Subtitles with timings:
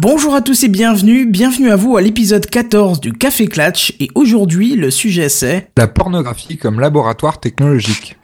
[0.00, 4.08] Bonjour à tous et bienvenue, bienvenue à vous à l'épisode 14 du Café Clatch et
[4.14, 8.16] aujourd'hui le sujet c'est La pornographie comme laboratoire technologique.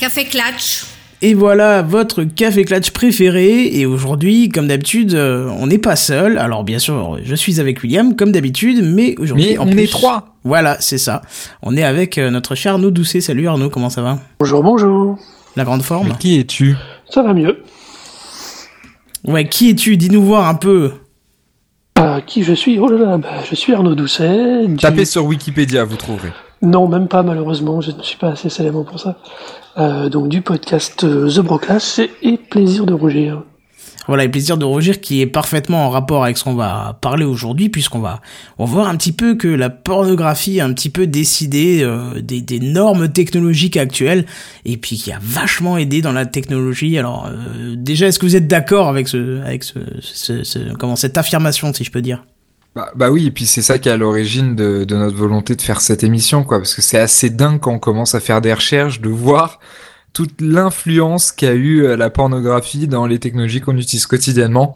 [0.00, 0.86] Café Clatch.
[1.20, 6.38] et voilà votre Café Clatch préféré et aujourd'hui comme d'habitude euh, on n'est pas seul
[6.38, 10.34] alors bien sûr je suis avec William comme d'habitude mais aujourd'hui on plus- est trois.
[10.44, 11.20] Voilà c'est ça
[11.62, 14.18] on est avec euh, notre cher Arnaud Doucet salut Arnaud comment ça va?
[14.40, 15.18] Bonjour, bonjour.
[15.56, 16.74] La grande forme Mais qui es-tu?
[17.10, 17.58] Ça va mieux.
[19.26, 19.96] Ouais qui es-tu?
[19.96, 20.92] Dis-nous voir un peu
[21.98, 22.78] Euh, qui je suis?
[22.78, 24.66] Oh là là, bah, je suis Arnaud Doucet.
[24.68, 26.32] du- Tapez sur Wikipédia, vous trouverez.
[26.62, 29.16] Non, même pas malheureusement, je ne suis pas assez célèbre pour ça.
[29.78, 33.42] Euh, donc du podcast euh, The Broclash et Plaisir de rougir.
[34.08, 37.24] Voilà, et plaisir de Roger qui est parfaitement en rapport avec ce qu'on va parler
[37.24, 38.20] aujourd'hui, puisqu'on va,
[38.58, 42.40] on voir un petit peu que la pornographie a un petit peu décidé euh, des,
[42.40, 44.24] des normes technologiques actuelles,
[44.64, 46.96] et puis qui a vachement aidé dans la technologie.
[46.98, 50.96] Alors, euh, déjà, est-ce que vous êtes d'accord avec ce, avec ce, ce- ce- comment
[50.96, 52.24] cette affirmation, si je peux dire?
[52.76, 55.56] Bah, bah oui, et puis c'est ça qui est à l'origine de, de notre volonté
[55.56, 56.58] de faire cette émission, quoi.
[56.58, 59.58] Parce que c'est assez dingue quand on commence à faire des recherches, de voir
[60.16, 64.74] toute l'influence qu'a eu euh, la pornographie dans les technologies qu'on utilise quotidiennement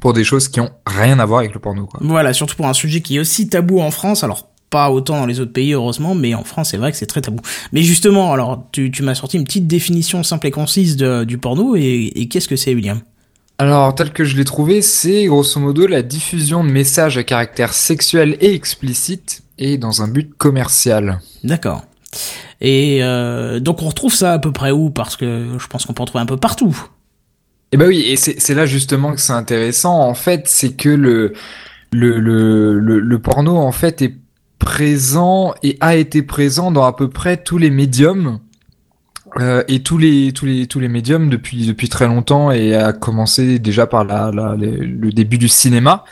[0.00, 2.00] pour des choses qui ont rien à voir avec le porno, quoi.
[2.02, 4.24] Voilà, surtout pour un sujet qui est aussi tabou en France.
[4.24, 7.04] Alors pas autant dans les autres pays heureusement, mais en France c'est vrai que c'est
[7.04, 7.42] très tabou.
[7.72, 11.36] Mais justement, alors tu, tu m'as sorti une petite définition simple et concise de- du
[11.36, 13.02] porno et, et qu'est-ce que c'est, William?
[13.58, 17.74] Alors, tel que je l'ai trouvé, c'est grosso modo la diffusion de messages à caractère
[17.74, 21.20] sexuel et explicite et dans un but commercial.
[21.44, 21.82] D'accord.
[22.60, 24.90] Et euh, donc on retrouve ça à peu près où?
[24.90, 26.76] Parce que je pense qu'on peut en trouver un peu partout.
[27.72, 29.98] Et bah oui, et c'est là justement que c'est intéressant.
[30.00, 31.32] En fait, c'est que le,
[31.92, 34.14] le, le, le, porno, en fait, est
[34.58, 38.40] présent et a été présent dans à peu près tous les médiums.
[39.40, 42.92] euh, et tous les tous les tous les médiums depuis depuis très longtemps et a
[42.92, 46.04] commencé déjà par le début du cinéma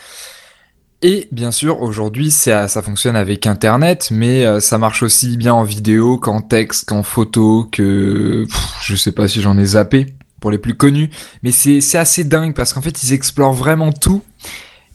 [1.03, 5.55] et bien sûr aujourd'hui ça ça fonctionne avec internet mais euh, ça marche aussi bien
[5.55, 10.15] en vidéo qu'en texte qu'en photo que pff, je sais pas si j'en ai zappé
[10.41, 11.11] pour les plus connus.
[11.43, 14.23] Mais c'est assez dingue parce qu'en fait ils explorent vraiment tout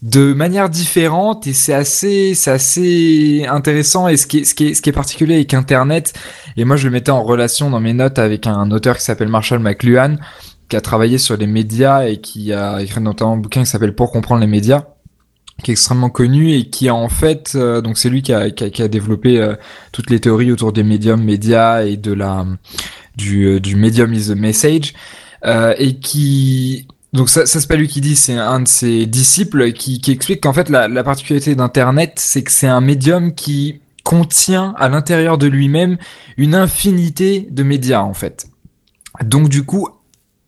[0.02, 4.08] de manière différente et c'est assez c'est assez intéressant.
[4.08, 6.14] Et ce qui est, ce qui ce qui est particulier avec internet
[6.58, 9.30] et moi je le mettais en relation dans mes notes avec un auteur qui s'appelle
[9.30, 10.18] Marshall McLuhan
[10.68, 13.94] qui a travaillé sur les médias et qui a écrit notamment un bouquin qui s'appelle
[13.94, 14.84] Pour comprendre les médias
[15.64, 18.52] qui est extrêmement connu et qui a en fait euh, donc c'est lui qui a,
[18.52, 19.56] qui a, qui a développé euh,
[19.92, 22.46] toutes les théories autour des médiums médias et de la
[23.16, 24.94] du euh, du medium is a message
[25.46, 29.06] euh, et qui donc ça, ça c'est pas lui qui dit, c'est un de ses
[29.06, 33.34] disciples qui, qui explique qu'en fait la, la particularité d'Internet, c'est que c'est un médium
[33.34, 35.98] qui contient à l'intérieur de lui-même
[36.36, 38.48] une infinité de médias en fait.
[39.24, 39.88] Donc du coup,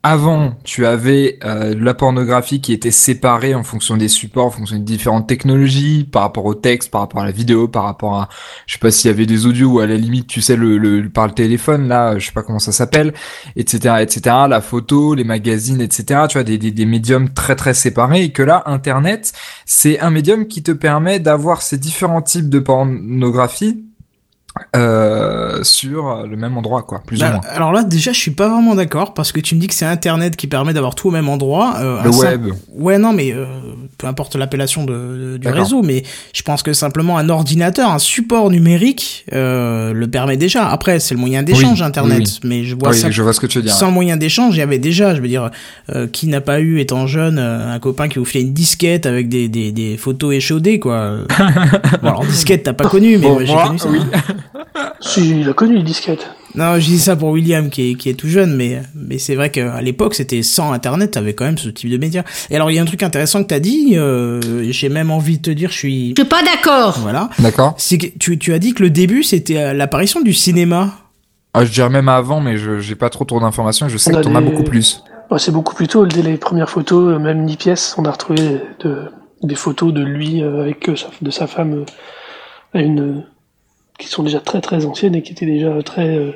[0.08, 4.78] avant, tu avais euh, la pornographie qui était séparée en fonction des supports, en fonction
[4.78, 8.30] des différentes technologies, par rapport au texte, par rapport à la vidéo, par rapport à,
[8.66, 10.78] je sais pas s'il y avait des audios ou à la limite, tu sais, le,
[10.78, 13.14] le par le téléphone là, je sais pas comment ça s'appelle,
[13.56, 16.22] etc., etc., la photo, les magazines, etc.
[16.30, 19.34] Tu vois, des, des, des médiums très très séparés et que là, Internet,
[19.66, 23.87] c'est un médium qui te permet d'avoir ces différents types de pornographie
[24.76, 27.42] euh, sur le même endroit, quoi, plus ou Bah, moins.
[27.54, 29.86] alors là déjà je suis pas vraiment d'accord parce que tu me dis que c'est
[29.86, 31.76] Internet qui permet d'avoir tout au même endroit.
[31.80, 32.46] euh, Le sim- web.
[32.74, 33.46] Ouais non mais euh,
[33.98, 36.04] peu importe l'appellation de, du réseau, mais
[36.34, 40.68] je pense que simplement un ordinateur, un support numérique le permet déjà.
[40.70, 43.40] Après c'est le moyen d'échange Oui, Internet, oui, mais je vois ça je vois ce
[43.40, 43.74] que tu veux dire.
[43.74, 45.50] Sans moyen d'échange, il y avait déjà, je veux dire,
[46.12, 49.48] qui n'a pas eu, étant jeune, un copain qui vous filait une disquette avec des,
[49.50, 51.18] des, des photos échaudées, quoi.
[52.02, 53.90] bon, alors disquette, t'as pas connu, mais Bon, j'ai connu ça.
[55.00, 56.28] Si, il a connu les disquettes.
[56.56, 59.36] Non, je dis ça pour William, qui est, qui est tout jeune, mais, mais c'est
[59.36, 62.24] vrai qu'à l'époque, c'était sans Internet, t'avais quand même ce type de médias.
[62.50, 64.42] Et alors, il y a un truc intéressant que t'as dit, euh,
[64.72, 66.10] j'ai même envie de te dire, je suis...
[66.18, 66.98] Je suis pas d'accord.
[67.00, 67.30] Voilà.
[67.40, 67.76] D'accord.
[67.78, 70.94] C'est que tu, tu as dit que le début, c'était euh, l'apparition du cinéma.
[71.54, 73.88] Ah, je dirais même avant, mais je j'ai pas trop trop d'informations.
[73.90, 75.04] Je sais On que a t'en as des- beaucoup plus.
[75.30, 78.12] Ouais, c'est beaucoup plus tôt, dès les premières photos, euh, même ni pièces, on a
[78.12, 79.12] retrouvé de,
[79.44, 81.84] des photos de lui avec sa, de sa femme
[82.74, 83.26] à une,
[83.98, 86.32] qui sont déjà très très anciennes et qui étaient déjà très euh,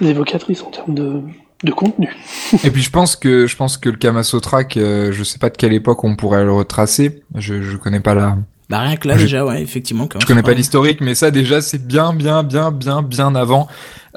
[0.00, 1.20] évocatrices en termes de,
[1.64, 2.14] de contenu.
[2.64, 5.56] Et puis je pense que je pense que le Kamasotra, que je sais pas de
[5.56, 7.22] quelle époque on pourrait le retracer.
[7.36, 8.36] Je je connais pas la
[8.68, 10.06] Bah, rien que là, Je- déjà, ouais, effectivement.
[10.06, 13.68] quand je connais pas l'historique, mais ça déjà c'est bien bien bien bien bien avant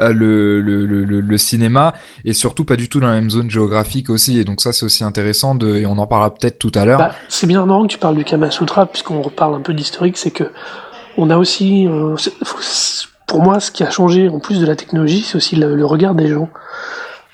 [0.02, 1.94] euh, le, le, le, cinéma
[2.26, 4.38] et surtout pas du tout dans la même zone géographique aussi.
[4.40, 7.00] Et donc ça c'est aussi intéressant de et on en parlera peut-être tout à l'heure.
[7.00, 10.18] Bah, c'est bien marrant que tu parles du Kama Sutra, puisqu'on reparle un peu d'historique,
[10.18, 10.52] c'est que
[11.18, 12.16] on a aussi, euh,
[13.28, 15.86] pour moi, ce qui a changé en plus de la technologie, c'est aussi le, le
[15.86, 16.50] regard des gens.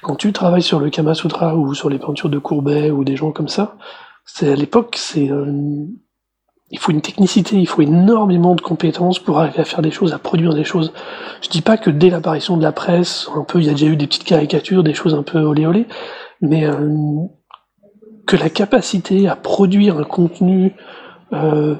[0.01, 3.15] quand tu travailles sur le Kama Sutra ou sur les peintures de Courbet ou des
[3.15, 3.77] gens comme ça,
[4.25, 5.85] c'est à l'époque, c'est euh,
[6.71, 10.13] il faut une technicité, il faut énormément de compétences pour arriver à faire des choses,
[10.13, 10.93] à produire des choses.
[11.41, 13.87] Je dis pas que dès l'apparition de la presse, un peu, il y a déjà
[13.87, 15.85] eu des petites caricatures, des choses un peu olé olé,
[16.39, 16.89] mais euh,
[18.25, 20.73] que la capacité à produire un contenu
[21.33, 21.75] euh,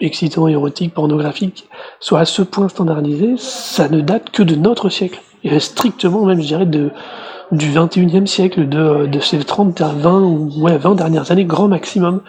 [0.00, 1.68] excitant, érotique, pornographique
[2.00, 5.20] soit à ce point standardisé, ça ne date que de notre siècle.
[5.44, 6.90] Et strictement même, je dirais, de,
[7.52, 10.22] du 21e siècle, de, ces 30, 20,
[10.60, 12.20] ouais, 20 dernières années, grand maximum.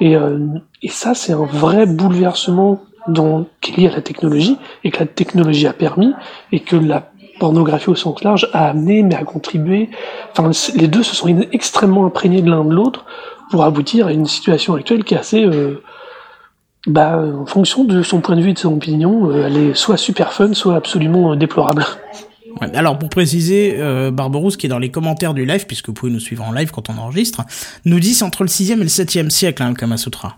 [0.00, 0.38] Et, euh,
[0.82, 2.80] et ça, c'est un vrai bouleversement
[3.60, 6.12] qui est lié à la technologie, et que la technologie a permis,
[6.52, 7.10] et que la
[7.40, 9.90] pornographie au sens large a amené, mais a contribué.
[10.30, 13.04] Enfin, les deux se sont extrêmement imprégnés de l'un de l'autre
[13.50, 15.44] pour aboutir à une situation actuelle qui est assez...
[15.44, 15.82] Euh,
[16.86, 19.74] bah, en fonction de son point de vue et de son opinion, euh, elle est
[19.74, 21.84] soit super fun, soit absolument euh, déplorable.
[22.74, 26.12] alors pour préciser, euh, Barberousse qui est dans les commentaires du live, puisque vous pouvez
[26.12, 27.42] nous suivre en live quand on enregistre,
[27.84, 30.36] nous dit c'est entre le 6e et le 7e siècle, hein, le Kama Sutra.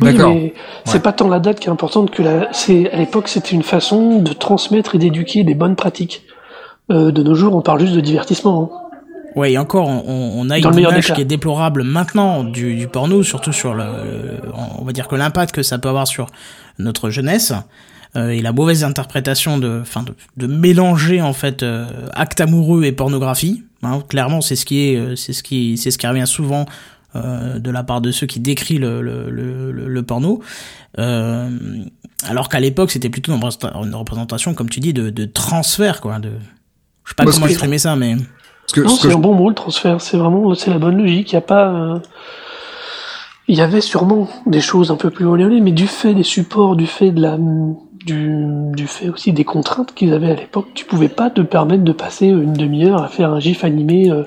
[0.00, 0.52] Oui, mais
[0.84, 2.48] c'est pas tant la date qui est importante que la.
[2.52, 6.24] C'est à l'époque c'était une façon de transmettre et d'éduquer des bonnes pratiques.
[6.90, 8.70] Euh, de nos jours, on parle juste de divertissement.
[8.72, 8.85] Hein.
[9.36, 13.22] Ouais, et encore, on, on a une image qui est déplorable maintenant du, du porno,
[13.22, 13.84] surtout sur le,
[14.78, 16.26] on va dire que l'impact que ça peut avoir sur
[16.78, 17.52] notre jeunesse
[18.16, 22.84] euh, et la mauvaise interprétation de, enfin, de, de mélanger en fait euh, acte amoureux
[22.84, 23.62] et pornographie.
[23.82, 26.64] Hein, clairement, c'est ce qui est, euh, c'est ce qui, c'est ce qui revient souvent
[27.14, 30.42] euh, de la part de ceux qui décrivent le, le, le, le porno.
[30.98, 31.50] Euh,
[32.26, 36.18] alors qu'à l'époque, c'était plutôt une représentation, comme tu dis, de, de transfert, quoi.
[36.20, 36.30] De,
[37.04, 38.16] je sais pas comment exprimer ça, mais
[38.66, 40.00] c'est un bon mot le transfert.
[40.00, 41.32] C'est vraiment c'est la bonne logique.
[41.32, 41.68] Il y a pas.
[41.68, 41.98] Euh,
[43.48, 46.74] il y avait sûrement des choses un peu plus olé mais du fait des supports,
[46.74, 47.38] du fait de la,
[48.06, 51.84] du, du fait aussi des contraintes qu'ils avaient à l'époque, tu pouvais pas te permettre
[51.84, 54.24] de passer une demi-heure à faire un gif animé euh,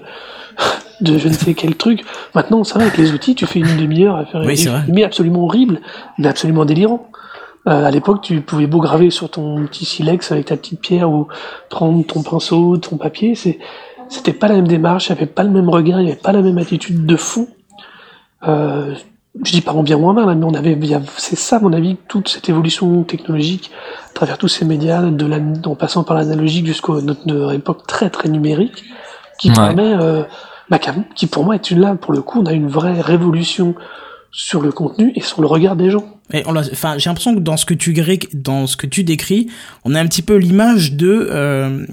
[1.02, 2.04] de je ne sais quel truc.
[2.36, 5.04] Maintenant, ça va avec les outils, tu fais une demi-heure à faire un gif animé
[5.04, 5.82] absolument horrible,
[6.18, 7.10] mais absolument délirant.
[7.68, 11.10] Euh, à l'époque, tu pouvais beau graver sur ton petit silex avec ta petite pierre
[11.10, 11.28] ou
[11.70, 13.60] prendre ton pinceau, ton papier, c'est
[14.10, 16.20] c'était pas la même démarche, il n'y avait pas le même regard, il n'y avait
[16.20, 17.48] pas la même attitude de fou.
[18.48, 18.96] Euh,
[19.44, 20.78] je dis pas en bien ou en mal, mais on avait,
[21.18, 23.72] c'est ça, à mon avis, toute cette évolution technologique,
[24.10, 28.10] à travers tous ces médias, de la, en passant par l'analogique jusqu'à notre, époque très
[28.10, 28.84] très numérique,
[29.38, 30.24] qui permet, euh,
[30.70, 30.80] bah,
[31.16, 33.76] qui pour moi est une là, pour le coup, on a une vraie révolution
[34.32, 36.06] sur le contenu et sur le regard des gens.
[36.32, 37.96] Et on enfin, j'ai l'impression que dans ce que tu
[38.34, 39.48] dans ce que tu décris,
[39.84, 41.86] on a un petit peu l'image de euh,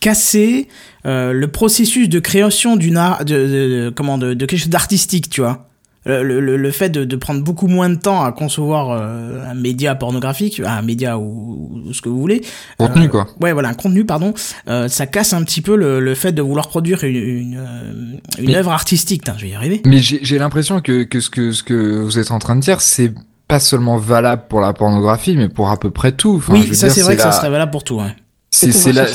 [0.00, 0.68] casser
[1.06, 5.30] euh, le processus de création d'une art, de, de, comment, de, de quelque chose d'artistique,
[5.30, 5.67] tu vois.
[6.08, 9.52] Le, le, le, fait de, de, prendre beaucoup moins de temps à concevoir euh, un
[9.52, 12.40] média pornographique, un média ou, ce que vous voulez.
[12.78, 13.28] Contenu euh, quoi.
[13.42, 14.32] Ouais, voilà, un contenu, pardon.
[14.68, 18.54] Euh, ça casse un petit peu le, le, fait de vouloir produire une, une, une
[18.54, 19.22] œuvre artistique.
[19.36, 19.82] je vais y arriver.
[19.84, 22.80] Mais j'ai l'impression que, que, ce que ce que vous êtes en train de dire,
[22.80, 23.12] c'est
[23.46, 26.36] pas seulement valable pour la pornographie, mais pour à peu près tout.
[26.36, 27.96] Enfin, oui, ça c'est vrai que ça serait valable pour tout.
[27.96, 28.16] Ouais.
[28.50, 29.06] C'est la,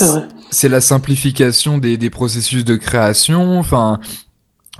[0.51, 3.57] c'est la simplification des, des processus de création.
[3.57, 4.00] Enfin,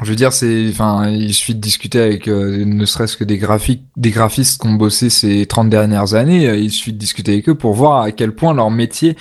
[0.01, 3.38] je veux dire, c'est, enfin, il suffit de discuter avec euh, ne serait-ce que des
[3.38, 6.48] graphiques, des graphistes qui ont bossé ces 30 dernières années.
[6.48, 9.16] Euh, il suffit de discuter avec eux pour voir à quel point leur métier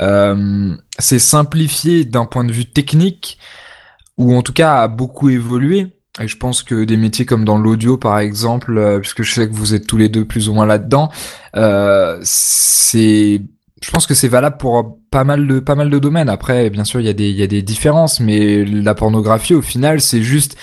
[0.00, 3.38] euh, s'est simplifié d'un point de vue technique,
[4.16, 5.86] ou en tout cas a beaucoup évolué.
[6.20, 9.48] Et je pense que des métiers comme dans l'audio, par exemple, euh, puisque je sais
[9.48, 11.10] que vous êtes tous les deux plus ou moins là-dedans,
[12.22, 13.40] c'est
[13.82, 16.28] je pense que c'est valable pour pas mal de pas mal de domaines.
[16.28, 19.54] Après, bien sûr, il y a des il y a des différences, mais la pornographie,
[19.54, 20.56] au final, c'est juste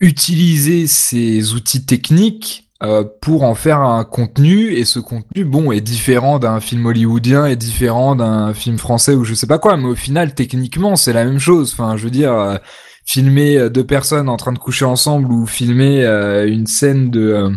[0.00, 5.82] utiliser ces outils techniques euh, pour en faire un contenu et ce contenu bon est
[5.82, 9.88] différent d'un film hollywoodien est différent d'un film français ou je sais pas quoi mais
[9.88, 12.56] au final techniquement c'est la même chose enfin je veux dire euh,
[13.04, 17.52] filmer deux personnes en train de coucher ensemble ou filmer euh, une scène de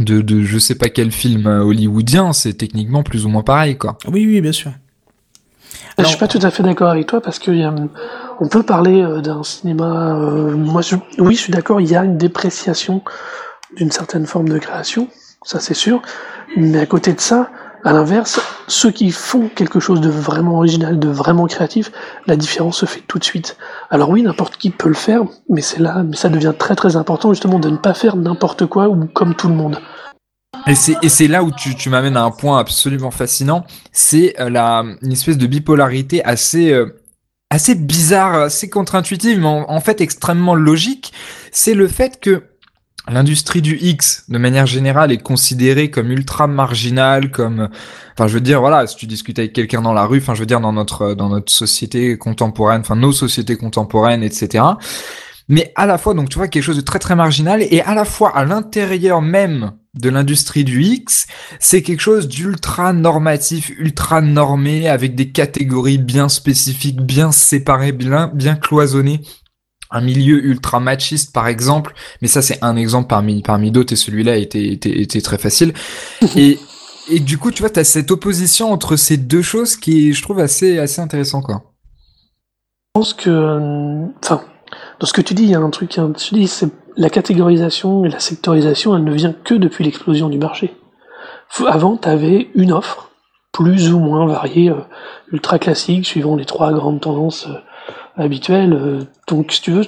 [0.00, 3.76] de, de je sais pas quel film euh, hollywoodien, c'est techniquement plus ou moins pareil,
[3.76, 3.98] quoi.
[4.06, 4.72] Oui, oui, bien sûr.
[5.98, 7.74] Je suis pas tout à fait d'accord avec toi parce que y a,
[8.40, 10.16] on peut parler euh, d'un cinéma.
[10.16, 11.80] Euh, moi, je, oui, je suis d'accord.
[11.80, 13.02] Il y a une dépréciation
[13.76, 15.08] d'une certaine forme de création,
[15.42, 16.02] ça c'est sûr.
[16.56, 17.50] Mais à côté de ça,
[17.86, 21.92] à l'inverse, ceux qui font quelque chose de vraiment original, de vraiment créatif,
[22.26, 23.56] la différence se fait tout de suite.
[23.90, 26.96] Alors oui, n'importe qui peut le faire, mais c'est là, mais ça devient très très
[26.96, 29.78] important justement de ne pas faire n'importe quoi ou comme tout le monde.
[30.66, 34.48] Et c'est, là où tu, tu m'amènes à un point absolument fascinant, c'est euh,
[35.02, 36.98] une espèce de bipolarité assez, euh,
[37.50, 41.12] assez bizarre, assez contre-intuitive, mais en, fait extrêmement logique.
[41.52, 42.42] C'est le fait que
[43.08, 47.68] l'industrie du X, de manière générale, est considérée comme ultra marginale, comme,
[48.14, 50.40] enfin, je veux dire, voilà, si tu discutes avec quelqu'un dans la rue, enfin, je
[50.40, 54.64] veux dire, dans notre, dans notre société contemporaine, enfin, nos sociétés contemporaines, etc.
[55.48, 57.94] Mais à la fois, donc, tu vois, quelque chose de très, très marginal, et à
[57.94, 61.26] la fois, à l'intérieur même de l'industrie du X,
[61.60, 68.30] c'est quelque chose d'ultra normatif, ultra normé, avec des catégories bien spécifiques, bien séparées, bien,
[68.34, 69.20] bien cloisonnées
[69.96, 73.96] un milieu ultra machiste par exemple, mais ça c'est un exemple parmi parmi d'autres et
[73.96, 75.72] celui-là était, était était très facile.
[76.36, 76.58] et
[77.08, 80.22] et du coup, tu vois, tu as cette opposition entre ces deux choses qui je
[80.22, 81.62] trouve assez assez intéressant quoi.
[82.94, 84.42] Je pense que enfin
[85.00, 87.10] dans ce que tu dis, il y a un truc hein, tu dis c'est la
[87.10, 90.74] catégorisation et la sectorisation, elle ne vient que depuis l'explosion du marché.
[91.66, 93.10] Avant, tu avais une offre
[93.52, 94.80] plus ou moins variée, euh,
[95.32, 97.58] ultra classique, suivant les trois grandes tendances euh,
[98.16, 98.72] habituel.
[98.72, 99.84] Euh, donc, si tu veux,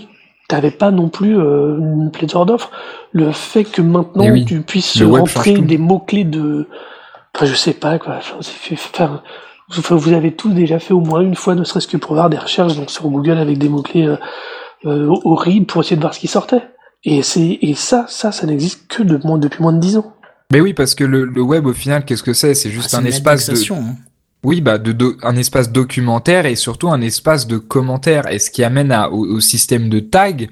[0.48, 2.70] t'avais pas non plus euh, une pléthore d'offres.
[3.12, 6.66] Le fait que maintenant Eh oui, tu puisses rentrer des mots-clés de...
[7.34, 8.18] Enfin, je sais pas, quoi.
[9.70, 12.30] Enfin, vous avez tous déjà fait au moins une fois, ne serait-ce que pour avoir
[12.30, 14.16] des recherches donc, sur Google avec des mots-clés euh,
[14.86, 16.62] euh, horribles pour essayer de voir ce qui sortait.
[17.04, 20.14] Et, c'est, et ça, ça, ça n'existe que de, moins- depuis moins de 10 ans.
[20.50, 22.54] Mais oui, parce que le, le web au final, qu'est-ce que c'est?
[22.54, 23.94] C'est juste Ah, un espace de hein.
[24.44, 24.78] Oui, bah,
[25.22, 28.30] un espace documentaire et surtout un espace de commentaires.
[28.30, 30.48] Et ce qui amène au, au système de tag,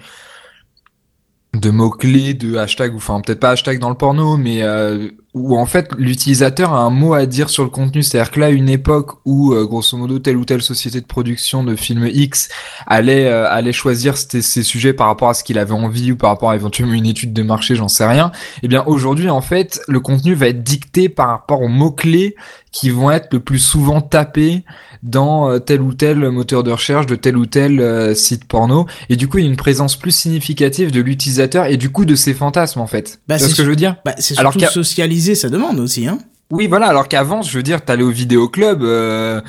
[1.60, 5.56] de mots-clés, de hashtags, ou enfin peut-être pas hashtag dans le porno, mais euh, où
[5.58, 8.02] en fait l'utilisateur a un mot à dire sur le contenu.
[8.02, 11.64] C'est-à-dire que là, une époque où, euh, grosso modo, telle ou telle société de production
[11.64, 12.48] de films X
[12.86, 16.30] allait, euh, allait choisir ces sujets par rapport à ce qu'il avait envie ou par
[16.30, 18.32] rapport à éventuellement une étude de marché, j'en sais rien.
[18.62, 22.34] Eh bien, aujourd'hui, en fait, le contenu va être dicté par rapport aux mots-clés
[22.72, 24.64] qui vont être le plus souvent tapés
[25.06, 28.86] dans euh, tel ou tel moteur de recherche de tel ou tel euh, site porno
[29.08, 32.04] et du coup il y a une présence plus significative de l'utilisateur et du coup
[32.04, 33.20] de ses fantasmes en fait.
[33.28, 33.96] Bah, tu vois c'est ce que je veux dire?
[34.04, 36.18] Bah, c'est Alors surtout qu'à- socialiser sa demande aussi, hein.
[36.50, 39.40] Oui voilà alors qu'avant je veux dire t'allais au vidéoclub euh,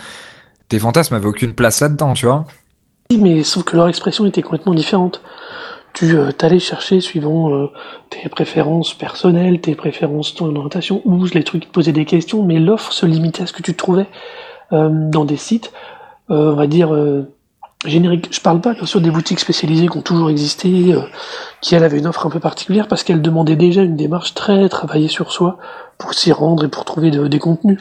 [0.69, 2.45] tes fantasmes avaient aucune place là-dedans tu vois.
[3.09, 5.21] Oui, mais sauf que leur expression était complètement différente.
[5.93, 7.67] Tu euh, t'allais chercher suivant euh,
[8.09, 12.43] tes préférences personnelles, tes préférences ton orientation, ou les trucs qui te posaient des questions,
[12.43, 14.05] mais l'offre se limitait à ce que tu trouvais
[14.71, 15.71] dans des sites,
[16.29, 17.23] euh, on va dire euh,
[17.85, 18.27] génériques.
[18.33, 21.01] Je parle pas bien sûr des boutiques spécialisées qui ont toujours existé, euh,
[21.61, 24.67] qui elles avaient une offre un peu particulière parce qu'elles demandaient déjà une démarche très
[24.69, 25.57] travaillée sur soi
[25.97, 27.79] pour s'y rendre et pour trouver de- des contenus.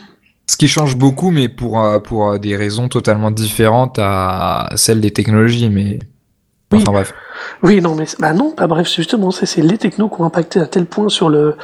[0.49, 5.01] Ce qui change beaucoup mais pour euh, pour euh, des raisons totalement différentes à celles
[5.01, 5.99] des technologies mais
[6.73, 6.79] Oui.
[6.83, 7.15] enfin bref.
[7.63, 10.61] Oui, non, mais bah non, pas bref, justement, c'est c'est les technos qui ont impacté
[10.61, 11.57] à tel point sur le,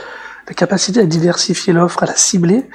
[0.48, 2.68] la capacité à diversifier l'offre, à la cibler,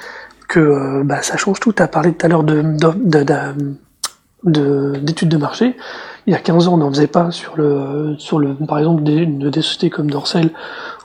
[0.48, 1.72] que euh, bah, ça change tout.
[1.72, 3.76] Tu as parlé tout à l'heure de, de, de- de-
[4.44, 5.76] de- d'études de marché.
[6.26, 9.02] Il y a 15 ans, on n'en faisait pas sur le, sur le, par exemple,
[9.02, 10.50] des, des sociétés comme Dorsel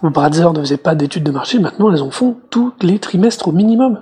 [0.02, 1.60] ou Bradzer ne faisaient pas d'études de marché.
[1.60, 4.02] Maintenant, elles en font tous les trimestres au minimum.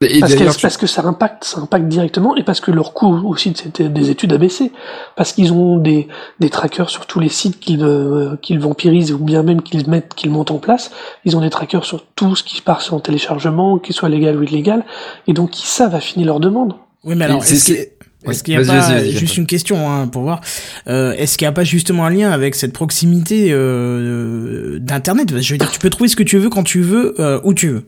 [0.00, 3.18] Et Parce, tu- parce que ça impacte, ça impacte directement et parce que leur coût
[3.26, 4.70] aussi de cette- des études a baissé.
[5.16, 6.06] Parce qu'ils ont des,
[6.38, 10.14] des trackers sur tous les sites qu'ils euh, qu'ils vampirisent ou bien même qu'ils mettent,
[10.14, 10.92] qu'ils montent en place.
[11.24, 14.44] Ils ont des trackers sur tout ce qui passe en téléchargement, qu'il soit légal ou
[14.44, 14.84] illégal.
[15.26, 16.74] Et donc ils savent affiner leurs demandes.
[17.02, 19.90] Oui, mais alors, est-ce qu'il c'est- est-ce Oui, qu'il n'y a pas, juste une question
[19.90, 20.40] hein, pour voir,
[20.86, 25.40] euh, est-ce qu'il n'y a pas justement un lien avec cette proximité euh, d'Internet?
[25.40, 27.52] Je veux dire, tu peux trouver ce que tu veux quand tu veux, euh, où
[27.52, 27.82] tu veux.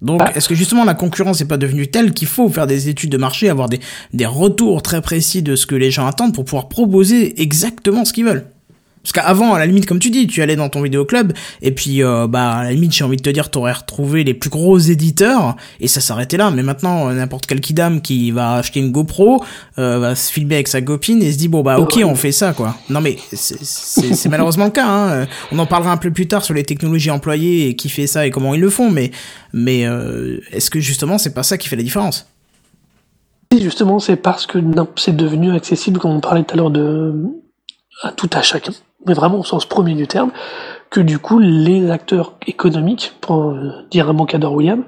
[0.00, 0.32] Donc, Ah.
[0.34, 3.16] est-ce que justement la concurrence n'est pas devenue telle qu'il faut faire des études de
[3.18, 3.80] marché, avoir des,
[4.12, 8.12] des retours très précis de ce que les gens attendent pour pouvoir proposer exactement ce
[8.12, 8.46] qu'ils veulent?
[9.10, 12.02] Parce qu'avant, à la limite, comme tu dis, tu allais dans ton vidéoclub, et puis,
[12.04, 14.76] euh, bah, à la limite, j'ai envie de te dire, t'aurais retrouvé les plus gros
[14.78, 16.50] éditeurs, et ça s'arrêtait là.
[16.50, 19.42] Mais maintenant, euh, n'importe quel kidam qui va acheter une GoPro,
[19.78, 22.32] euh, va se filmer avec sa copine et se dit, bon, bah, ok, on fait
[22.32, 22.76] ça, quoi.
[22.90, 25.26] Non, mais c'est- malheureusement le cas, hein.
[25.52, 28.26] On en parlera un peu plus tard sur les technologies employées et qui fait ça
[28.26, 29.10] et comment ils le font, mais,
[29.54, 32.26] mais, euh, est-ce que justement, c'est pas ça qui fait la différence?
[33.56, 34.58] Et justement, c'est parce que
[34.96, 37.14] c'est devenu accessible, comme on parlait tout à l'heure de
[38.02, 38.72] à tout à chacun,
[39.06, 40.30] mais vraiment au sens premier du terme,
[40.90, 44.84] que du coup les acteurs économiques, pour euh, dire un mot qu'adore William,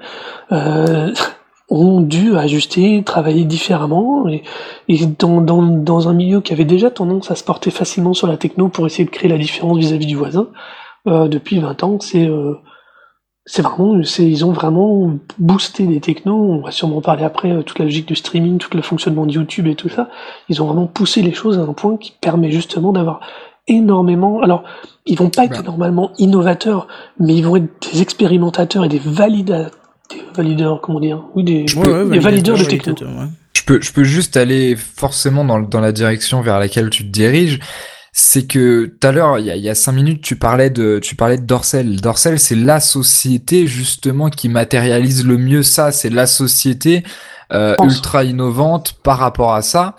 [0.51, 1.13] euh,
[1.69, 4.43] ont dû ajuster, travailler différemment, et,
[4.89, 8.27] et dans, dans, dans un milieu qui avait déjà tendance à se porter facilement sur
[8.27, 10.49] la techno pour essayer de créer la différence vis-à-vis du voisin,
[11.07, 12.55] euh, depuis 20 ans, c'est euh,
[13.45, 16.35] c'est vraiment, ils ont vraiment boosté les technos.
[16.35, 19.25] On va sûrement en parler après, euh, toute la logique du streaming, tout le fonctionnement
[19.25, 20.09] de YouTube et tout ça.
[20.47, 23.19] Ils ont vraiment poussé les choses à un point qui permet justement d'avoir
[23.71, 24.41] énormément.
[24.41, 24.63] Alors,
[25.05, 25.71] ils vont pas être Bah.
[25.71, 26.87] normalement innovateurs,
[27.19, 29.71] mais ils vont être des expérimentateurs et des validateurs.
[30.11, 32.93] Des valideurs, comment dire Oui, des, des valideurs de techno.
[32.93, 33.27] ouais.
[33.53, 37.09] Je peux, je peux juste aller forcément dans, dans la direction vers laquelle tu te
[37.09, 37.59] diriges.
[38.13, 40.69] c'est que tout à l'heure, il y a, il y a cinq minutes, tu parlais
[40.69, 42.01] de, tu parlais de Dorsel.
[42.01, 45.91] Dorsel, c'est la société justement qui matérialise le mieux ça.
[45.93, 47.03] C'est la société
[47.53, 49.95] euh, ultra innovante par rapport à ça.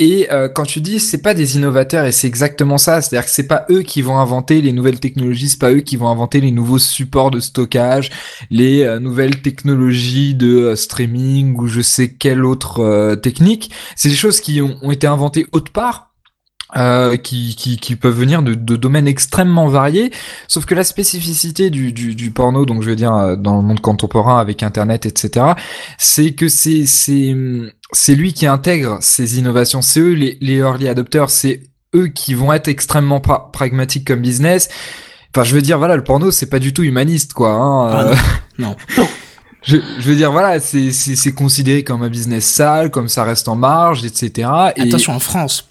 [0.00, 3.30] Et euh, quand tu dis c'est pas des innovateurs et c'est exactement ça, c'est-à-dire que
[3.30, 6.40] c'est pas eux qui vont inventer les nouvelles technologies, c'est pas eux qui vont inventer
[6.40, 8.10] les nouveaux supports de stockage,
[8.50, 13.70] les euh, nouvelles technologies de euh, streaming ou je sais quelle autre euh, technique.
[13.94, 16.13] C'est des choses qui ont, ont été inventées autre part.
[16.76, 20.10] Euh, qui, qui, qui peuvent venir de, de domaines extrêmement variés,
[20.48, 23.62] sauf que la spécificité du, du, du porno, donc je veux dire euh, dans le
[23.62, 25.46] monde contemporain avec Internet, etc.,
[25.98, 27.34] c'est que c'est c'est
[27.92, 29.82] c'est lui qui intègre ces innovations.
[29.82, 31.30] C'est eux les, les early adopters.
[31.30, 31.62] C'est
[31.94, 34.68] eux qui vont être extrêmement pra- pragmatiques comme business.
[35.32, 37.50] Enfin, je veux dire, voilà, le porno, c'est pas du tout humaniste, quoi.
[37.52, 38.14] Hein, Ah euh,
[38.58, 38.76] non.
[39.62, 43.54] je, je veux dire, voilà, c'est considéré comme un business sale, comme ça reste en
[43.56, 44.48] marge, etc.
[44.76, 45.68] Et Attention en France.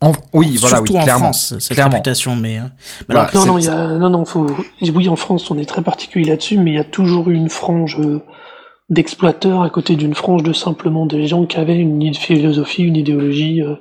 [0.00, 1.24] En- oui, voilà, Surtout oui, en clairement.
[1.24, 1.92] France, cette clairement.
[1.92, 2.58] réputation, mais.
[2.58, 3.22] euh, mais Voilà.
[3.28, 4.46] alors, Non, c'est- non, il y a, non, non, faut,
[4.94, 7.48] oui, en France, on est très particulier là-dessus, mais il y a toujours eu une
[7.50, 8.20] frange euh,
[8.88, 13.62] d'exploiteurs à côté d'une frange de simplement des gens qui avaient une philosophie, une idéologie.
[13.62, 13.74] euh,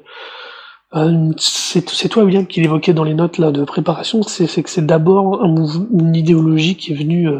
[0.96, 4.24] euh, c'est c'est toi, William, qui l'évoquait dans les notes là de préparation.
[4.24, 5.56] C'est c'est que c'est d'abord un
[5.94, 7.40] une idéologie qui est venue euh,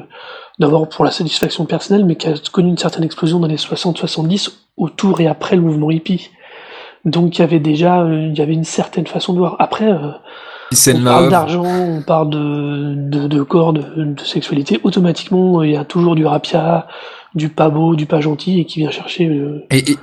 [0.60, 4.52] d'abord pour la satisfaction personnelle, mais qui a connu une certaine explosion dans les 60-70
[4.78, 6.30] autour et après le mouvement hippie.
[7.06, 9.56] Donc il y avait déjà, euh, il y avait une certaine façon de voir.
[9.60, 9.90] Après.
[9.92, 10.12] euh,
[10.72, 14.80] on parle d'argent, on parle de, de, de corps, de, de sexualité.
[14.84, 16.88] Automatiquement, il y a toujours du rapia,
[17.34, 19.98] du pas beau, du pas gentil, et qui vient chercher, euh, Et, et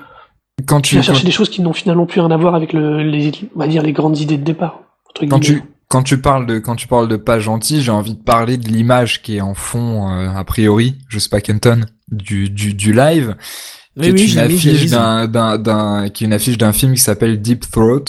[0.67, 3.03] quand tu vient chercher des choses qui n'ont finalement plus rien à voir avec le,
[3.03, 4.81] les, on va dire, les grandes idées de départ.
[5.11, 5.61] entre quand guillemets.
[5.61, 8.57] tu quand tu parles de quand tu parles de pas gentil, j'ai envie de parler
[8.57, 12.75] de l'image qui est en fond euh, a priori, je sais pas Kenton, du du
[12.75, 13.37] du live.
[13.97, 16.95] Qui Oui, est oui, une affiche d'un d'un d'un qui est une affiche d'un film
[16.95, 18.05] qui s'appelle Deep Throat.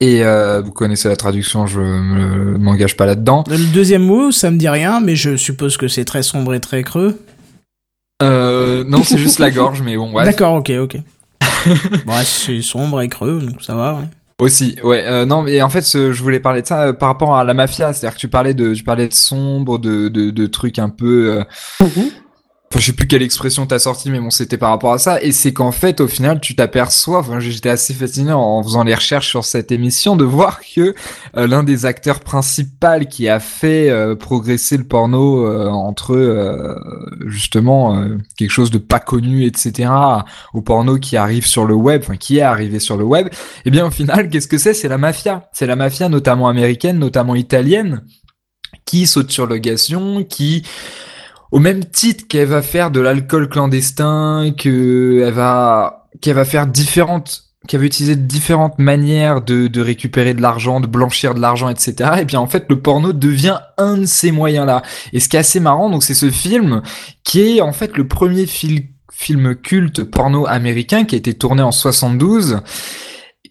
[0.00, 3.44] Et euh, vous connaissez la traduction, je me- m'engage pas là-dedans.
[3.48, 6.60] Le deuxième mot, ça me dit rien, mais je suppose que c'est très sombre et
[6.60, 7.18] très creux.
[8.22, 10.24] Euh, non, c'est juste la gorge, mais bon, ouais.
[10.24, 10.96] D'accord, ok, ok.
[12.06, 14.04] ouais, c'est sombre et creux, donc ça va, ouais.
[14.40, 15.04] Aussi, ouais.
[15.06, 17.44] Euh, non, mais en fait, ce- je voulais parler de ça euh, par rapport à
[17.44, 17.92] la mafia.
[17.92, 21.36] C'est-à-dire que tu parlais de, tu parlais de sombre, de, de, de trucs un peu.
[21.38, 21.44] euh,
[21.80, 22.10] Mhm.
[22.74, 25.22] Enfin, je sais plus quelle expression t'as sorti, mais bon, c'était par rapport à ça.
[25.22, 27.20] Et c'est qu'en fait, au final, tu t'aperçois.
[27.20, 30.92] Enfin, j'étais assez fasciné en faisant les recherches sur cette émission de voir que
[31.36, 36.74] euh, l'un des acteurs principaux qui a fait euh, progresser le porno euh, entre euh,
[37.26, 39.88] justement quelque chose de pas connu, etc.,
[40.52, 43.28] au porno qui arrive sur le web, enfin qui est arrivé sur le web.
[43.66, 44.74] Eh bien, au final, qu'est-ce que c'est?
[44.74, 45.48] C'est la mafia.
[45.52, 48.02] C'est la mafia, notamment américaine, notamment italienne,
[48.84, 50.64] qui saute sur location, qui
[51.54, 56.66] au même titre qu'elle va faire de l'alcool clandestin, que elle va, qu'elle va faire
[56.66, 61.68] différentes, qu'elle va utiliser différentes manières de, de récupérer de l'argent, de blanchir de l'argent,
[61.68, 62.10] etc.
[62.22, 64.82] Et bien en fait, le porno devient un de ces moyens-là.
[65.12, 66.82] Et ce qui est assez marrant, donc c'est ce film
[67.22, 71.62] qui est en fait le premier fil- film culte porno américain qui a été tourné
[71.62, 72.62] en 72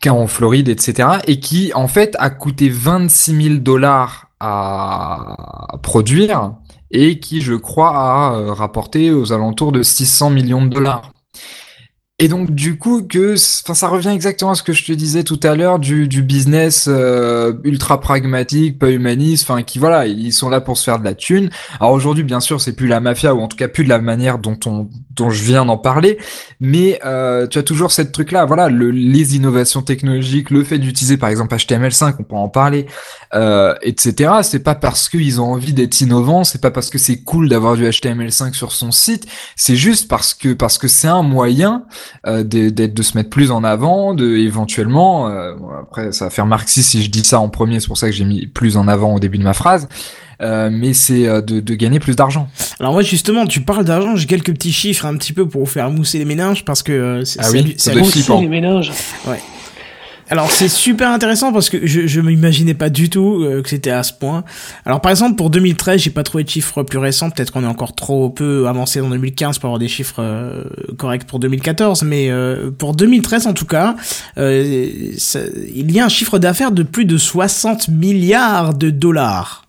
[0.02, 1.08] qui est en Floride, etc.
[1.28, 6.56] Et qui en fait a coûté 26 000 dollars à produire
[6.94, 11.12] et qui, je crois, a euh, rapporté aux alentours de 600 millions de dollars.
[12.20, 15.24] Et donc, du coup, que, enfin, ça revient exactement à ce que je te disais
[15.24, 20.32] tout à l'heure du, du business euh, ultra pragmatique, pas humaniste, enfin, qui, voilà, ils
[20.32, 21.50] sont là pour se faire de la thune.
[21.80, 24.00] Alors aujourd'hui, bien sûr, c'est plus la mafia, ou en tout cas plus de la
[24.00, 26.20] manière dont on, dont je viens d'en parler,
[26.60, 31.18] mais euh, tu as toujours cette truc-là, voilà, le, les innovations technologiques, le fait d'utiliser,
[31.18, 32.86] par exemple, HTML5, on peut en parler,
[33.34, 34.34] euh, etc.
[34.44, 37.76] C'est pas parce qu'ils ont envie d'être innovants, c'est pas parce que c'est cool d'avoir
[37.76, 41.86] du HTML5 sur son site, c'est juste parce que parce que c'est un moyen
[42.28, 45.28] euh, de, d'être de se mettre plus en avant, de éventuellement.
[45.30, 47.98] euh, bon, après, ça va faire marxiste si je dis ça en premier, c'est pour
[47.98, 49.88] ça que j'ai mis plus en avant au début de ma phrase.
[50.42, 52.50] Euh, mais c'est euh, de, de gagner plus d'argent.
[52.80, 55.68] Alors moi justement, tu parles d'argent, j'ai quelques petits chiffres un petit peu pour vous
[55.68, 58.36] faire mousser les méninges parce que euh, c'est Ah c'est oui, ça doit être flippant.
[58.36, 58.92] Aussi, les ménages.
[60.30, 63.92] Alors c'est super intéressant parce que je, je m'imaginais pas du tout euh, que c'était
[63.92, 64.44] à ce point.
[64.86, 67.68] Alors par exemple pour 2013, j'ai pas trouvé de chiffres plus récents, peut-être qu'on est
[67.68, 70.64] encore trop peu avancé dans 2015 pour avoir des chiffres euh,
[70.98, 73.96] corrects pour 2014, mais euh, pour 2013 en tout cas,
[74.38, 75.12] euh,
[75.76, 79.63] il y a un chiffre d'affaires de plus de 60 milliards de dollars.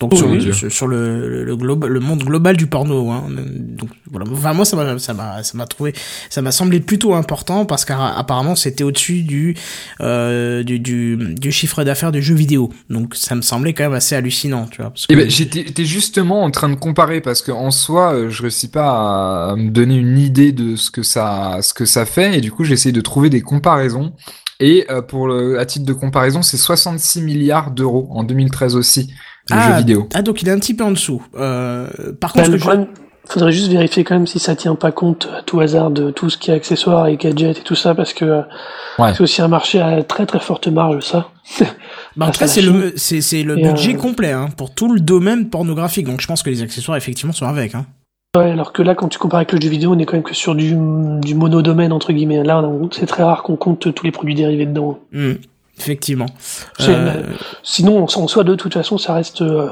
[0.00, 0.52] Donc Oh sur, Dieu.
[0.52, 3.10] sur, sur le, le, le globe- le monde global du porno.
[3.10, 3.24] Hein.
[3.28, 4.26] Donc voilà.
[4.32, 5.92] Enfin moi ça m'a ça m'a ça m'a trouvé
[6.28, 9.54] ça m'a semblé plutôt important parce qu'apparemment c'était au-dessus du,
[10.00, 12.70] euh, du du du chiffre d'affaires du jeu vidéo.
[12.90, 14.90] Donc ça me semblait quand même assez hallucinant, tu vois.
[14.90, 18.30] Parce que Eh ben, j'étais justement en train de comparer parce que en soi, euh,
[18.30, 22.06] je réussis pas à me donner une idée de ce que ça, ce que ça
[22.06, 24.12] fait, et du coup, j'essaye de trouver des comparaisons.
[24.60, 29.12] Et euh, pour le, à titre de comparaison, c'est 66 milliards d'euros en 2013 aussi,
[29.50, 30.08] le ah, jeu vidéo.
[30.14, 31.22] Ah, donc il est un petit peu en dessous.
[31.36, 31.86] Euh,
[32.20, 32.86] par Bah, contre, le jeu- problème,
[33.26, 36.28] faudrait juste vérifier quand même si ça tient pas compte à tout hasard de tout
[36.30, 38.42] ce qui est accessoires et gadgets et tout ça, parce que euh,
[38.98, 39.12] Ouais.
[39.14, 41.28] c'est aussi un marché à très très forte marge, ça.
[42.16, 44.74] bah, en tout cas, c'est le, c'est, c'est le Et, budget euh, complet hein, pour
[44.74, 46.06] tout le domaine pornographique.
[46.06, 47.74] Donc je pense que les accessoires, effectivement, sont avec.
[47.74, 47.86] Hein.
[48.36, 50.22] Ouais, alors que là, quand tu compares avec le jeu vidéo, on est quand même
[50.22, 50.74] que sur du,
[51.20, 52.42] du monodomaine, entre guillemets.
[52.42, 54.98] Là, c'est très rare qu'on compte tous les produits dérivés dedans.
[55.12, 55.32] Hmm,
[55.82, 56.26] effectivement.
[56.80, 57.22] Euh,
[57.62, 59.42] Sinon, en soi, de toute façon, ça reste...
[59.42, 59.70] euh,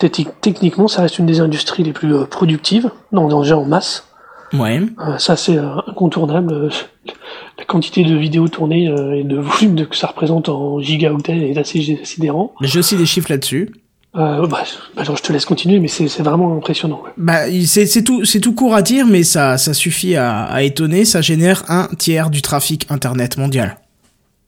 [0.00, 3.64] techni- techniquement, ça reste une des industries les plus euh, productives, dans, dans, déjà en
[3.64, 4.04] masse.
[4.52, 4.80] ouais.
[5.06, 6.70] Euh, ça, c'est incontournable.
[7.58, 12.00] La quantité de vidéos tournées et de volume que ça représente en gigaoctets est assez
[12.04, 12.52] sidérant.
[12.62, 13.70] J'ai aussi des chiffres là-dessus.
[14.16, 14.62] Euh, bah,
[14.96, 17.02] bah, je te laisse continuer, mais c'est vraiment impressionnant.
[17.16, 20.62] Bah, c'est, c'est tout, c'est tout court à dire, mais ça, ça suffit à, à
[20.62, 21.04] étonner.
[21.04, 23.76] Ça génère un tiers du trafic internet mondial.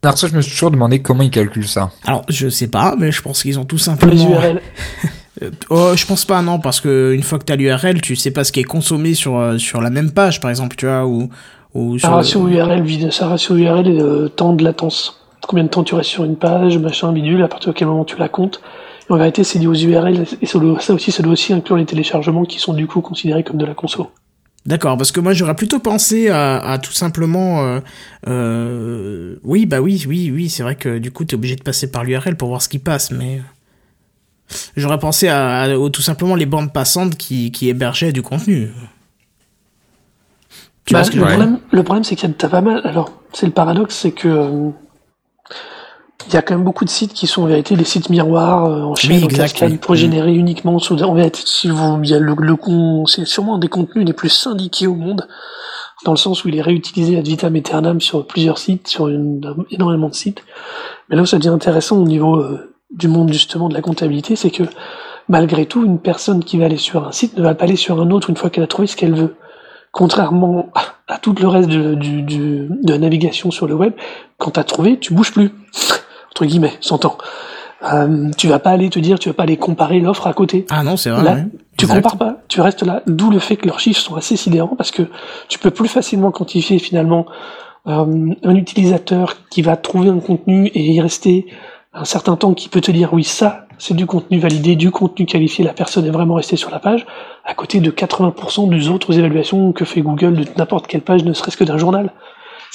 [0.05, 1.91] Alors ça, je me suis toujours demandé comment ils calculent ça.
[2.07, 4.31] Alors, je sais pas, mais je pense qu'ils ont tout Les simplement.
[4.31, 4.61] URL.
[5.43, 8.31] Euh, Oh, je pense pas, non, parce que une fois que t'as l'URL, tu sais
[8.31, 11.05] pas ce qui est consommé sur, euh, sur la même page, par exemple, tu vois,
[11.07, 11.29] ou,
[11.99, 12.09] sur.
[12.11, 15.21] ratio URL, vide, sa ratio URL est euh, temps de latence.
[15.49, 18.05] Combien de temps tu restes sur une page, machin, bidule, à partir de quel moment
[18.05, 18.61] tu la comptes.
[19.11, 21.53] Et en vérité, c'est lié aux URL, et ça, doit- ça aussi, ça doit aussi
[21.53, 24.11] inclure les téléchargements qui sont du coup considérés comme de la conso.
[24.67, 27.65] D'accord, parce que moi j'aurais plutôt pensé à, à tout simplement.
[27.67, 27.81] euh,
[28.29, 31.91] euh, oui, bah oui, oui, oui, c'est vrai que du coup t'es obligé de passer
[31.91, 33.43] par l'URL pour voir ce qui passe, mais.
[34.77, 38.71] J'aurais pensé à, tout simplement les bandes passantes qui, qui hébergeaient du contenu.
[40.85, 42.61] Tu Bah, vois ce que le, problème, le problème, c'est qu'il y a t'as pas
[42.61, 42.83] mal.
[42.85, 44.71] Alors, c'est le paradoxe, c'est que euh,
[46.29, 48.65] il y a quand même beaucoup de sites qui sont en vérité des sites miroirs
[48.67, 49.77] euh, en chaîne, en exact, oui.
[49.79, 49.99] pour Mm.
[49.99, 50.79] générer uniquement.
[50.79, 53.69] Sur, en vérité, si vous, il y a le, le con- c'est sûrement un des
[53.69, 55.27] contenus les plus syndiqués au monde,
[56.05, 59.41] dans le sens où il est réutilisé ad vitam aeternam sur plusieurs sites, sur une,
[59.71, 60.43] énormément de sites.
[61.09, 64.37] Mais là où ça devient intéressant au niveau euh, du monde justement de la comptabilité,
[64.37, 64.65] c'est que
[65.29, 68.01] malgré tout, une personne qui va aller sur un site ne va pas aller sur
[68.01, 69.37] un autre une fois qu'elle a trouvé ce qu'elle veut.
[69.93, 70.71] Contrairement
[71.07, 73.93] à tout le reste de, du, du- de la navigation sur le web,
[74.39, 75.53] quand t'as trouvé, tu bouges plus.
[76.35, 77.17] Entre guillemets, s'entend.
[77.93, 80.67] Euh, tu vas pas aller te dire, tu vas pas aller comparer l'offre à côté.
[80.71, 81.23] Ah non, c'est vrai.
[81.23, 81.37] Là.
[81.77, 81.97] Tu Exact.
[81.97, 83.03] compares pas, tu restes là.
[83.07, 85.03] D'où le fait que leurs chiffres sont assez sidérants parce que
[85.49, 87.27] tu peux plus facilement quantifier finalement
[87.87, 91.47] euh, un utilisateur qui va trouver un contenu et y rester
[91.93, 95.27] un certain temps qui peut te dire oui ça c'est du contenu validé, du contenu
[95.27, 97.07] qualifié, la personne est vraiment restée sur la page,
[97.45, 101.33] à côté de 80% des autres évaluations que fait Google de n'importe quelle page, ne
[101.33, 102.13] serait-ce que d'un journal.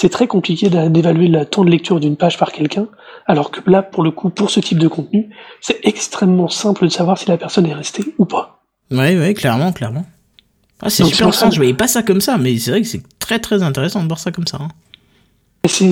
[0.02, 2.88] C'est très compliqué d'évaluer le temps de lecture d'une page par quelqu'un,
[3.28, 6.90] alors que là, pour le coup, pour ce type de contenu, c'est extrêmement simple de
[6.90, 8.62] savoir si la personne est restée ou pas.
[8.92, 10.06] Ouais, ouais, clairement, clairement.
[10.82, 11.52] Ah, c'est super intéressant.
[11.52, 14.08] Je voyais pas ça comme ça, mais c'est vrai que c'est très très intéressant de
[14.08, 14.60] voir ça comme ça.
[14.62, 14.70] hein.
[15.66, 15.86] C'est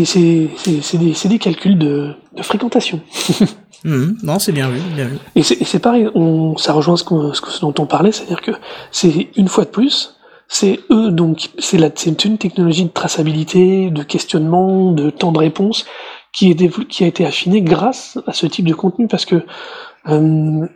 [1.27, 3.01] des, calculs de, de fréquentation.
[3.83, 4.17] Mhm.
[4.23, 5.17] Non, c'est bien vu, bien vu.
[5.35, 8.41] Et c'est pareil, on, ça rejoint ce, qu'on- ce, que- ce dont on parlait, c'est-à-dire
[8.41, 8.51] que
[8.91, 10.16] c'est une fois de plus,
[10.47, 15.85] c'est eux, donc c'est une technologie de traçabilité, de questionnement, de temps de réponse
[16.31, 16.55] qui,
[17.01, 19.43] a été affinée grâce à ce type de contenu, parce que
[20.07, 20.67] euh,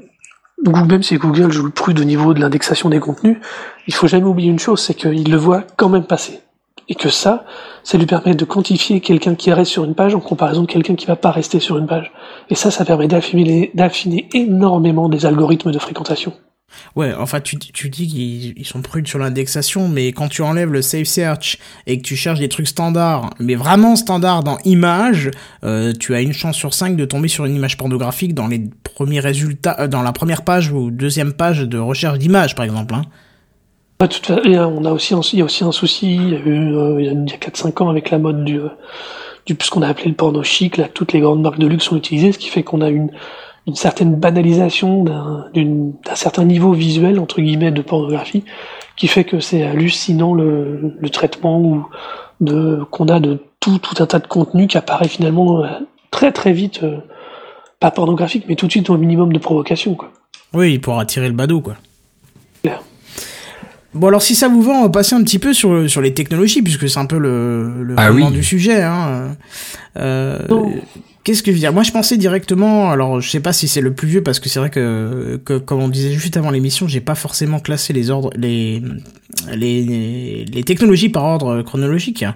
[0.64, 3.38] Google, même si Google joue le prude au niveau de l'indexation des contenus,
[3.88, 6.42] il faut jamais oublier une chose, c'est qu'il le voit quand même passer.
[6.90, 7.46] Et que ça,
[7.84, 10.96] ça lui permet de quantifier quelqu'un qui reste sur une page en comparaison de quelqu'un
[10.96, 12.12] qui va pas rester sur une page.
[12.50, 16.34] Et ça, ça permet d'affiner énormément des algorithmes de fréquentation.
[16.96, 20.72] Ouais, enfin, tu, tu dis qu'ils ils sont prudes sur l'indexation, mais quand tu enlèves
[20.72, 21.58] le safe search
[21.88, 25.32] et que tu cherches des trucs standards, mais vraiment standards dans image,
[25.64, 28.62] euh, tu as une chance sur 5 de tomber sur une image pornographique dans les
[28.84, 32.94] premiers résultats, euh, dans la première page ou deuxième page de recherche d'image, par exemple.
[32.96, 33.04] Hein.
[34.00, 36.30] De toute fa- et, euh, on a aussi, il y a aussi un souci, il
[36.30, 38.70] y a eu, euh, a 4-5 ans avec la mode du, euh,
[39.46, 41.84] du ce qu'on a appelé le porno chic, là, toutes les grandes marques de luxe
[41.86, 43.12] sont utilisées, ce qui fait qu'on a une,
[43.68, 48.44] une certaine banalisation d'un certain niveau visuel, entre guillemets, de pornographie,
[48.98, 51.86] qui fait que c'est hallucinant le, le traitement ou
[52.40, 55.68] de qu'on a de tout, tout un tas de contenu qui apparaît finalement euh,
[56.10, 56.98] très très vite, euh,
[57.80, 60.12] pas pornographique, mais tout de suite au minimum de provocation, quoi.
[60.54, 61.76] Oui, pour attirer le badaud, quoi.
[63.94, 66.14] Bon alors si ça vous va, on va passer un petit peu sur, sur les
[66.14, 68.32] technologies, puisque c'est un peu le, le Ah moment oui.
[68.32, 68.82] du sujet.
[68.82, 69.36] Hein.
[69.98, 70.40] Euh.
[71.24, 71.72] Qu'est-ce que je veux dire?
[71.74, 74.50] Moi je pensais directement, alors je sais pas si c'est le plus vieux, parce que
[74.50, 78.32] c'est vrai que, comme on disait juste avant l'émission, j'ai pas forcément classé les ordres,
[78.36, 78.82] les,
[79.54, 82.24] les, les technologies par ordre chronologique.
[82.24, 82.36] hein.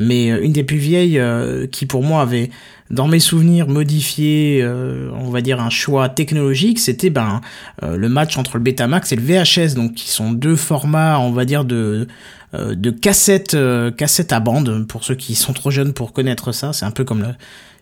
[0.00, 2.50] Mais euh, une des plus vieilles euh, qui pour moi avait
[2.94, 7.40] dans mes souvenirs modifié, euh, on va dire un choix technologique, c'était ben
[7.82, 11.32] euh, le match entre le Betamax et le VHS, donc qui sont deux formats, on
[11.32, 12.06] va dire de
[12.54, 13.56] euh, cassettes
[13.96, 16.72] cassettes à bande pour ceux qui sont trop jeunes pour connaître ça.
[16.72, 17.28] C'est un peu comme le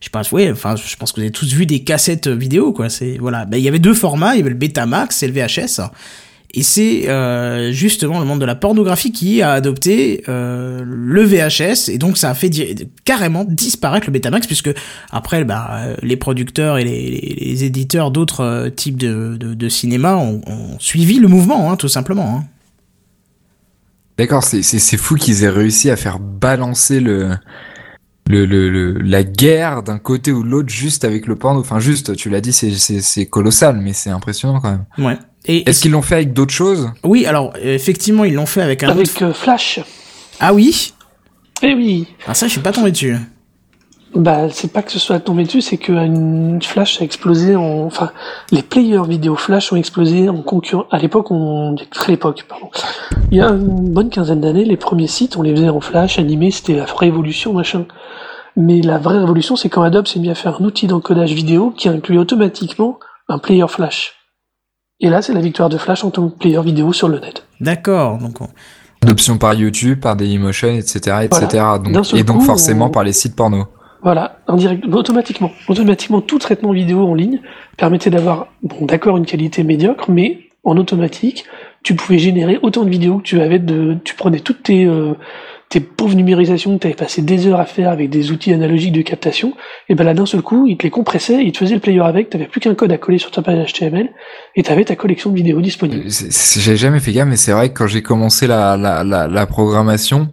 [0.00, 2.88] je pas, ouais, enfin, je pense que vous avez tous vu des cassettes vidéo, quoi.
[2.88, 5.32] C'est voilà, ben, il y avait deux formats, il y avait le Betamax et le
[5.32, 5.80] VHS.
[6.54, 11.88] Et c'est euh, justement le monde de la pornographie qui a adopté euh, le VHS
[11.88, 12.50] et donc ça a fait
[13.04, 14.70] carrément disparaître le Betamax puisque
[15.10, 21.18] après bah, les producteurs et les, éditeurs d'autres euh, types de, cinéma ont, ont, suivi
[21.20, 22.36] le mouvement hein, tout simplement.
[22.36, 22.44] Hein.
[24.18, 27.30] D'accord, c'est fou qu'ils aient réussi à faire balancer le,
[28.32, 31.60] le, le, la guerre d'un côté ou de l'autre juste avec le porno.
[31.60, 34.84] Enfin, juste, tu l'as dit, c'est colossal, mais c'est impressionnant quand même.
[34.98, 35.18] Ouais.
[35.44, 36.90] Est-ce qu'ils l'ont fait avec d'autres choses?
[37.04, 39.80] Oui, alors effectivement, ils l'ont fait avec un avec euh, Flash.
[40.40, 40.92] Ah oui?
[41.62, 42.06] Eh oui.
[42.26, 43.16] Ah ça, je suis pas tombé dessus.
[44.14, 47.84] Bah, c'est pas que ce soit tombé dessus, c'est que une Flash a explosé en,
[47.84, 48.10] enfin,
[48.50, 50.86] les players vidéo Flash ont explosé en concurrence.
[50.90, 52.70] À l'époque, on, à l'époque, pardon.
[53.30, 56.18] Il y a une bonne quinzaine d'années, les premiers sites, on les faisait en Flash,
[56.18, 57.86] animé, c'était la révolution, machin.
[58.54, 61.70] Mais la vraie révolution, c'est quand Adobe s'est mis à faire un outil d'encodage vidéo
[61.70, 62.98] qui inclut automatiquement
[63.28, 64.12] un player Flash.
[65.00, 67.44] Et là, c'est la victoire de Flash en tant que player vidéo sur le net.
[67.60, 68.18] D'accord.
[68.18, 68.48] Donc, on...
[69.02, 71.64] Adoption par YouTube, par Dailymotion, etc., etc.
[71.82, 73.66] Donc, et donc forcément par les sites porno.
[74.02, 77.40] Voilà, indirect, automatiquement, automatiquement, tout traitement vidéo en ligne
[77.76, 81.44] permettait d'avoir, bon, d'accord, une qualité médiocre, mais en automatique,
[81.82, 85.14] tu pouvais générer autant de vidéos que tu avais de, tu prenais toutes tes, euh,
[85.68, 88.92] tes pauvres numérisations que tu avais passé des heures à faire avec des outils analogiques
[88.92, 89.54] de captation,
[89.88, 92.00] et ben là d'un seul coup, il te les compressait, il te faisait le player
[92.00, 94.10] avec, tu plus qu'un code à coller sur ta page HTML,
[94.56, 96.04] et tu avais ta collection de vidéos disponible.
[96.08, 99.46] J'ai jamais fait gaffe, mais c'est vrai que quand j'ai commencé la, la, la, la
[99.46, 100.30] programmation,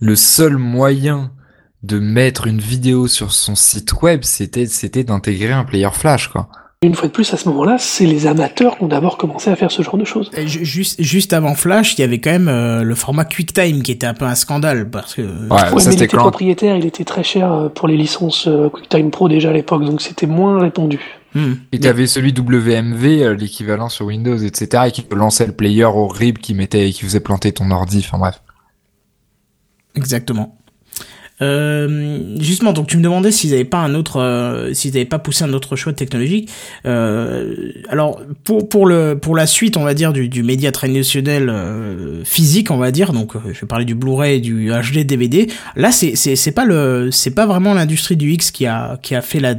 [0.00, 1.32] le seul moyen
[1.82, 6.48] de mettre une vidéo sur son site web, c'était c'était d'intégrer un player flash, quoi.
[6.80, 9.56] Une fois de plus, à ce moment-là, c'est les amateurs qui ont d'abord commencé à
[9.56, 10.30] faire ce genre de choses.
[10.46, 14.06] Juste, juste avant Flash, il y avait quand même euh, le format QuickTime qui était
[14.06, 15.22] un peu un scandale parce que.
[15.22, 19.10] Ouais, mais il était propriétaire, il était très cher euh, pour les licences euh, QuickTime
[19.10, 21.00] Pro déjà à l'époque, donc c'était moins répandu.
[21.34, 21.54] Hmm.
[21.72, 26.40] Et tu avais celui WMV, l'équivalent sur Windows, etc., et qui lançait le player horrible
[26.40, 28.04] qui mettait, qui faisait planter ton ordi.
[28.06, 28.40] Enfin bref.
[29.96, 30.57] Exactement.
[31.40, 35.18] Euh, justement, donc tu me demandais s'ils n'avaient pas un autre, euh, s'ils n'avaient pas
[35.18, 36.50] poussé un autre choix technologique.
[36.86, 41.52] Euh, alors pour pour le pour la suite, on va dire du, du média traditionnel
[42.24, 43.12] physique, on va dire.
[43.12, 45.48] Donc je vais parler du Blu-ray, du HD, DVD.
[45.76, 49.22] Là, c'est c'est pas le c'est pas vraiment l'industrie du X qui a qui a
[49.22, 49.54] fait la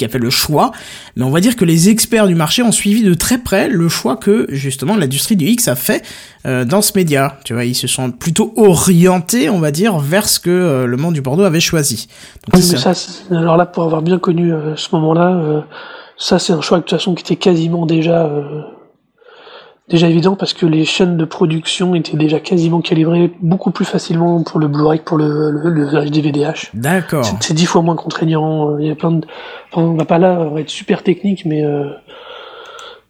[0.00, 0.72] qui a fait le choix,
[1.14, 3.86] mais on va dire que les experts du marché ont suivi de très près le
[3.90, 6.02] choix que justement l'industrie du X a fait
[6.46, 7.36] euh, dans ce média.
[7.44, 10.96] Tu vois, ils se sont plutôt orientés, on va dire, vers ce que euh, le
[10.96, 12.08] monde du Bordeaux avait choisi.
[12.50, 12.92] Donc, ça,
[13.30, 15.66] alors là, pour avoir bien connu euh, ce moment-là,
[16.16, 18.26] ça c'est un choix de toute façon qui était quasiment déjà
[19.90, 24.42] déjà évident parce que les chaînes de production étaient déjà quasiment calibrées beaucoup plus facilement
[24.42, 26.20] pour le Blu-ray que pour le, le, le HD
[26.74, 27.24] D'accord.
[27.40, 28.78] C'est dix fois moins contraignant.
[28.78, 29.26] Il y a plein de,
[29.72, 31.90] enfin, on va pas là on va être super technique, mais euh,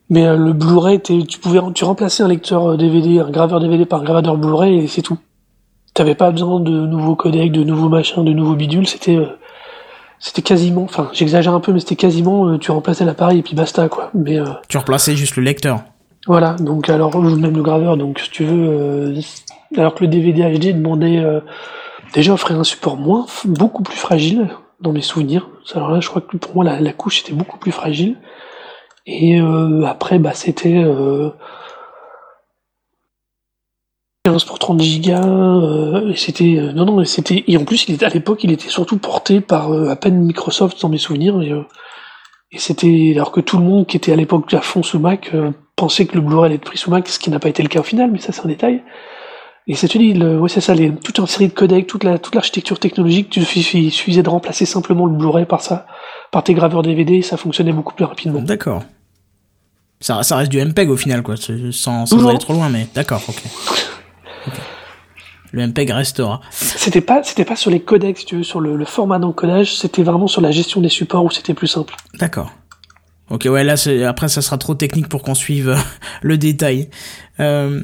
[0.08, 3.84] mais euh, le Blu-ray, tu pouvais, tu remplaçais un lecteur DVD, euh, un graveur DVD
[3.84, 5.18] par un graveur Blu-ray et c'est tout.
[5.92, 8.86] T'avais pas besoin de nouveaux codecs, de nouveaux machins, de nouveaux bidules.
[8.86, 9.18] C'était
[10.18, 13.88] c'était quasiment, enfin j'exagère un peu, mais c'était quasiment, tu remplaçais l'appareil et puis basta
[13.88, 14.10] quoi.
[14.14, 14.38] Mais
[14.68, 15.82] tu remplaçais juste le lecteur.
[16.26, 19.20] Voilà, donc alors même le graveur, donc si tu veux, euh,
[19.76, 21.40] alors que le DVD HD demandait euh,
[22.12, 24.48] déjà offrait un support moins, beaucoup plus fragile
[24.80, 25.48] dans mes souvenirs.
[25.74, 28.18] Alors là, je crois que pour moi la, couche était beaucoup plus fragile.
[29.06, 30.84] Et euh, après, bah c'était
[34.24, 35.24] 15 pour 30 gigas.
[36.06, 38.98] et c'était non non, c'était et en plus il était à l'époque il était surtout
[38.98, 41.40] porté par à peine Microsoft dans mes souvenirs.
[41.40, 41.54] Et,
[42.52, 45.32] et c'était alors que tout le monde qui était à l'époque à fond sous Mac
[45.88, 47.80] que le Blu-ray allait être pris sous Mac, ce qui n'a pas été le cas
[47.80, 48.82] au final, mais ça c'est un détail.
[49.66, 52.34] Et c'est le, ouais, c'est ça, les, toute une série de codecs, toute la, toute
[52.34, 55.86] l'architecture technologique, il suffisait de remplacer simplement le Blu-ray par ça,
[56.32, 58.40] par tes graveurs DVD, et ça fonctionnait beaucoup plus rapidement.
[58.40, 58.82] D'accord.
[60.00, 63.22] Ça, ça reste du MPEG au final, quoi, sans, sans aller trop loin, mais d'accord,
[63.28, 63.42] ok.
[65.52, 66.40] Le MPEG restera.
[66.50, 69.76] C'était pas, c'était pas sur les codecs, si tu veux, sur le, le format d'encodage,
[69.76, 71.94] c'était vraiment sur la gestion des supports où c'était plus simple.
[72.14, 72.50] D'accord.
[73.30, 73.76] Ok, ouais, là,
[74.08, 75.76] après, ça sera trop technique pour qu'on suive euh,
[76.22, 76.88] le détail.
[77.38, 77.80] Euh,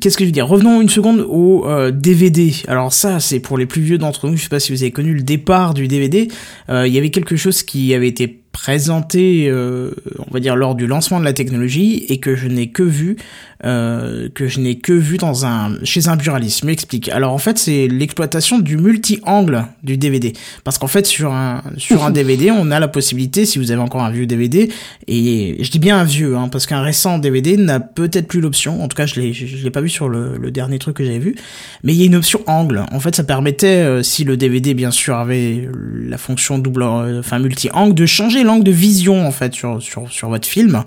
[0.00, 0.46] Qu'est-ce que je veux dire?
[0.46, 2.52] Revenons une seconde au euh, DVD.
[2.68, 4.36] Alors ça, c'est pour les plus vieux d'entre nous.
[4.36, 6.28] Je sais pas si vous avez connu le départ du DVD.
[6.70, 10.76] Euh, il y avait quelque chose qui avait été présenté, euh, on va dire lors
[10.76, 13.16] du lancement de la technologie et que je n'ai que vu,
[13.64, 16.60] euh, que je n'ai que vu dans un chez un buraliste.
[16.60, 17.08] Je m'explique.
[17.08, 20.32] Alors en fait, c'est l'exploitation du multi-angle du DVD,
[20.64, 23.80] parce qu'en fait sur un sur un DVD, on a la possibilité, si vous avez
[23.80, 24.70] encore un vieux DVD,
[25.06, 28.82] et je dis bien un vieux, hein, parce qu'un récent DVD n'a peut-être plus l'option.
[28.82, 31.04] En tout cas, je l'ai je l'ai pas vu sur le, le dernier truc que
[31.04, 31.34] j'avais vu,
[31.82, 32.84] mais il y a une option angle.
[32.92, 35.68] En fait, ça permettait, euh, si le DVD bien sûr avait
[36.06, 40.28] la fonction double, enfin multi-angle, de changer l'angle de vision en fait sur, sur, sur
[40.28, 40.84] votre film.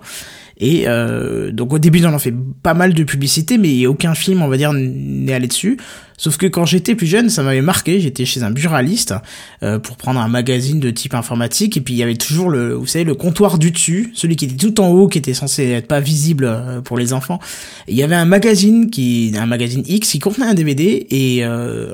[0.59, 4.41] Et euh, donc au début, on en fait pas mal de publicité, mais aucun film,
[4.41, 5.77] on va dire, n'est allé dessus.
[6.17, 7.99] Sauf que quand j'étais plus jeune, ça m'avait marqué.
[7.99, 9.13] J'étais chez un buraliste
[9.61, 12.73] euh, pour prendre un magazine de type informatique, et puis il y avait toujours le,
[12.73, 15.69] vous savez, le comptoir du dessus, celui qui était tout en haut, qui était censé
[15.69, 17.39] être pas visible euh, pour les enfants.
[17.87, 21.93] Il y avait un magazine qui, un magazine X, qui contenait un DVD, et euh,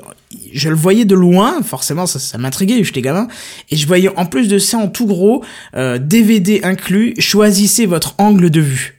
[0.54, 1.62] je le voyais de loin.
[1.62, 2.82] Forcément, ça, ça m'intriguait.
[2.82, 3.28] J'étais gamin,
[3.70, 5.44] et je voyais en plus de ça en tout gros,
[5.76, 7.14] euh, DVD inclus.
[7.18, 8.94] Choisissez votre angle de vue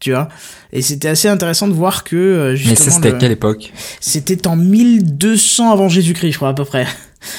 [0.00, 0.28] tu vois?
[0.72, 2.78] Et c'était assez intéressant de voir que euh, justement.
[2.78, 6.64] Mais ça, c'était à quelle époque C'était en 1200 avant Jésus-Christ, je crois à peu
[6.64, 6.86] près.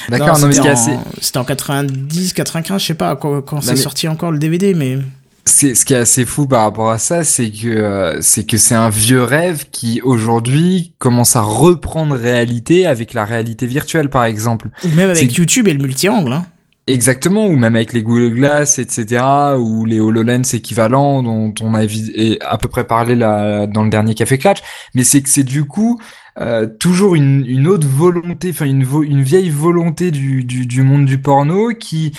[0.10, 3.62] D'accord, non, mais ce c'était assez, c'était en 90, 95, je sais pas quand, quand
[3.62, 4.98] c'est mais- sorti encore le DVD, mais
[5.46, 8.58] c'est, ce qui est assez fou par rapport à ça, c'est que euh, c'est que
[8.58, 14.26] c'est un vieux rêve qui aujourd'hui commence à reprendre réalité avec la réalité virtuelle, par
[14.26, 14.70] exemple.
[14.84, 16.34] ou même avec YouTube et le multi-angle.
[16.34, 16.46] Hein.
[16.90, 19.24] Exactement, ou même avec les Google Glass, etc.,
[19.60, 21.82] ou les HoloLens équivalents dont on a
[22.42, 24.64] à peu près parlé là dans le dernier Café Clutch,
[24.96, 26.02] mais c'est que c'est du coup
[26.42, 31.06] euh, toujours une, une autre volonté, enfin une, une vieille volonté du, du, du monde
[31.06, 32.12] du porno qui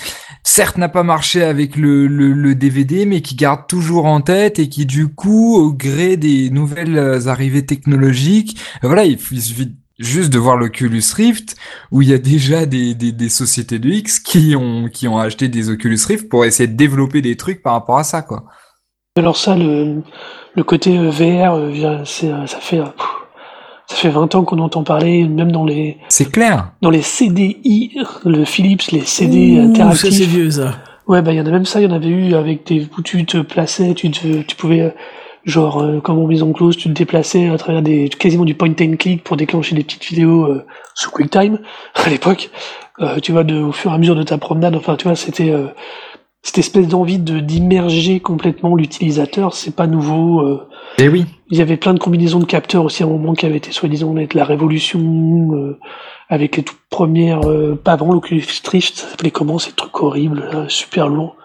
[0.43, 4.57] certes n'a pas marché avec le, le, le DVD, mais qui garde toujours en tête
[4.57, 9.75] et qui du coup, au gré des nouvelles arrivées technologiques, euh, voilà, il, il suffit
[10.01, 11.55] juste de voir l'Oculus Rift
[11.91, 15.17] où il y a déjà des, des, des sociétés de X qui ont, qui ont
[15.17, 18.45] acheté des Oculus Rift pour essayer de développer des trucs par rapport à ça, quoi.
[19.17, 20.01] Alors ça, le,
[20.55, 22.81] le côté euh, VR, euh, euh, ça fait
[23.87, 26.71] ça fait 20 ans qu'on entend parler, même dans les C'est clair.
[26.81, 27.91] dans les CDI,
[28.23, 30.27] le Philips, les CD Ouh, ça c'est interactifs.
[30.27, 30.77] vieux ça.
[31.07, 32.87] Ouais, bah il y en a même ça, il y en avait eu avec des
[32.97, 34.89] où tu te plaçais, tu te, tu pouvais euh,
[35.45, 38.69] genre euh, comme en maison close, tu te déplaçais à travers des quasiment du point
[38.69, 41.59] and click pour déclencher des petites vidéos euh, sous QuickTime
[41.95, 42.49] à l'époque.
[42.99, 45.15] Euh, tu vois, de, au fur et à mesure de ta promenade, enfin tu vois,
[45.15, 45.67] c'était euh,
[46.43, 50.41] cette espèce d'envie de d'immerger complètement l'utilisateur, c'est pas nouveau.
[50.41, 50.67] euh,
[50.99, 51.25] Et oui.
[51.49, 53.71] il y avait plein de combinaisons de capteurs aussi à un moment qui avaient été
[53.71, 54.99] soi-disant être la révolution
[55.53, 55.79] euh,
[56.29, 60.47] avec les toutes premières, euh, pas avant l'Oculus Rift, ça s'appelait comment ces trucs horribles,
[60.51, 61.35] là, super lourds,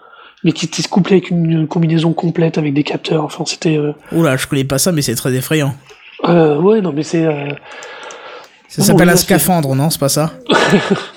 [0.45, 3.25] mais qui, se couplaient avec une combinaison complète avec des capteurs.
[3.25, 5.75] Enfin, c'était, euh, Oula, je connais pas ça, mais c'est très effrayant.
[6.25, 7.49] euh, ouais, non, mais c'est euh,
[8.69, 10.33] Ça Non, s'appelle un scaphandre, non C'est pas ça?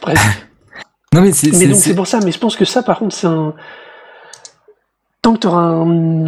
[0.02, 0.22] presque.
[1.14, 2.20] Non mais c'est, mais donc c'est- c'est pour ça.
[2.24, 3.54] Mais je pense que ça, par contre, c'est un
[5.24, 5.84] tant que tu auras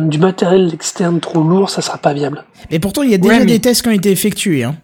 [0.08, 2.44] du matériel externe trop lourd, ça sera pas viable.
[2.72, 4.64] Et pourtant, il y a déjà Ouais, mais- des tests qui ont été effectués.
[4.64, 4.76] Hein.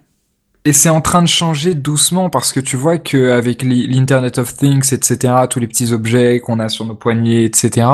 [0.68, 4.38] Et c'est en train de changer doucement parce que tu vois que avec les- l'Internet
[4.38, 7.88] of Things, etc., tous les petits objets qu'on a sur nos poignets, etc.,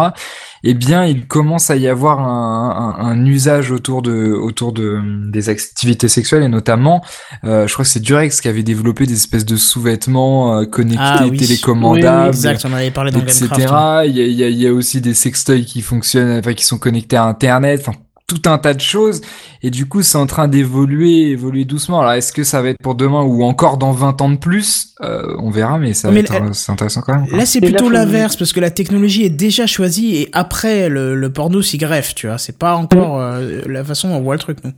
[0.63, 4.99] eh bien, il commence à y avoir un, un- un usage autour de autour de
[5.29, 7.03] des activités sexuelles et notamment,
[7.43, 10.97] euh, je crois que c'est Durex qui avait développé des espèces de sous-vêtements euh, connectés,
[11.03, 11.37] Ah oui.
[11.37, 12.29] télécommandables.
[12.29, 13.47] Exact, on avait parlé dans etc.
[13.51, 14.07] Gamecraft.
[14.09, 16.53] Il y a, il y, a, il y a aussi des sextoys qui fonctionnent, enfin
[16.53, 19.21] qui sont connectés à Internet, enfin tout un tas de choses.
[19.61, 21.99] Et du coup, c'est en train d'évoluer, évoluer doucement.
[22.01, 24.95] Alors, est-ce que ça va être pour demain ou encore dans 20 ans de plus?
[25.01, 26.33] Euh, On verra, mais ça va Mais être,
[26.69, 27.27] intéressant quand même.
[27.27, 27.37] quoi.
[27.37, 31.33] Là, c'est plutôt l'inverse, parce que la technologie est déjà choisie et après, le, le
[31.33, 32.37] porno s'y greffe, tu vois.
[32.37, 34.71] C'est pas encore euh, la façon dont on voit le truc, nous.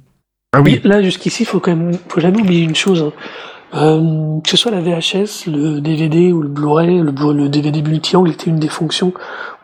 [0.53, 0.79] Ah oui.
[0.83, 3.01] Là, jusqu'ici, il faut quand même, faut jamais oublier une chose.
[3.01, 3.13] hein.
[3.75, 8.49] Euh, que ce soit la VHS, le DVD ou le Blu-ray, le, DVD multi-angle était
[8.49, 9.13] une des fonctions,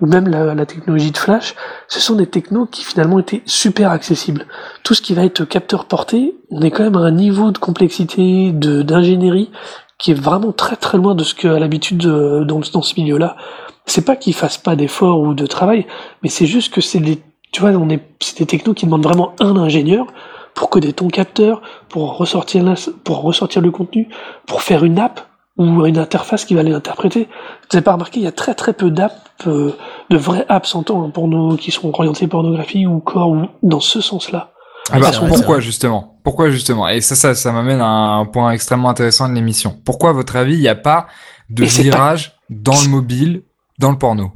[0.02, 1.56] ou même la, technologie de flash,
[1.88, 4.46] ce sont des technos qui finalement étaient super accessibles.
[4.84, 7.58] Tout ce qui va être capteur porté, on est quand même à un niveau de
[7.58, 9.50] complexité, d'ingénierie
[9.98, 13.00] qui est vraiment très très loin de ce que à l'habitude euh, dans, dans ce
[13.00, 13.38] milieu-là.
[13.86, 15.86] C'est pas qu'ils fassent pas d'efforts ou de travail,
[16.24, 17.20] mais c'est juste que c'est des,
[17.52, 20.08] tu vois, on est, c'est des technos qui demandent vraiment un ingénieur
[20.54, 24.10] pour coder ton capteur, pour ressortir, la- pour ressortir le contenu,
[24.48, 25.22] pour faire une app
[25.58, 27.28] ou une interface qui va les interpréter.
[27.70, 29.16] Vous avez pas remarqué, il y a très très peu d'apps,
[29.48, 29.72] euh,
[30.10, 33.80] de vraies apps en temps, hein, porno, qui sont orientées pornographie ou corps, ou dans
[33.80, 34.52] ce sens-là.
[34.92, 36.18] Ah bah, vrai, pourquoi justement?
[36.24, 36.88] Pourquoi justement?
[36.88, 39.76] Et ça, ça, ça m'amène à un point extrêmement intéressant de l'émission.
[39.86, 41.08] Pourquoi, à votre avis, il n'y a pas
[41.50, 43.44] de pas- virage dans le mobile,
[43.80, 44.32] dans le porno?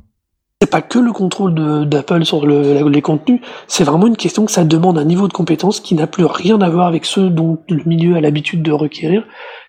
[0.62, 4.64] C'est pas que le contrôle d'Apple sur les contenus, c'est vraiment une question que ça
[4.64, 7.84] demande un niveau de compétence qui n'a plus rien à voir avec ceux dont le
[7.86, 9.26] milieu a l'habitude de requérir,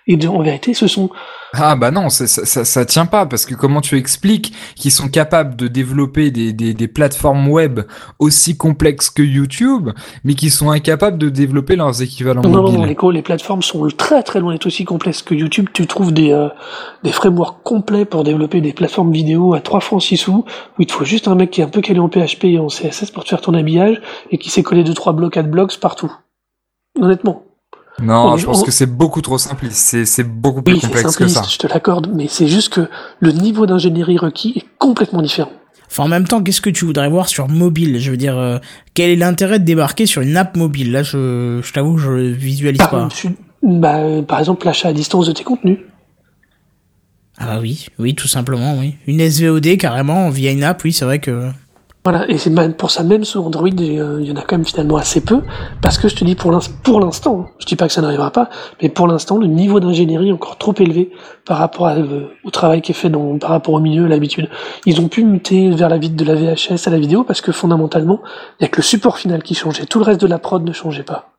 [0.09, 1.11] Et en vérité, ce sont
[1.53, 5.09] ah bah non, ça, ça, ça, tient pas parce que comment tu expliques qu'ils sont
[5.09, 7.81] capables de développer des, des, des, plateformes web
[8.19, 9.91] aussi complexes que YouTube,
[10.25, 12.81] mais qui sont incapables de développer leurs équivalents non, mobiles?
[12.81, 15.69] Non, les, les plateformes sont très très loin d'être aussi complexes que YouTube.
[15.73, 16.49] Tu trouves des, euh,
[17.05, 20.45] des frameworks complets pour développer des plateformes vidéo à 3 francs 6 sous,
[20.79, 22.59] où il te faut juste un mec qui est un peu calé en PHP et
[22.59, 25.79] en CSS pour te faire ton habillage et qui sait coller 2-3 blocs, 4 blocs
[25.79, 26.13] partout.
[27.01, 27.45] Honnêtement.
[28.03, 30.05] Non, je pense que c'est beaucoup trop simpliste.
[30.05, 31.43] C'est beaucoup plus complexe que ça.
[31.49, 32.89] Je te l'accorde, mais c'est juste que
[33.21, 35.53] le niveau d'ingénierie requis est complètement différent.
[35.89, 38.01] Enfin, en même temps, qu'est-ce que tu voudrais voir sur mobile?
[38.01, 38.59] Je veux dire, euh,
[38.95, 40.91] quel est l'intérêt de débarquer sur une app mobile?
[40.91, 43.09] Là, je, je t'avoue, je visualise par, pas.
[43.63, 45.79] Bah, par exemple, l'achat à distance de tes contenus.
[47.39, 48.97] Ah bah oui, oui, tout simplement, oui.
[49.07, 51.51] Une SVOD carrément via une app, oui, c'est vrai que.
[52.07, 54.97] Voilà, et c'est pour ça même sur Android, il y en a quand même finalement
[54.97, 55.43] assez peu,
[55.83, 58.49] parce que je te dis pour l'instant, je dis pas que ça n'arrivera pas,
[58.81, 61.11] mais pour l'instant, le niveau d'ingénierie est encore trop élevé
[61.45, 64.49] par rapport euh, au travail qui est fait par rapport au milieu, l'habitude.
[64.85, 67.51] Ils ont pu muter vers la vide de la VHS à la vidéo, parce que
[67.51, 68.21] fondamentalement,
[68.61, 70.63] il y a que le support final qui changeait, tout le reste de la prod
[70.63, 71.36] ne changeait pas.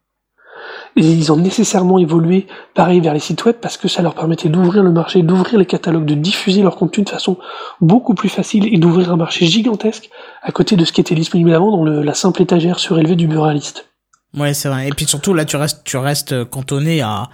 [0.98, 4.84] Ils ont nécessairement évolué, pareil, vers les sites web parce que ça leur permettait d'ouvrir
[4.84, 7.38] le marché, d'ouvrir les catalogues, de diffuser leur contenu de façon
[7.82, 10.10] beaucoup plus facile et d'ouvrir un marché gigantesque
[10.42, 13.90] à côté de ce qui était disponible avant dans la simple étagère surélevée du buraliste.
[14.36, 14.88] Ouais, c'est vrai.
[14.88, 17.30] Et puis surtout, là, tu restes, tu restes cantonné à,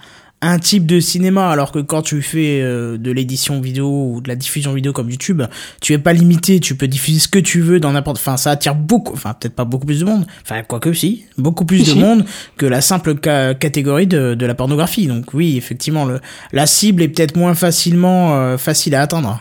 [0.46, 4.28] un type de cinéma, alors que quand tu fais euh, de l'édition vidéo ou de
[4.28, 5.42] la diffusion vidéo comme YouTube,
[5.80, 8.50] tu es pas limité, tu peux diffuser ce que tu veux dans n'importe, enfin ça
[8.50, 11.94] attire beaucoup, enfin peut-être pas beaucoup plus de monde, enfin quoique si, beaucoup plus de
[11.94, 12.24] monde
[12.56, 15.06] que la simple catégorie de, de, la pornographie.
[15.06, 16.20] Donc oui, effectivement, le,
[16.52, 19.40] la cible est peut-être moins facilement euh, facile à atteindre.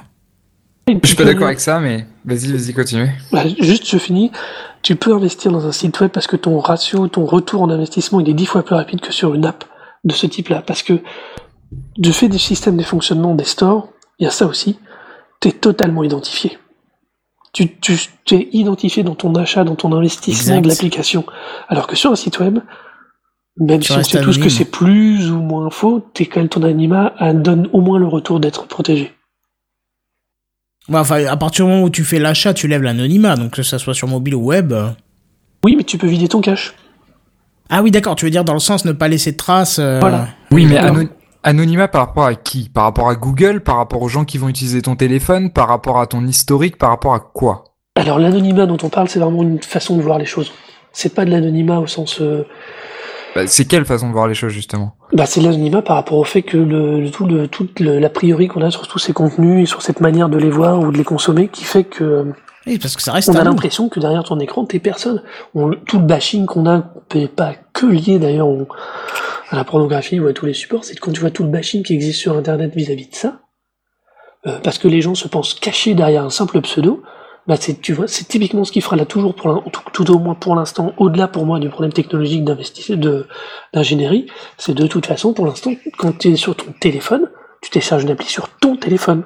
[0.88, 3.10] Je suis pas d'accord avec ça, mais vas-y, vas-y, continue.
[3.32, 4.32] Bah, juste, je finis.
[4.82, 8.20] Tu peux investir dans un site web parce que ton ratio, ton retour en investissement,
[8.20, 9.64] il est dix fois plus rapide que sur une app
[10.04, 10.62] de ce type-là.
[10.62, 11.02] Parce que
[11.98, 13.90] du fait du système de fonctionnement des stores,
[14.20, 14.78] il y a ça aussi,
[15.42, 16.58] tu es totalement identifié.
[17.52, 17.94] Tu, tu,
[18.32, 21.24] es identifié dans ton achat, dans ton investissement de l'application.
[21.68, 22.60] Alors que sur un site web,
[23.58, 26.64] même si on sait tous que c'est plus ou moins faux, t'es quand même ton
[26.64, 29.12] anima donne au moins le retour d'être protégé.
[30.92, 33.78] enfin, à partir du moment où tu fais l'achat, tu lèves l'anonymat, donc que ça
[33.78, 34.74] soit sur mobile ou web.
[35.64, 36.74] Oui, mais tu peux vider ton cache.
[37.76, 39.80] Ah oui, d'accord, tu veux dire dans le sens ne pas laisser de traces.
[39.80, 40.28] Euh, voilà.
[40.52, 40.78] Oui, mais
[41.42, 42.70] anonymat par rapport à qui?
[42.70, 46.00] Par rapport à Google, par rapport aux gens qui vont utiliser ton téléphone, par rapport
[46.00, 47.64] à ton historique, par rapport à quoi?
[47.96, 50.52] Alors l'anonymat dont on parle, c'est vraiment une façon de voir les choses.
[50.92, 52.22] C'est pas de l'anonymat au sens.
[52.22, 52.46] Euh,
[53.34, 54.94] bah, c'est quelle façon de voir les choses justement?
[55.12, 58.62] Bah c'est l'anonymat par rapport au fait que le, tout le toute l'a priori qu'on
[58.62, 61.04] a sur tous ces contenus et sur cette manière de les voir ou de les
[61.04, 62.34] consommer qui fait que
[62.66, 65.22] oui, parce que ça reste on a l'impression que derrière ton écran, t'es personne.
[65.54, 66.94] On, tout le bashing qu'on a,
[67.36, 68.48] pas que lié d'ailleurs
[69.50, 71.84] à la pornographie ou à tous les supports, c'est quand tu vois tout le bashing
[71.84, 73.42] qui existe sur Internet vis-à-vis de ça,
[74.48, 77.04] euh, parce que les gens se pensent cachés derrière un simple pseudo,
[77.48, 80.20] bah c'est tu vois, c'est typiquement ce qui fera là toujours pour tout, tout, au
[80.20, 83.28] moins pour l'instant, au-delà pour moi du problème technologique d'investissement de
[83.74, 87.30] d'ingénierie, c'est de toute façon pour l'instant quand tu es sur ton téléphone,
[87.62, 89.24] tu télécharges une appli sur ton téléphone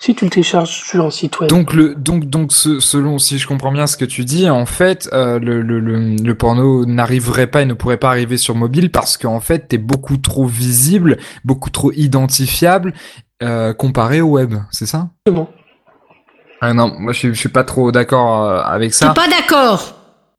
[0.00, 1.50] si tu le télécharges sur un site web.
[1.50, 5.08] Donc le donc donc selon si je comprends bien ce que tu dis, en fait
[5.12, 9.18] euh, le, le, le, porno n'arriverait pas et ne pourrait pas arriver sur mobile parce
[9.18, 12.94] qu'en fait t'es beaucoup trop visible, beaucoup trop identifiable
[13.42, 15.10] euh, comparé au web, c'est ça?
[15.26, 15.50] Exactement.
[16.62, 19.12] Ah non, moi je, je suis pas trop d'accord euh, avec ça.
[19.12, 19.96] Pas d'accord?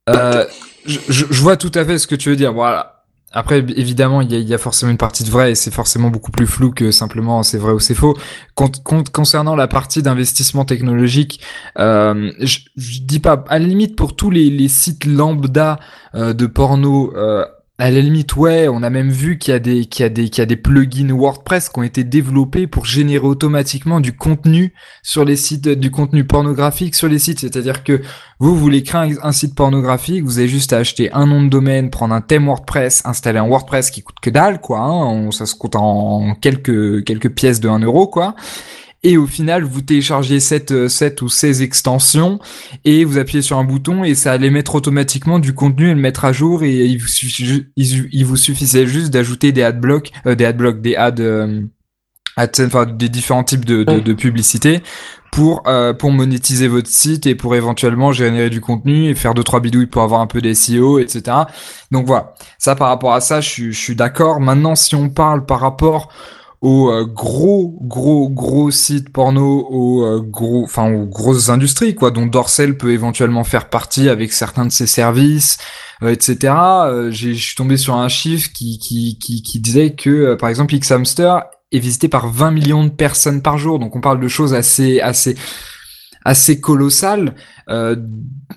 [0.09, 0.45] Euh,
[0.86, 2.51] je, je, je vois tout à fait ce que tu veux dire.
[2.51, 2.90] Voilà
[3.34, 6.47] après, évidemment, il y a, forcément une partie de vrai et c'est forcément beaucoup plus
[6.47, 8.17] flou que simplement c'est vrai ou c'est faux.
[8.55, 11.39] concernant la partie d'investissement technologique,
[11.79, 15.79] euh, je, dis pas, à la limite pour tous les, les sites lambda
[16.13, 17.45] euh, de porno euh,
[17.82, 20.09] à la limite, ouais, on a même vu qu'il y a des, qu'il y a
[20.09, 24.13] des, qu'il y a des plugins WordPress qui ont été développés pour générer automatiquement du
[24.13, 24.71] contenu
[25.01, 27.39] sur les sites, du contenu pornographique sur les sites.
[27.39, 28.03] C'est-à-dire que
[28.38, 31.89] vous, voulez créer un, site pornographique, vous avez juste à acheter un nom de domaine,
[31.89, 34.82] prendre un thème WordPress, installer un WordPress qui coûte que dalle, quoi.
[34.82, 38.36] Hein, ça se compte en quelques, quelques pièces de 1 euro, quoi
[39.03, 42.39] et au final vous téléchargez cette, cette ou ces extensions
[42.85, 45.99] et vous appuyez sur un bouton et ça allait mettre automatiquement du contenu et le
[45.99, 47.07] mettre à jour et il vous,
[47.75, 51.61] il, vous suffisait juste d'ajouter des adblocks, euh, des adblocks, des ads, euh,
[52.37, 54.81] enfin des différents types de, de, de publicité
[55.31, 59.43] pour euh, pour monétiser votre site et pour éventuellement générer du contenu et faire deux
[59.43, 61.37] trois bidouilles pour avoir un peu des SEO etc
[61.89, 62.33] donc voilà.
[62.59, 64.41] Ça par rapport à ça je, je suis d'accord.
[64.41, 66.09] Maintenant si on parle par rapport
[66.62, 72.12] aux euh, gros gros gros sites porno aux euh, gros enfin aux grosses industries quoi
[72.12, 75.57] dont Dorsel peut éventuellement faire partie avec certains de ses services
[76.03, 76.53] etc.
[77.09, 80.76] j'ai je suis tombé sur un chiffre qui qui qui, qui disait que par exemple
[80.76, 81.41] X Hamster
[81.72, 83.80] est visité par 20 millions de personnes par jour.
[83.80, 85.36] Donc on parle de choses assez assez
[86.24, 87.36] assez colossales
[87.70, 87.95] euh,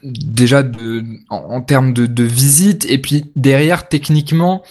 [0.02, 2.28] déjà de, en, en termes de, de
[2.88, 4.62] et puis derrière techniquement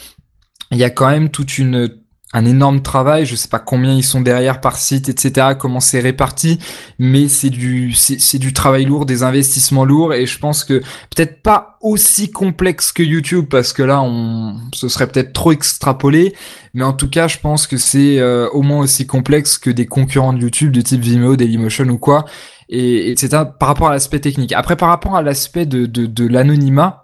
[0.71, 1.89] il y a quand même toute une
[2.33, 3.25] un énorme travail.
[3.25, 5.49] Je sais pas combien ils sont derrière par site, etc.
[5.57, 6.59] Comment c'est réparti,
[6.99, 10.79] mais c'est du c'est du travail lourd, des investissements lourds, et je pense que
[11.15, 16.33] peut-être pas aussi complexe que YouTube parce que là on ce serait peut-être trop extrapolé,
[16.73, 19.85] mais en tout cas je pense que c'est euh, au moins aussi complexe que des
[19.85, 22.25] concurrents de YouTube de type Vimeo, Dailymotion ou quoi,
[22.69, 23.43] et etc.
[23.59, 24.53] Par rapport à l'aspect technique.
[24.53, 27.03] Après par rapport à l'aspect de de, de l'anonymat.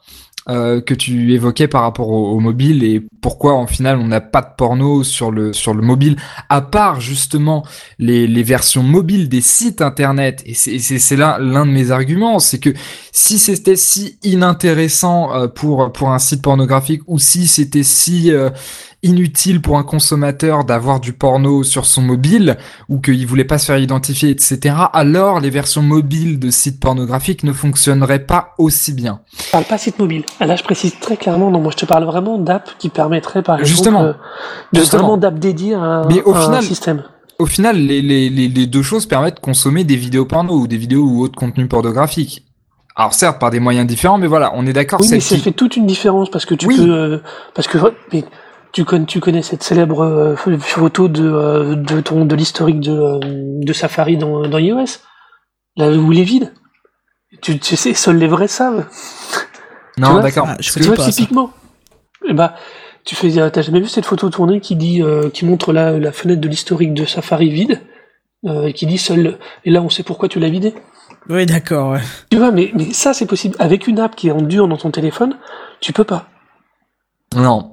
[0.50, 4.42] Euh, que tu évoquais par rapport au, mobile et pourquoi en final on n'a pas
[4.42, 6.16] de porno sur le sur le mobile
[6.48, 7.64] à part justement
[8.00, 10.42] les, les versions mobiles des sites internet.
[10.48, 12.74] Et c'est c'est là l'un de mes arguments c'est que
[13.12, 18.50] si c'était si inintéressant euh, pour pour un site pornographique ou si c'était si euh,
[19.04, 22.58] inutile pour un consommateur d'avoir du porno sur son mobile
[22.90, 27.44] ou qu'il voulait pas se faire identifier, etc., alors les versions mobiles de sites pornographiques
[27.44, 29.22] ne fonctionneraient pas aussi bien.
[29.46, 30.24] Je parle pas site mobile.
[30.40, 33.56] Là, je précise très clairement, non, moi je te parle vraiment d'app qui permettrait par
[33.56, 34.14] exemple justement, euh,
[34.74, 37.04] de vraiment d'app dédiée à un, Mais au à un final, système.
[37.40, 40.68] Au final, les, les, les, les deux choses permettent de consommer des vidéos porno ou
[40.68, 42.46] des vidéos ou autres contenus pornographiques.
[42.98, 45.00] Alors certes, par des moyens différents, mais voilà, on est d'accord.
[45.00, 46.76] Oui, mais ça qui- fait toute une différence parce que tu Oui.
[46.76, 47.18] peux, euh,
[47.56, 47.78] parce que
[48.12, 48.26] mais
[48.72, 52.92] tu connais, tu connais cette célèbre euh, photo de euh, de ton de l'historique de
[52.92, 55.00] euh, de Safari dans dans iOS,
[55.76, 56.54] là où il est vide?
[57.42, 58.88] Tu, tu sais, seuls les vrais savent.
[59.98, 60.48] Non, d'accord.
[60.50, 61.52] Ah, je Tu vois, pas typiquement.
[62.28, 62.56] Eh bah,
[63.06, 66.12] tu fais, t'as jamais vu cette photo tournée qui dit, euh, qui montre la, la
[66.12, 67.82] fenêtre de l'historique de Safari vide,
[68.46, 70.74] euh, et qui dit seul, et là on sait pourquoi tu l'as vidé?
[71.30, 72.02] Oui, d'accord, ouais.
[72.32, 73.56] Tu vois, mais, mais ça c'est possible.
[73.60, 75.38] Avec une app qui est en dur dans ton téléphone,
[75.82, 76.28] tu peux pas.
[77.36, 77.72] Non.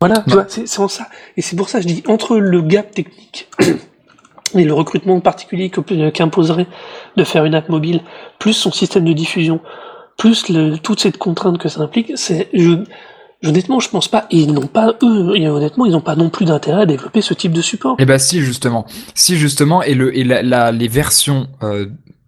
[0.00, 1.08] Voilà, tu vois, c'est en ça.
[1.36, 3.48] Et c'est pour ça, que je dis, entre le gap technique
[4.54, 6.66] et le recrutement particulier que- qu'imposerait
[7.16, 8.00] de faire une app mobile,
[8.38, 9.60] plus son système de diffusion,
[10.16, 12.84] plus le, toute cette contrainte que ça implique, c'est, je,
[13.44, 16.30] honnêtement, je pense pas, et ils n'ont pas, eux, et honnêtement, ils n'ont pas non
[16.30, 17.96] plus d'intérêt à développer ce type de support.
[17.98, 21.86] Eh ben si justement, si justement et le et la, la- les versions euh,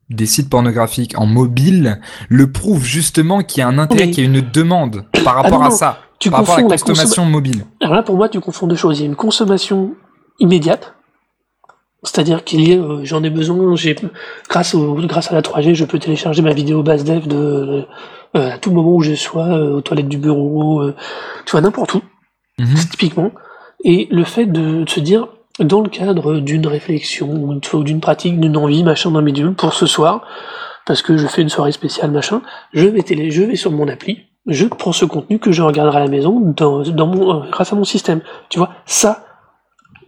[0.09, 4.11] des sites pornographiques en mobile le prouvent justement qu'il y a un intérêt, Oui.
[4.11, 6.69] qu'il y a une demande par rapport non, à ça, Tu par rapport à confonds
[6.71, 7.65] la consommation mobile.
[7.81, 8.99] Alors là, pour moi, tu confonds deux choses.
[8.99, 9.95] Il y a une consommation
[10.39, 10.95] immédiate,
[12.03, 13.97] c'est-à-dire qu'il y a, euh, j'en ai besoin, j'ai,
[14.49, 17.85] grâce au, grâce à la 3G, je peux télécharger ma vidéo base dev de,
[18.37, 20.95] euh, à tout moment où je sois, euh, aux toilettes du bureau, euh,
[21.47, 22.03] tu vois, n'importe où,
[22.59, 22.75] Mhm.
[22.91, 23.31] typiquement.
[23.85, 28.39] Et le fait de, de se dire, dans le cadre d'une réflexion, ou d'une- pratique,
[28.41, 30.23] d'une envie, machin, d'un bidule, pour ce soir,
[30.87, 32.41] parce que je fais une soirée spéciale, machin,
[32.73, 35.99] je vais télé, je vais sur mon appli, je prends ce contenu que je regarderai
[35.99, 38.21] à la maison dans, dans mon, euh, grâce à mon système.
[38.49, 39.25] Tu vois, ça,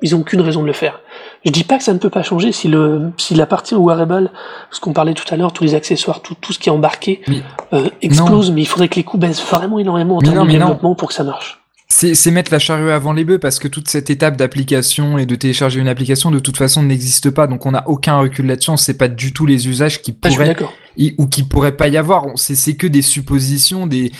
[0.00, 1.00] ils ont aucune raison de le faire.
[1.44, 4.30] Je dis pas que ça ne peut pas changer si le, si la partie wearable,
[4.70, 7.20] ce qu'on parlait tout à l'heure, tous les accessoires, tout, tout ce qui est embarqué,
[7.28, 10.38] Mais- euh, explose, mais il faudrait que les coûts baissent vraiment énormément en Mais termes
[10.38, 10.58] non, de non.
[10.66, 11.58] développement pour que ça marche.
[11.88, 15.26] C'est c'est mettre la charrue avant les bœufs parce que toute cette étape d'application et
[15.26, 18.70] de télécharger une application de toute façon n'existe pas donc on n'a aucun recul là-dessus
[18.70, 20.72] on sait pas du tout les usages qui Ah, je suis pourraient d'accord.
[20.96, 24.12] Y- ou qui pourraient pas y avoir On- c'est c'est que des suppositions des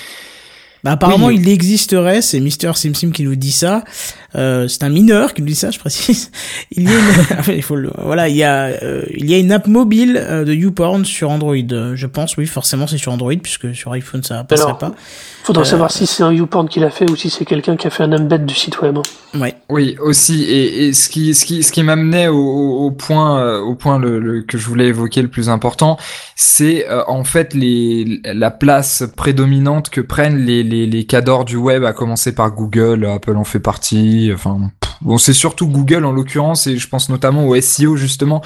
[0.85, 1.39] Bah, apparemment, Oui.
[1.41, 3.85] il existerait, c'est Mister SimSim qui nous dit ça.
[4.35, 6.33] Euh, c'est un mineur qui nous dit ça, je précise.
[6.73, 6.99] Il y a une,
[7.57, 10.45] il faut le, voilà, il y a, euh, il y a une app mobile euh,
[10.45, 11.55] de YouPorn sur Android.
[11.71, 14.93] Euh, Je pense, oui, forcément, c'est sur Android puisque sur iPhone ça passerait Alors, pas.
[15.45, 17.87] Faudra Euh, savoir si c'est un YouPorn qui l'a fait ou si c'est quelqu'un qui
[17.89, 18.99] a fait un embed du site web.
[18.99, 19.39] hein.
[19.41, 19.55] Ouais.
[19.69, 23.41] Oui, aussi, et, et ce qui, ce qui, ce qui m'amenait au, au, au point,
[23.41, 25.97] euh, au point le, le- que je voulais évoquer le plus important,
[26.37, 31.57] c'est euh, en fait les, la place prédominante que prennent les, les, les cadors du
[31.57, 36.05] web, à commencer par Google, Apple en fait partie, enfin, pff, bon, c'est surtout Google
[36.05, 38.43] en l'occurrence, et je pense notamment au SEO justement,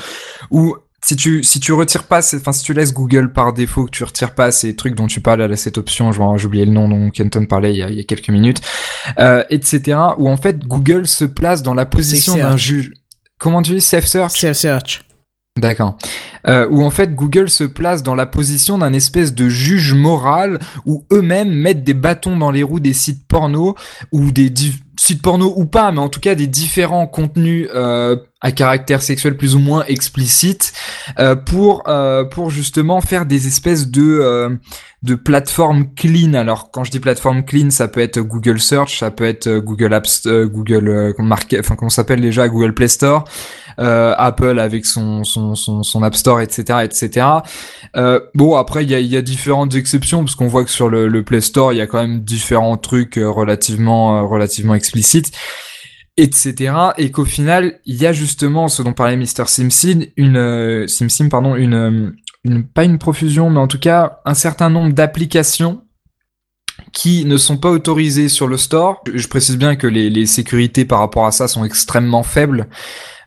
[0.50, 0.76] où
[1.06, 4.02] si tu si tu retires pas, enfin si tu laisses Google par défaut, que tu
[4.02, 7.10] retires pas ces trucs dont tu parles à cette option, j'ai oublié le nom dont
[7.10, 8.60] Kenton parlait il y a, il y a quelques minutes,
[9.20, 10.00] euh, etc.
[10.18, 12.90] Où en fait Google se place dans la position Safe d'un juge.
[13.38, 15.02] Comment tu dis safe search Self search.
[15.56, 15.96] D'accord.
[16.48, 20.58] Euh, où en fait Google se place dans la position d'un espèce de juge moral
[20.86, 23.76] où eux-mêmes mettent des bâtons dans les roues des sites porno
[24.10, 24.50] ou des
[24.98, 29.36] sites porno ou pas, mais en tout cas des différents contenus euh, à caractère sexuel
[29.36, 30.72] plus ou moins explicite
[31.18, 34.58] euh, pour euh, pour justement faire des espèces de
[35.02, 36.34] de plateformes clean.
[36.34, 39.92] Alors quand je dis plateforme clean, ça peut être Google Search, ça peut être Google
[39.94, 43.24] Apps, Google Market, enfin comment s'appelle déjà Google Play Store
[43.78, 47.26] euh, Apple avec son, son, son, son, App Store, etc., etc.
[47.96, 50.88] Euh, bon, après, il y a, y a différentes exceptions parce qu'on voit que sur
[50.88, 54.74] le, le, Play Store, il y a quand même différents trucs euh, relativement, euh, relativement
[54.74, 55.32] explicites
[56.16, 56.72] etc.
[56.96, 59.46] Et qu'au final, il y a justement ce dont parlait Mr.
[59.46, 62.14] Simpson, une euh, Simpson, pardon, une,
[62.44, 65.82] une, pas une profusion, mais en tout cas un certain nombre d'applications
[66.92, 69.02] qui ne sont pas autorisées sur le store.
[69.12, 72.68] Je précise bien que les, les sécurités par rapport à ça sont extrêmement faibles.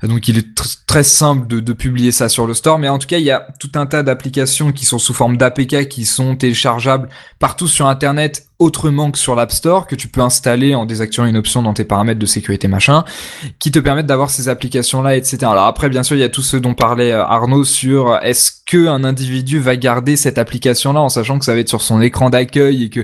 [0.07, 0.47] Donc il est
[0.85, 3.31] très simple de, de, publier ça sur le store, mais en tout cas il y
[3.31, 7.87] a tout un tas d'applications qui sont sous forme d'APK qui sont téléchargeables partout sur
[7.87, 11.73] Internet autrement que sur l'App Store, que tu peux installer en désactivant une option dans
[11.73, 13.03] tes paramètres de sécurité machin,
[13.59, 15.37] qui te permettent d'avoir ces applications-là, etc.
[15.43, 18.19] Alors après bien sûr il y a tout ce dont parlait euh, Arnaud sur euh,
[18.21, 21.81] est-ce que un individu va garder cette application-là en sachant que ça va être sur
[21.81, 23.01] son écran d'accueil et que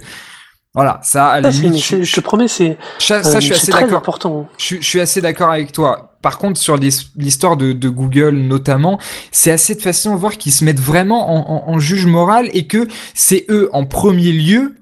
[0.74, 3.72] voilà, ça, à la limite, je, je, te promets, c'est ça, ça, je suis assez
[3.72, 3.98] d'accord.
[3.98, 4.50] important.
[4.58, 6.15] Je, je, suis assez d'accord avec toi.
[6.26, 8.98] Par contre, sur l'histoire de, de, Google notamment,
[9.32, 12.50] c'est assez de façon à voir qu'ils se mettent vraiment en, en, en juge moral
[12.54, 14.74] et que c'est eux en premier lieu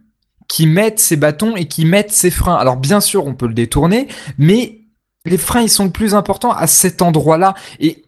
[0.48, 2.56] qui mettent ces bâtons et qui mettent ces freins.
[2.56, 4.84] Alors bien sûr, on peut le détourner, mais
[5.26, 7.56] les freins, ils sont le plus importants à cet endroit-là.
[7.82, 8.06] Et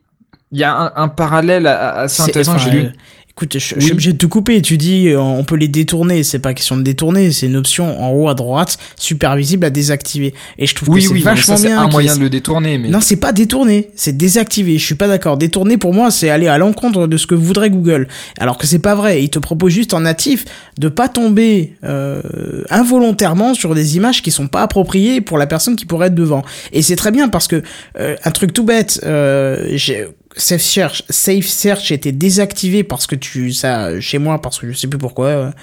[0.54, 2.58] il y a un, un parallèle assez intéressant.
[2.58, 2.92] J'ai lu.
[3.38, 4.62] Écoute, je, je, suis obligé de te couper.
[4.62, 6.24] Tu dis euh, on peut les détourner.
[6.24, 7.34] C'est pas question de détourner.
[7.34, 10.34] C'est une option en haut à droite, super visible à désactiver.
[10.58, 11.82] Et je trouve oui, que oui, c'est vachement ça, bien.
[11.82, 12.78] un moyen de le détourner.
[12.78, 12.88] Mais...
[12.88, 13.90] Non, c'est pas détourner.
[13.98, 14.78] C'est désactiver.
[14.78, 15.36] Je suis pas d'accord.
[15.36, 18.08] Détourner pour moi, c'est aller à l'encontre de ce que voudrait Google.
[18.40, 19.22] Alors que c'est pas vrai.
[19.22, 20.46] Il te propose juste en natif
[20.80, 22.22] de pas tomber euh,
[22.70, 26.46] involontairement sur des images qui sont pas appropriées pour la personne qui pourrait être devant.
[26.72, 27.64] Et c'est très bien parce que
[28.00, 29.02] euh, un truc tout bête.
[29.04, 30.06] Euh, j'ai
[30.38, 34.78] Safe Search, Safe Search était désactivé parce que tu ça chez moi parce que je
[34.78, 35.54] sais plus pourquoi.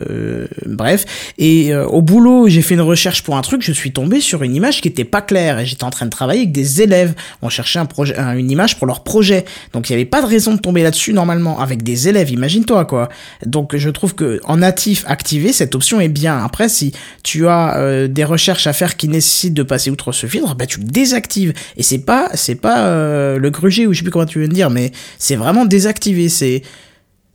[0.00, 1.04] Euh, bref,
[1.38, 4.42] et euh, au boulot, j'ai fait une recherche pour un truc, je suis tombé sur
[4.42, 7.14] une image qui était pas claire et j'étais en train de travailler avec des élèves.
[7.40, 10.26] On cherchait un projet, une image pour leur projet, donc il y avait pas de
[10.26, 12.30] raison de tomber là-dessus normalement avec des élèves.
[12.30, 13.08] Imagine-toi quoi.
[13.46, 16.44] Donc je trouve que en natif activé, cette option est bien.
[16.44, 16.92] Après, si
[17.22, 20.66] tu as euh, des recherches à faire qui nécessitent de passer outre ce filtre, bah
[20.66, 24.10] tu le désactives et c'est pas c'est pas euh, le gruger ou je sais plus
[24.10, 26.28] comment tu veux me dire, mais c'est vraiment désactivé.
[26.28, 26.62] C'est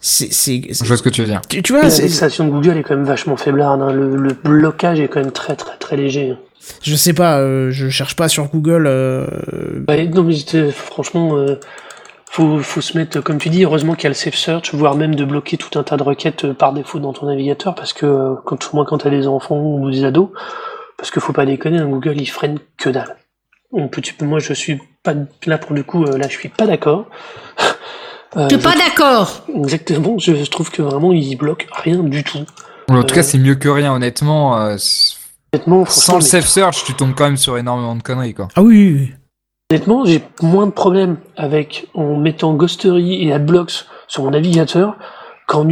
[0.02, 1.42] c'est, c'est, je vois ce que tu veux dire.
[1.48, 3.84] Tu, tu vois, l'indexation de Google est quand même vachement faiblarde.
[3.84, 3.94] Hein.
[3.94, 6.36] Le, le, blocage est quand même très très très léger.
[6.82, 8.88] Je sais pas, euh, je cherche pas sur Google.
[8.88, 9.28] Euh...
[9.88, 11.60] Ouais, non mais franchement, euh,
[12.32, 14.96] faut, faut se mettre, comme tu dis, heureusement qu'il y a le safe search, voire
[14.96, 17.94] même de bloquer tout un tas de requêtes euh, par défaut dans ton navigateur, parce
[17.94, 20.30] que euh, quand moins quand t'as des enfants ou des ados,
[20.98, 23.18] parce que faut pas déconner, un Google il freine que dalle.
[23.72, 25.14] On peut, tu moi je suis pas
[25.46, 27.08] là pour le coup, là je suis pas d'accord.
[28.38, 29.46] Euh, je suis pas d'accord.
[29.56, 32.46] Exactement, je, je, trouve que vraiment il bloque rien du tout.
[32.88, 34.58] En tout euh, cas, c'est mieux que rien, honnêtement.
[34.58, 34.78] Euh,
[35.54, 38.48] honnêtement sans le safe search, tu tombes quand même sur énormément de conneries, quoi.
[38.56, 39.12] Ah oui.
[39.70, 44.98] Honnêtement, j'ai moins de problèmes avec en mettant Ghostery et Adblocks sur mon navigateur
[45.48, 45.68] qu'en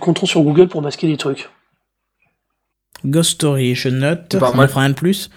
[0.00, 1.48] comptant sur Google pour masquer des trucs.
[3.04, 4.36] Ghostery, je note.
[4.38, 5.30] Ça me fera un de plus.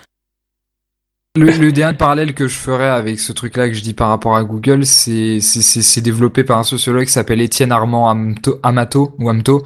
[1.36, 4.38] Le, le, dernier parallèle que je ferais avec ce truc-là que je dis par rapport
[4.38, 8.10] à Google, c'est c'est développé par un sociologue qui s'appelle Étienne Armand
[8.64, 9.64] Amato ou Amto,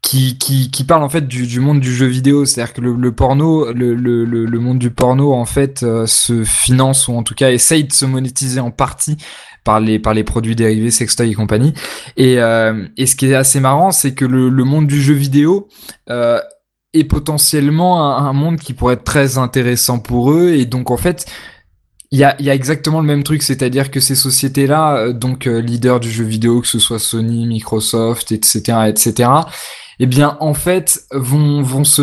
[0.00, 2.44] qui, qui, qui parle en fait du, du monde du jeu vidéo.
[2.44, 6.44] C'est-à-dire que le, le porno, le, le, le, monde du porno en fait euh, se
[6.44, 9.16] finance ou en tout cas essaye de se monétiser en partie
[9.64, 11.74] par les par les produits dérivés, sextoy et compagnie.
[12.16, 15.14] Et, euh, et ce qui est assez marrant, c'est que le, le monde du jeu
[15.14, 15.68] vidéo
[16.10, 16.38] euh,
[16.94, 20.50] et potentiellement un, un, monde qui pourrait être très intéressant pour eux.
[20.50, 21.26] Et donc en fait,
[22.10, 25.46] il y a, y a, exactement le même truc, c'est-à-dire que ces sociétés-là, euh, donc
[25.46, 29.30] euh, leaders du jeu vidéo, que ce soit Sony, Microsoft, etc., etc.,
[30.00, 32.02] eh bien en fait vont vont se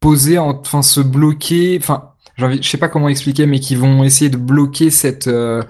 [0.00, 4.36] poser, enfin se bloquer, enfin je sais pas comment expliquer, mais qui vont essayer de
[4.36, 5.62] bloquer cette euh,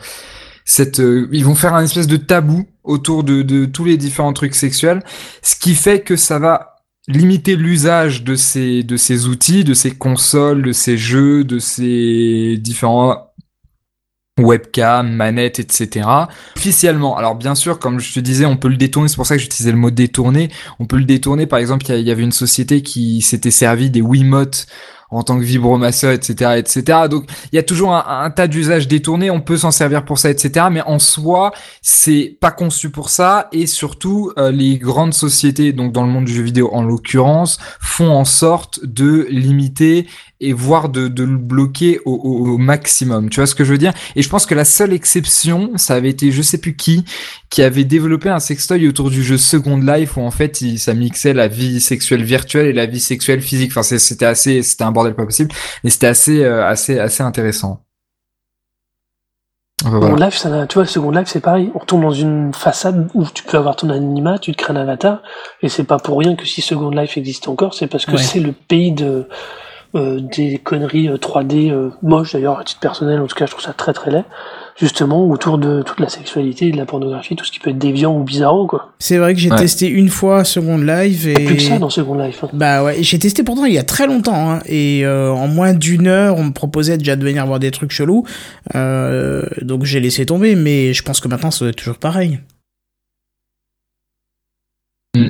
[0.65, 4.33] cette, euh, ils vont faire un espèce de tabou autour de, de tous les différents
[4.33, 5.03] trucs sexuels,
[5.43, 6.72] ce qui fait que ça va
[7.09, 12.57] limiter l'usage de ces de ces outils, de ces consoles, de ces jeux, de ces
[12.59, 13.33] différents
[14.41, 16.09] webcam, manettes, etc.
[16.57, 19.09] Officiellement, alors bien sûr, comme je te disais, on peut le détourner.
[19.09, 20.51] C'est pour ça que j'utilisais le mot détourner.
[20.79, 21.47] On peut le détourner.
[21.47, 24.67] Par exemple, il y, avait une société qui s'était servi des Wiimotes
[25.13, 27.01] en tant que vibromasseur, etc., etc.
[27.09, 29.31] Donc, il y a toujours un, tas d'usages détournés.
[29.31, 30.67] On peut s'en servir pour ça, etc.
[30.71, 31.53] Mais en soi,
[31.83, 33.49] c'est pas conçu pour ça.
[33.53, 37.59] Et surtout, euh, les grandes sociétés, donc dans le monde du jeu vidéo en l'occurrence,
[37.81, 40.07] font en sorte de limiter
[40.43, 43.31] et voire de, de le bloquer au, au, au, maximum.
[43.31, 43.93] Tu vois ce que je veux dire?
[44.17, 47.05] Et je pense que la seule exception, ça avait été je sais plus qui,
[47.49, 50.95] qui avait développé un sextoy autour du jeu Second Life où en fait il, ça
[50.95, 53.71] mixait la vie sexuelle virtuelle et la vie sexuelle physique.
[53.71, 55.53] Enfin c'était assez, c'était un bordel pas possible,
[55.85, 57.81] mais c'était assez, euh, assez, assez intéressant.
[59.83, 61.73] Second Life, ça, tu vois, Second Life, c'est pareil.
[61.75, 64.77] On tombe dans une façade où tu peux avoir ton anima, tu te crées un
[64.77, 65.23] avatar,
[65.61, 68.39] et c'est pas pour rien que si Second Life existe encore, c'est parce que c'est
[68.39, 69.27] le pays de
[69.95, 73.21] euh, des conneries 3D euh, euh, moches d'ailleurs à titre personnel.
[73.21, 74.25] En tout cas, je trouve ça très très laid
[74.79, 78.17] justement autour de toute la sexualité, de la pornographie, tout ce qui peut être déviant
[78.17, 78.93] ou bizarro quoi.
[78.99, 82.15] C'est vrai que j'ai testé une fois Second Life et plus que ça dans Second
[82.15, 82.45] Life.
[82.45, 82.51] Hein.
[82.53, 85.75] Bah ouais, j'ai testé pourtant il y a très longtemps hein, et euh, en moins
[85.75, 88.25] d'une heure on me proposait déjà de venir voir des trucs chelous,
[88.75, 92.41] euh, donc j'ai laissé tomber, mais je pense que maintenant ça doit être toujours pareil.
[95.15, 95.29] Mm.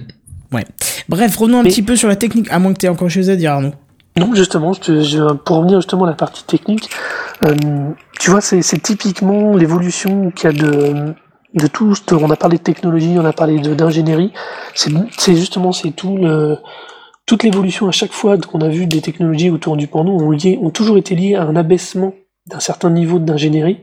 [0.52, 0.66] Ouais.
[1.08, 3.30] Bref, revenons un petit peu sur la technique, à moins que tu aies encore chose
[3.30, 3.72] à dire Arnaud.
[4.16, 4.72] Non, justement,
[5.44, 6.90] pour revenir justement à la partie technique,
[7.44, 7.54] euh,
[8.18, 11.94] tu vois, c'est typiquement l'évolution qu'il y a de, tout.
[12.12, 14.32] On a parlé de technologie, on a parlé d'ingénierie.
[14.74, 16.18] C'est justement, c'est tout
[17.26, 20.98] toute l'évolution à chaque fois qu'on a vu des technologies autour du porno ont toujours
[20.98, 22.14] été liées à un abaissement
[22.46, 23.78] d'un certain niveau d'ingénierie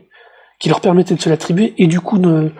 [0.58, 2.52] qui leur permettait de se l'attribuer et du coup de,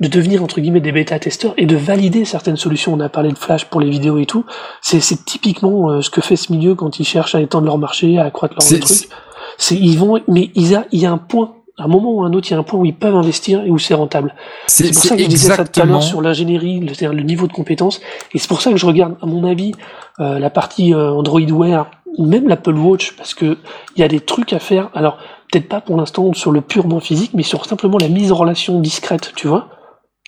[0.00, 2.92] de devenir entre guillemets des bêta-testeurs et de valider certaines solutions.
[2.94, 4.44] On a parlé de Flash pour les vidéos et tout.
[4.80, 8.18] C'est typiquement euh, ce que fait ce milieu quand ils cherchent à étendre leur marché,
[8.18, 9.08] à accroître leur truc.
[9.56, 12.22] C'est ils vont, mais il y a, il y a un point, un moment ou
[12.24, 14.34] un autre, il y a un point où ils peuvent investir et où c'est rentable.
[14.66, 17.46] C'est pour ça que je disais ça tout à l'heure sur l'ingénierie, le, le niveau
[17.46, 18.00] de compétence.
[18.32, 19.72] Et c'est pour ça que je regarde, à mon avis,
[20.18, 23.58] euh, la partie euh, Android Wear ou même l'Apple Watch, parce que
[23.96, 24.90] il y a des trucs à faire.
[24.94, 25.18] Alors
[25.50, 28.80] peut-être pas pour l'instant sur le purement physique, mais sur simplement la mise en relation
[28.80, 29.68] discrète, tu vois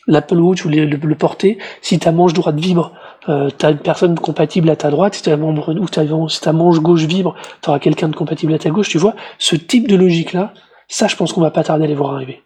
[0.07, 2.93] l'Apple Watch ou le, le, porter, si ta manche droite vibre,
[3.29, 6.81] euh, t'as une personne compatible à ta droite, si ta, membre, ou si ta manche
[6.81, 9.15] gauche vibre, t'auras quelqu'un de compatible à ta gauche, tu vois.
[9.39, 10.53] Ce type de logique-là,
[10.89, 12.43] ça, je pense qu'on va pas tarder à les voir arriver.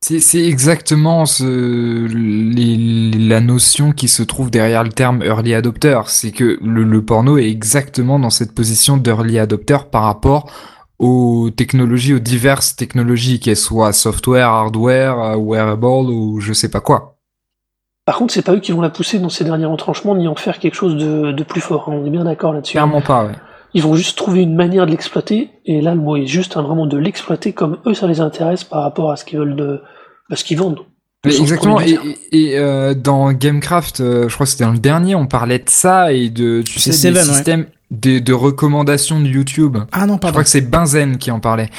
[0.00, 2.06] C'est exactement ce,
[3.26, 5.98] la notion qui se trouve derrière le terme early adopter.
[6.08, 10.52] C'est que le, le, porno est exactement dans cette position d'early adopter par rapport
[11.04, 16.80] aux technologies, aux diverses technologies, qu'elles soient software, hardware, euh, wearable ou je sais pas
[16.80, 17.18] quoi.
[18.06, 20.34] Par contre, c'est pas eux qui vont la pousser dans ces derniers retranchements ni en
[20.34, 21.88] faire quelque chose de, plus fort.
[21.88, 21.98] Hein.
[22.00, 22.72] On est bien d'accord là-dessus.
[22.72, 23.32] Clairement pas, ouais.
[23.74, 26.62] Ils vont juste trouver une manière de l'exploiter, et là le mot est juste hein,
[26.62, 29.82] vraiment de l'exploiter comme eux ça les intéresse par rapport à ce qu'ils veulent de,
[30.30, 30.78] à ce qu'ils vendent.
[31.24, 31.80] exactement.
[31.80, 35.68] Et, euh, dans Gamecraft, euh, je crois que c'était dans le dernier, on parlait de
[35.68, 37.66] ça et de tu sais des systèmes
[38.00, 39.78] de, recommandations de YouTube.
[39.92, 40.28] Ah non, pardon.
[40.28, 41.70] Je crois que c'est Benzen qui en parlait.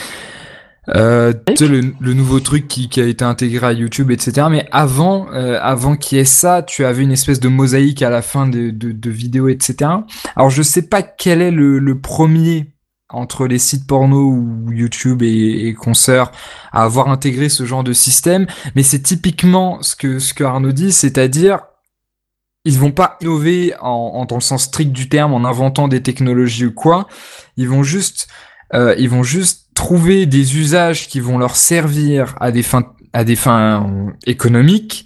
[0.89, 4.47] Euh, le, le, nouveau truc qui, qui, a été intégré à YouTube, etc.
[4.51, 8.11] Mais avant, euh, avant qu'il y ait ça, tu avais une espèce de mosaïque à
[8.11, 9.89] la fin de, de, de vidéos, etc.
[10.35, 12.75] Alors je sais pas quel est le, le premier
[13.09, 16.31] entre les sites porno ou YouTube et, et concerts
[16.71, 18.45] à avoir intégré ce genre de système,
[18.75, 21.61] mais c'est typiquement ce que ce que Arnaud dit, c'est-à-dire
[22.65, 26.65] ils vont pas innover en, dans le sens strict du terme en inventant des technologies
[26.65, 27.07] ou quoi.
[27.57, 28.27] Ils vont juste,
[28.73, 33.23] euh, ils vont juste trouver des usages qui vont leur servir à des fins, à
[33.23, 35.05] des fins euh, économiques,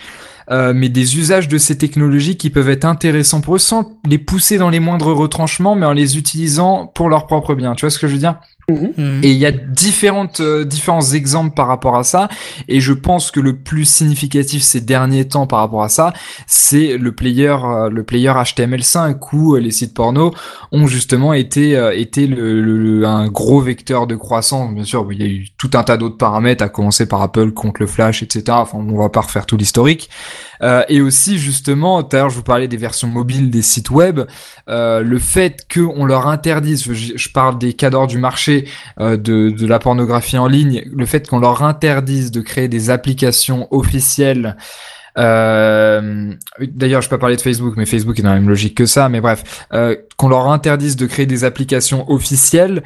[0.51, 4.17] euh, mais des usages de ces technologies qui peuvent être intéressants pour eux sans les
[4.17, 7.75] pousser dans les moindres retranchements, mais en les utilisant pour leur propre bien.
[7.75, 8.39] Tu vois ce que je veux dire?
[8.69, 9.21] Mhm.
[9.23, 12.29] Et il y a différentes, euh, différents exemples par rapport à ça.
[12.67, 16.13] Et je pense que le plus significatif ces derniers temps par rapport à ça,
[16.47, 20.33] c'est le player, euh, le player HTML5 où euh, les sites porno
[20.71, 24.73] ont justement été, été le, un gros vecteur de croissance.
[24.73, 27.51] Bien sûr, il y a eu tout un tas d'autres paramètres, à commencer par Apple
[27.51, 28.43] contre le Flash, etc.
[28.49, 30.09] Enfin, on va pas refaire tout l'historique.
[30.61, 33.89] Euh, et aussi justement, tout à l'heure je vous parlais des versions mobiles des sites
[33.89, 34.21] web,
[34.69, 38.67] euh, le fait qu'on leur interdise, je, parle des cadres du marché
[38.99, 42.89] euh, de, de la pornographie en ligne, le fait qu'on leur interdise de créer des
[42.89, 44.57] applications officielles
[45.17, 48.85] euh, D'ailleurs, je peux parler de Facebook, mais Facebook est dans la même logique que
[48.85, 49.09] ça.
[49.09, 52.83] Mais bref, euh, qu'on leur interdise de créer des applications officielles,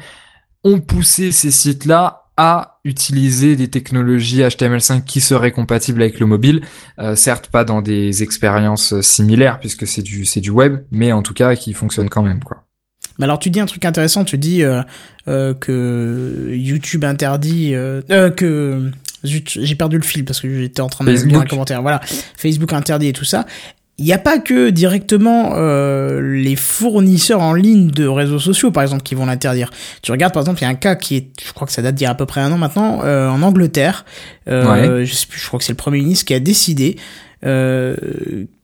[0.64, 6.62] ont poussé ces sites-là à utiliser des technologies HTML5 qui seraient compatibles avec le mobile,
[6.98, 11.22] euh, certes pas dans des expériences similaires puisque c'est du c'est du web, mais en
[11.22, 12.64] tout cas qui fonctionne quand même quoi.
[13.18, 14.82] Mais alors tu dis un truc intéressant, tu dis euh,
[15.28, 17.72] euh, que YouTube interdit
[18.08, 18.90] que
[19.22, 21.82] j'ai perdu le fil parce que j'étais en train de lire un commentaire.
[21.82, 22.00] Voilà,
[22.36, 23.46] Facebook interdit et tout ça
[23.98, 28.82] il n'y a pas que directement euh, les fournisseurs en ligne de réseaux sociaux, par
[28.82, 29.70] exemple, qui vont l'interdire.
[30.02, 31.82] Tu regardes, par exemple, il y a un cas qui est, je crois que ça
[31.82, 34.04] date d'il y a à peu près un an maintenant, euh, en Angleterre.
[34.48, 36.96] Euh, je, sais plus, je crois que c'est le Premier ministre qui a décidé
[37.44, 37.94] euh,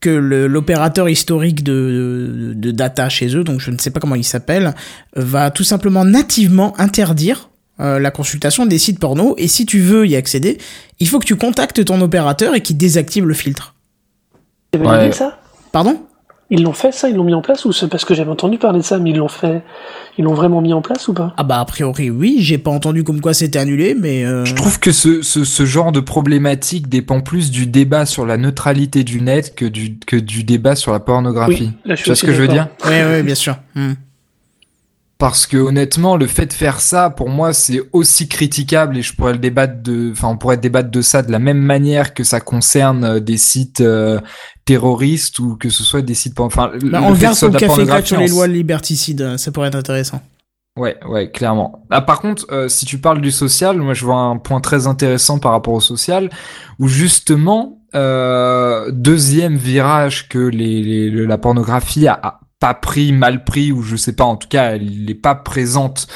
[0.00, 4.24] que l'opérateur historique de, de, data chez eux, donc je ne sais pas comment il
[4.24, 4.74] s'appelle,
[5.14, 7.50] va tout simplement nativement interdire
[7.80, 9.34] euh, la consultation des sites porno.
[9.38, 10.58] Et si tu veux y accéder,
[10.98, 13.74] il faut que tu contactes ton opérateur et qu'il désactive le filtre
[14.78, 15.38] validé ça?
[15.72, 16.00] Pardon?
[16.52, 18.58] Ils l'ont fait ça, ils l'ont mis en place ou c'est parce que j'avais entendu
[18.58, 19.62] parler de ça, mais ils l'ont fait,
[20.18, 21.32] ils l'ont vraiment mis en place ou pas?
[21.36, 24.44] Ah bah a priori oui, j'ai pas entendu comme quoi c'était annulé, mais euh...
[24.44, 28.36] Je trouve que ce, ce, ce, genre de problématique dépend plus du débat sur la
[28.36, 31.70] neutralité du net que du, que du débat sur la pornographie.
[31.86, 32.66] Oui, tu vois ce que je veux dire?
[32.84, 33.56] Oui, oui, bien sûr.
[33.76, 33.92] Hmm.
[35.20, 39.14] Parce que honnêtement, le fait de faire ça, pour moi, c'est aussi critiquable et je
[39.14, 42.24] pourrais le débattre de, enfin, on pourrait débattre de ça de la même manière que
[42.24, 44.18] ça concerne euh, des sites euh,
[44.64, 48.18] terroristes ou que ce soit des sites, enfin, bah, on regarde le café claque sur
[48.18, 50.22] les lois liberticides, ça pourrait être intéressant.
[50.78, 51.84] Ouais, ouais, clairement.
[51.90, 54.86] Ah, par contre, euh, si tu parles du social, moi je vois un point très
[54.86, 56.30] intéressant par rapport au social,
[56.78, 63.72] où justement, euh, deuxième virage que les, les, la pornographie a, pas pris, mal pris,
[63.72, 66.06] ou je sais pas, en tout cas, elle n'est pas présente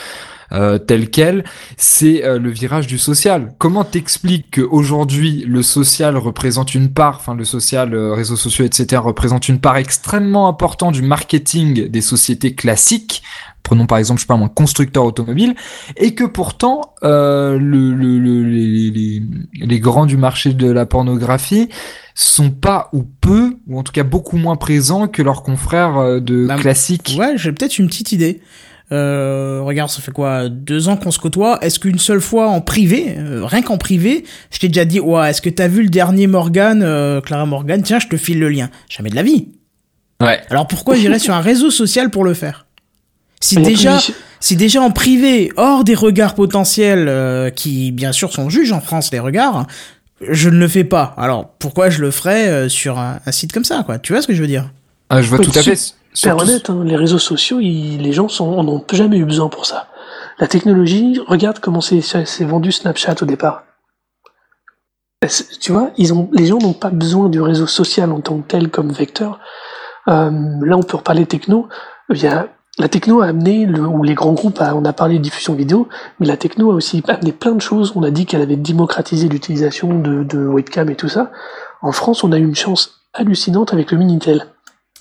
[0.54, 1.44] euh, telle quelle,
[1.76, 3.52] c'est euh, le virage du social.
[3.58, 9.02] Comment t'expliques qu'aujourd'hui le social représente une part, enfin le social, euh, réseaux sociaux, etc.
[9.04, 13.22] représente une part extrêmement importante du marketing des sociétés classiques
[13.64, 15.54] Prenons par exemple, je sais pas, un constructeur automobile,
[15.96, 19.22] et que pourtant euh, le, le, le, les, les,
[19.54, 21.70] les grands du marché de la pornographie
[22.14, 26.20] sont pas ou peu, ou en tout cas beaucoup moins présents que leurs confrères euh,
[26.20, 27.16] de Bah, classique.
[27.18, 28.42] Ouais, j'ai peut-être une petite idée.
[28.92, 31.58] Euh, regarde, ça fait quoi Deux ans qu'on se côtoie.
[31.62, 35.30] Est-ce qu'une seule fois en privé, euh, rien qu'en privé, je t'ai déjà dit, ouais,
[35.30, 37.82] est-ce que t'as vu le dernier Morgan, euh, Clara Morgan?
[37.82, 38.70] Tiens, je te file le lien.
[38.88, 39.48] Jamais de la vie.
[40.20, 40.40] Ouais.
[40.50, 42.66] Alors pourquoi j'irais sur un réseau social pour le faire?
[43.40, 43.98] Si déjà,
[44.40, 48.80] si déjà en privé, hors des regards potentiels euh, qui bien sûr sont juges en
[48.80, 49.66] France les regards,
[50.26, 51.14] je ne le fais pas.
[51.18, 53.98] Alors pourquoi je le ferais euh, sur un, un site comme ça, quoi?
[53.98, 54.70] Tu vois ce que je veux dire?
[55.10, 55.78] Ah, je vois tout à fait.
[56.14, 59.48] Super Surtout- honnête, hein, les réseaux sociaux, les gens sont, en ont jamais eu besoin
[59.48, 59.88] pour ça.
[60.38, 62.00] La technologie, regarde comment c'est
[62.44, 63.64] vendu Snapchat au départ.
[65.60, 68.46] Tu vois, ils ont, les gens n'ont pas besoin du réseau social en tant que
[68.46, 69.40] tel comme vecteur.
[70.08, 70.30] Euh,
[70.62, 71.66] là, on peut reparler techno.
[72.10, 72.48] Il y a,
[72.78, 75.54] la techno a amené, le, ou les grands groupes, a- on a parlé de diffusion
[75.54, 75.88] vidéo,
[76.20, 77.92] mais la techno a aussi amené plein de choses.
[77.96, 81.32] On a dit qu'elle avait démocratisé l'utilisation de, de webcam et tout ça.
[81.80, 84.46] En France, on a eu une chance hallucinante avec le Minitel.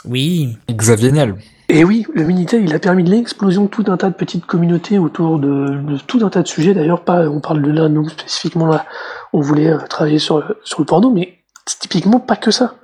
[0.05, 0.57] Oui.
[0.69, 1.35] Xavier Niel.
[1.69, 4.99] Et oui, le Minitel, il a permis l'explosion de tout un tas de petites communautés
[4.99, 6.73] autour de, de tout un tas de sujets.
[6.73, 8.85] D'ailleurs, pas, on parle de là, nous, spécifiquement là,
[9.31, 12.75] on voulait euh, travailler sur, le- sur le porno, mais c'est typiquement pas que ça.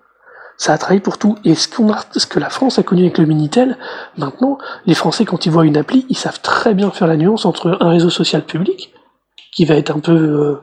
[0.58, 1.36] Ça a travaillé pour tout.
[1.44, 3.78] Et ce, qu'on a, ce que la France a connu avec le Minitel,
[4.18, 7.46] maintenant, les Français, quand ils voient une appli, ils savent très bien faire la nuance
[7.46, 8.94] entre un réseau social public,
[9.52, 10.56] qui va être un peu, euh,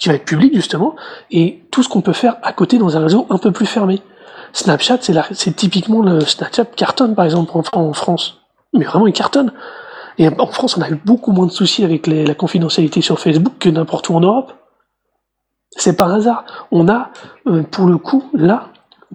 [0.00, 0.96] qui va être public, justement,
[1.30, 4.02] et tout ce qu'on peut faire à côté dans un réseau un peu plus fermé.
[4.52, 4.98] Snapchat,
[5.32, 8.38] c'est typiquement le Snapchat cartonne, par exemple, en, France.
[8.72, 9.52] Mais vraiment, il cartonne.
[10.18, 13.54] Et en France, on a eu beaucoup moins de soucis avec la confidentialité sur Facebook
[13.58, 14.52] que n'importe où en Europe.
[15.70, 16.44] C'est par hasard.
[16.70, 17.10] On a,
[17.46, 18.68] euh, pour le coup, là,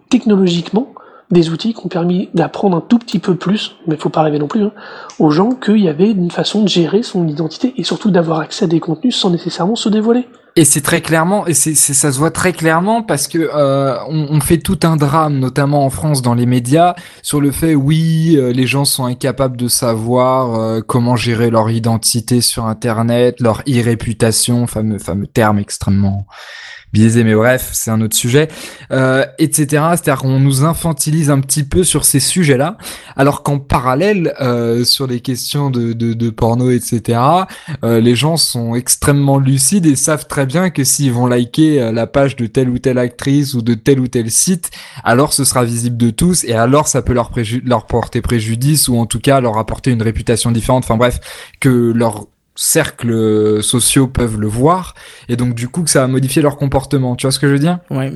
[0.10, 0.94] technologiquement,
[1.30, 4.22] des outils qui ont permis d'apprendre un tout petit peu plus, mais il faut pas
[4.22, 4.72] rêver non plus, hein,
[5.20, 8.66] aux gens qu'il y avait une façon de gérer son identité et surtout d'avoir accès
[8.66, 10.28] à des contenus sans nécessairement se dévoiler.
[10.58, 14.40] Et c'est très clairement, et c'est, ça se voit très clairement parce que euh, on,
[14.42, 18.52] fait tout un drame, notamment en France dans les médias, sur le fait oui, euh,
[18.52, 24.66] les gens sont incapables de savoir euh, comment gérer leur identité sur Internet, leur e-réputation,
[24.66, 26.26] fameux fameux terme extrêmement
[26.94, 28.48] biaisé, mais bref, c'est un autre sujet,
[28.92, 29.66] euh, etc.
[29.92, 32.78] C'est-à-dire qu'on nous infantilise un petit peu sur ces sujets-là,
[33.16, 37.20] alors qu'en parallèle, euh, sur les questions de, de, porno, etc.,
[37.84, 41.92] euh, les gens sont extrêmement lucides et savent très bien que s'ils vont liker euh,
[41.92, 44.72] la page de telle ou telle actrice ou de tel ou tel site,
[45.04, 47.32] alors ce sera visible de tous et alors ça peut leur,
[47.64, 50.84] leur porter préjudice ou en tout cas leur apporter une réputation différente.
[50.84, 51.20] Enfin bref,
[51.60, 52.28] que leurs
[52.60, 54.96] cercles euh, sociaux peuvent le voir
[55.30, 57.16] et donc du coup que ça va modifier leur comportement.
[57.16, 57.80] Tu vois ce que je veux dire?
[57.92, 58.12] Ouais,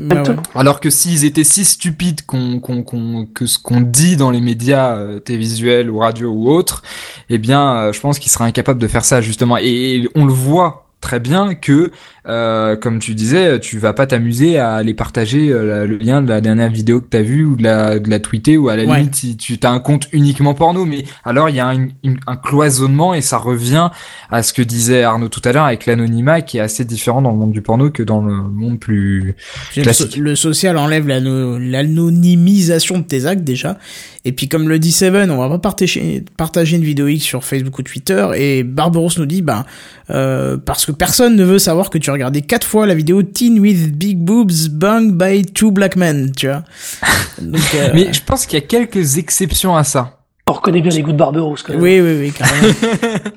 [0.55, 4.41] alors que s'ils étaient si stupides qu'on, qu'on, qu'on- que ce qu'on dit dans les
[4.41, 6.81] médias euh, télévisuels ou radio ou autres,
[7.29, 9.57] eh bien, euh, je pense qu'ils seraient incapables de faire ça justement.
[9.57, 11.91] Et, et on le voit très bien que,
[12.27, 16.29] euh, comme tu disais, tu vas pas t'amuser à aller partager euh, le lien de
[16.29, 18.83] la dernière vidéo que t'as vue ou de la, de la tweeter ou à la
[18.85, 18.97] Ouais.
[18.99, 20.85] limite si tu as un compte uniquement porno.
[20.85, 23.89] Mais alors il y a un, une- un cloisonnement et ça revient
[24.29, 27.31] à ce que disait Arnaud tout à l'heure avec l'anonymat qui est assez différent dans
[27.31, 29.35] le monde du porno que dans le monde plus
[29.75, 30.17] Le, Classique.
[30.17, 33.77] le social enlève l'ano- l'anonymisation de tes actes déjà.
[34.25, 37.43] Et puis comme le dit Seven, on va pas partager, partager une vidéo X sur
[37.43, 38.27] Facebook ou Twitter.
[38.35, 39.65] Et Barbaros nous dit, bah,
[40.11, 43.23] euh, parce que personne ne veut savoir que tu as regardé quatre fois la vidéo
[43.23, 46.63] Teen with Big Boobs Bang by Two Black Men, tu vois.
[47.41, 50.19] Donc, euh, Mais je pense qu'il y a quelques exceptions à ça.
[50.47, 51.81] On reconnaît bien les goûts de Barberousse, quand même.
[51.81, 52.73] oui, oui, oui, carrément.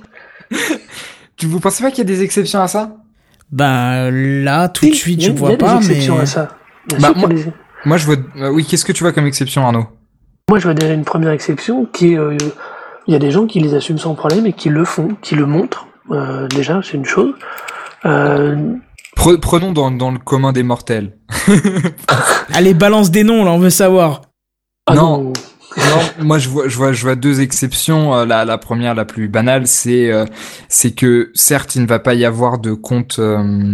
[1.36, 2.96] Tu vous pensez pas qu'il y a des exceptions à ça?
[3.50, 6.26] Bah là, tout de suite, je il y vois a des pas, mais exceptions à
[6.26, 6.56] ça.
[7.00, 7.46] Bah, moi- des-
[7.84, 8.16] Moi, je vois.
[8.36, 9.86] euh, oui, qu'est-ce que tu vois comme exception, Arnaud?
[10.48, 12.36] Moi, je vois déjà une première exception qui est, euh,
[13.06, 15.34] il y a des gens qui les assument sans problème et qui le font, qui
[15.34, 15.86] le montrent.
[16.10, 17.34] Euh, déjà, c'est une chose.
[18.06, 18.74] Euh,
[19.16, 21.16] Pre- prenons dans, dans le commun des mortels.
[22.52, 24.22] Allez, balance des noms, là, on veut savoir.
[24.86, 25.32] ah Non.
[25.76, 28.14] Non, moi je vois, je vois, je vois deux exceptions.
[28.14, 30.24] Euh, La, la première, la plus banale, c'est, euh,
[30.68, 33.72] c'est que certes, il ne va pas y avoir de compte euh,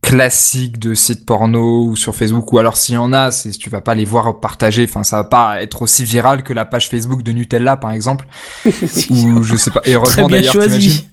[0.00, 3.68] classique de sites porno ou sur Facebook, ou alors s'il y en a, c'est, tu
[3.68, 4.84] vas pas les voir partager.
[4.88, 8.26] Enfin, ça va pas être aussi viral que la page Facebook de Nutella, par exemple,
[9.10, 9.80] ou je sais pas.
[9.80, 11.04] Et Très heureusement bien d'ailleurs, t'imagines.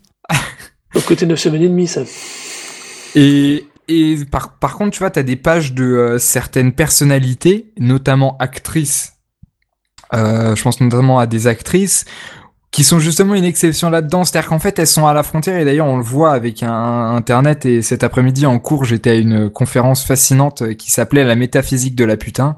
[0.96, 2.02] Au côté 9 semaines et demie, ça.
[3.16, 7.72] Et, et par, par contre, tu vois, tu as des pages de euh, certaines personnalités,
[7.80, 9.14] notamment actrices.
[10.14, 12.06] Euh, je pense notamment à des actrices
[12.72, 14.24] qui sont justement une exception là-dedans.
[14.24, 15.58] C'est-à-dire qu'en fait, elles sont à la frontière.
[15.58, 17.66] Et d'ailleurs, on le voit avec un, Internet.
[17.66, 22.06] Et cet après-midi, en cours, j'étais à une conférence fascinante qui s'appelait La métaphysique de
[22.06, 22.58] la putain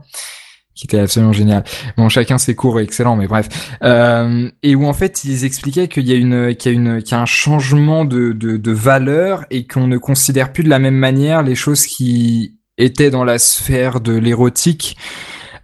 [0.82, 1.64] qui était absolument génial.
[1.96, 3.48] Bon, chacun ses cours excellent, mais bref.
[3.84, 7.04] Euh, et où en fait ils expliquaient qu'il y a une, qu'il y a une,
[7.04, 10.70] qu'il y a un changement de, de, de valeur et qu'on ne considère plus de
[10.70, 14.98] la même manière les choses qui étaient dans la sphère de l'érotique.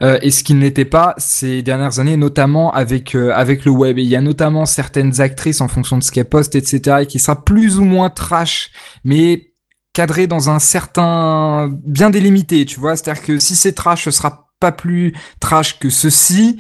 [0.04, 3.72] Euh, et ce qui ne l'était pas ces dernières années, notamment avec euh, avec le
[3.72, 3.98] web.
[3.98, 7.06] Et il y a notamment certaines actrices en fonction de ce qu'elles postent, etc., et
[7.08, 8.70] qui sera plus ou moins trash,
[9.04, 9.54] mais
[9.94, 12.96] cadré dans un certain bien délimité, tu vois.
[12.96, 16.58] C'est-à-dire que si c'est trash, ce sera pas plus trash que ceci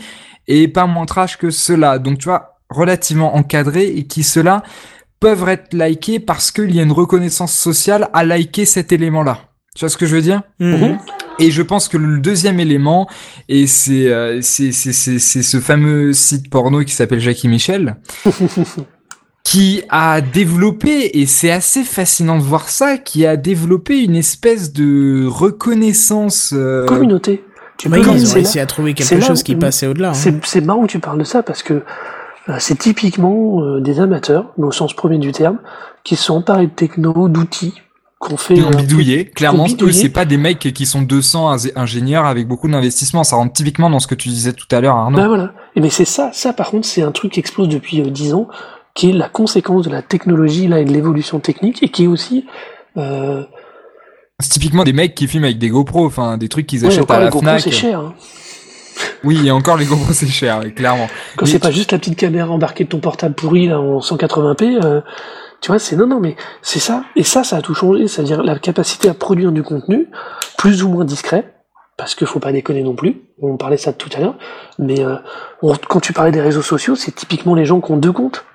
[0.47, 1.99] et pas moins trash que cela.
[1.99, 4.63] Donc tu vois, relativement encadré et qui cela
[5.19, 9.39] peuvent être likés parce qu'il y a une reconnaissance sociale à liker cet élément-là.
[9.75, 10.41] Tu vois ce que je veux dire?
[10.59, 10.97] Mhm.
[11.39, 13.07] Et je pense que le deuxième élément,
[13.47, 17.95] et c'est euh, c'est c'est c'est c'est ce fameux site porno qui s'appelle Jackie Michel,
[19.43, 24.73] qui a développé, et c'est assez fascinant de voir ça, qui a développé une espèce
[24.73, 26.53] de reconnaissance.
[26.55, 27.43] euh, Communauté.
[27.77, 30.09] Tu peux- ils ont réussi là- à trouver quelque chose qui passait au-delà.
[30.09, 30.13] hein.
[30.43, 31.83] C'est marrant que tu parles de ça parce que
[32.49, 35.59] euh, c'est typiquement euh, des amateurs, mais au sens premier du terme,
[36.03, 37.73] qui se sont emparés de techno, d'outils,
[38.19, 38.55] qu'on fait.
[38.55, 39.25] Ils ont euh, bidouillé.
[39.25, 43.23] Clairement, c'est pas des mecs qui sont 200 ingé- ingénieurs avec beaucoup d'investissement.
[43.23, 45.17] Ça rentre typiquement dans ce que tu disais tout à l'heure, Arnaud.
[45.17, 45.51] Bah voilà.
[45.75, 48.33] Et mais c'est ça, ça par contre, c'est un truc qui explose depuis euh, 10
[48.33, 48.47] ans,
[48.95, 52.07] qui est la conséquence de la technologie là et de l'évolution technique, et qui est
[52.07, 52.45] aussi
[52.97, 53.43] euh,
[54.39, 57.01] C'est typiquement des mecs qui filment avec des GoPro, enfin, des trucs qu'ils ouais, achètent
[57.03, 57.59] encore à la GoPro, Fnac.
[57.59, 57.99] c'est cher.
[57.99, 58.13] hein.
[59.23, 61.07] Oui, et encore les GoPro, c'est cher, ouais, clairement.
[61.37, 63.97] Quand c'est tu- pas juste la petite caméra embarquée de ton portable pourri là en
[63.99, 65.01] 180p, euh,
[65.59, 68.43] tu vois, c'est non non mais c'est ça et ça ça a tout changé, c'est-à-dire
[68.43, 70.07] la capacité à produire du contenu
[70.59, 71.55] plus ou moins discret
[71.97, 73.21] parce que faut pas déconner non plus.
[73.41, 74.35] On parlait ça tout à l'heure,
[74.77, 75.15] mais euh,
[75.63, 78.45] on- quand tu parlais des réseaux sociaux, c'est typiquement les gens qui ont deux comptes.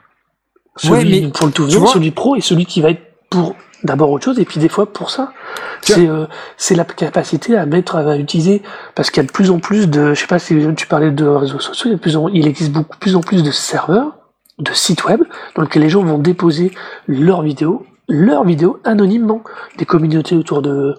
[0.76, 3.56] Celui Ouais, mais pour le tout venant, celui pro et celui qui va être pour
[3.84, 5.32] d'abord autre chose et puis des fois pour ça.
[5.80, 6.26] C'est euh,
[6.56, 8.62] c'est la capacité à mettre à utiliser
[8.94, 11.10] parce qu'il y a de plus en plus de je sais pas si tu parlais
[11.10, 13.42] de réseaux sociaux, il, y a de plus en, il existe beaucoup plus en plus
[13.42, 14.16] de serveurs,
[14.58, 15.22] de sites web
[15.56, 16.72] dans lesquels les gens vont déposer
[17.06, 19.42] leurs vidéos leurs vidéos anonymement
[19.78, 20.94] des communautés autour de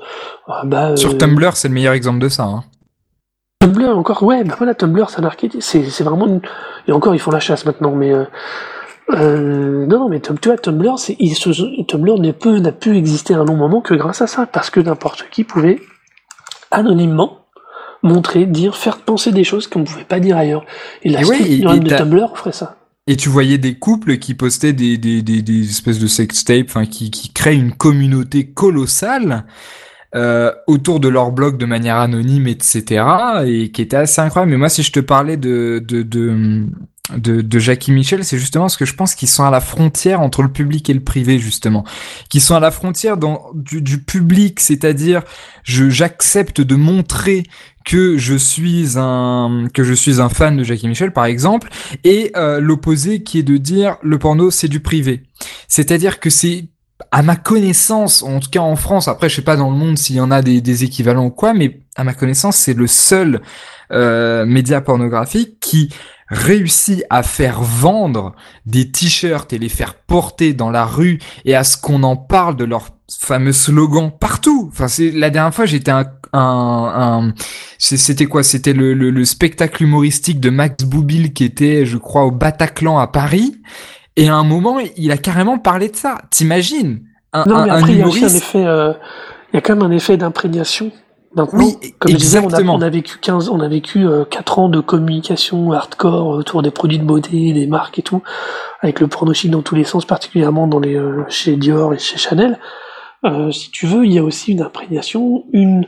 [0.48, 2.44] ah, bah, euh, Sur Tumblr, c'est le meilleur exemple de ça.
[2.44, 2.64] Hein.
[3.60, 6.42] Tumblr encore ouais bah voilà Tumblr c'est un c'est c'est vraiment une...
[6.88, 8.26] et encore ils font la chasse maintenant mais euh,
[9.14, 12.96] euh, non non mais tu vois Tumblr c'est il se- Tumblr ne peut n'a pu
[12.98, 15.80] exister un long moment que grâce à ça parce que n'importe qui pouvait
[16.72, 17.46] anonymement
[18.02, 20.66] montrer dire faire penser des choses qu'on pouvait pas dire ailleurs
[21.04, 24.98] et la et de Tumblr ferait ça Et tu voyais des couples qui postaient des,
[24.98, 29.46] des, des, des espèces de sextapes, enfin, qui, qui créent une communauté colossale
[30.16, 33.04] euh, autour de leur blog de manière anonyme, etc.
[33.46, 34.52] Et qui était assez incroyable.
[34.52, 36.66] Mais moi, si je te parlais de, de, de,
[37.12, 40.22] de, de Jackie Michel, c'est justement parce que je pense qu'ils sont à la frontière
[40.22, 41.84] entre le public et le privé, justement.
[42.30, 45.22] Qui sont à la frontière dans, du, du public, c'est-à-dire,
[45.64, 47.44] je, j'accepte de montrer
[47.84, 51.70] que je suis un que je suis un fan de Jackie Michel par exemple
[52.06, 55.24] et euh, l'opposé qui est de dire le porno c'est du privé
[55.68, 56.70] c'est-à-dire que c'est
[57.12, 59.98] à ma connaissance en tout cas en France après je sais pas dans le monde
[59.98, 63.42] s'il y en a des, équivalents ou quoi mais à ma connaissance c'est le seul
[63.92, 65.90] euh, média pornographique qui
[66.30, 68.34] réussit à faire vendre
[68.66, 72.56] des t-shirts et les faire porter dans la rue et à ce qu'on en parle
[72.56, 72.90] de leur
[73.20, 74.70] fameux slogan partout.
[74.72, 77.34] Enfin, c'est la dernière fois j'étais un, un, un
[77.78, 78.44] c'était quoi?
[78.44, 82.98] C'était le, le, le spectacle humoristique de Max Boublil qui était, je crois, au Bataclan
[82.98, 83.62] à Paris.
[84.16, 86.18] Et à un moment, il a carrément parlé de ça.
[86.30, 87.02] T'imagines
[87.34, 88.94] un, non mais un après il y a aussi un effet euh,
[89.52, 90.92] il y a quand même un effet d'imprégnation
[91.36, 92.76] maintenant Oui, comme je disais on a, exactement.
[92.76, 96.70] on a vécu 15 on a vécu euh, 4 ans de communication hardcore autour des
[96.70, 98.22] produits de beauté des marques et tout
[98.82, 101.98] avec le porno chic dans tous les sens particulièrement dans les euh, chez Dior et
[102.00, 102.60] chez Chanel
[103.26, 105.86] Euh, si tu veux il y a aussi une imprégnation une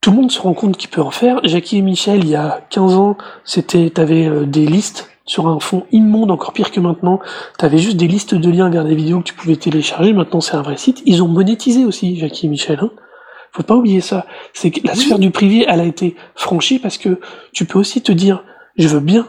[0.00, 1.40] tout le monde se rend compte qu'il peut en faire.
[1.44, 5.58] Jackie et Michel, il y a 15 ans, c'était, t'avais euh, des listes sur un
[5.58, 7.20] fond immonde, encore pire que maintenant.
[7.58, 10.12] T'avais juste des listes de liens vers des vidéos que tu pouvais télécharger.
[10.12, 11.02] Maintenant, c'est un vrai site.
[11.06, 12.80] Ils ont monétisé aussi, Jackie et Michel.
[12.80, 12.90] Hein.
[13.52, 14.26] Faut pas oublier ça.
[14.52, 17.20] C'est que la sphère du privé, elle a été franchie parce que
[17.52, 18.44] tu peux aussi te dire,
[18.76, 19.26] je veux bien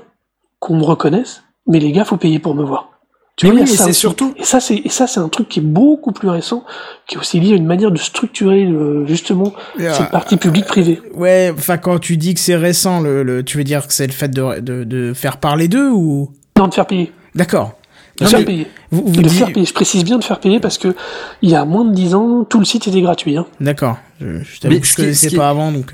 [0.59, 2.94] qu'on me reconnaisse, mais les gars, faut payer pour me voir.
[3.37, 4.33] Tu vois, c'est surtout.
[4.37, 6.63] Et ça, c'est et ça, c'est un truc qui est beaucoup plus récent,
[7.05, 11.01] qui est aussi lié à une manière de structurer euh, justement cette partie publique-privée.
[11.13, 14.07] Ouais, enfin, quand tu dis que c'est récent, le, le, tu veux dire que c'est
[14.07, 16.31] le fait de, de, de faire parler d'eux ou?
[16.57, 17.11] Non, de faire payer.
[17.33, 17.77] D'accord.
[18.21, 18.67] De faire payer.
[18.91, 19.65] Vous, vous de faire payer.
[19.65, 20.95] Je précise bien de faire payer parce que
[21.41, 23.35] il y a moins de 10 ans, tout le site était gratuit.
[23.35, 23.45] Hein.
[23.59, 23.97] D'accord.
[24.21, 25.93] Je, je t'avoue que je connaissais pas avant, donc.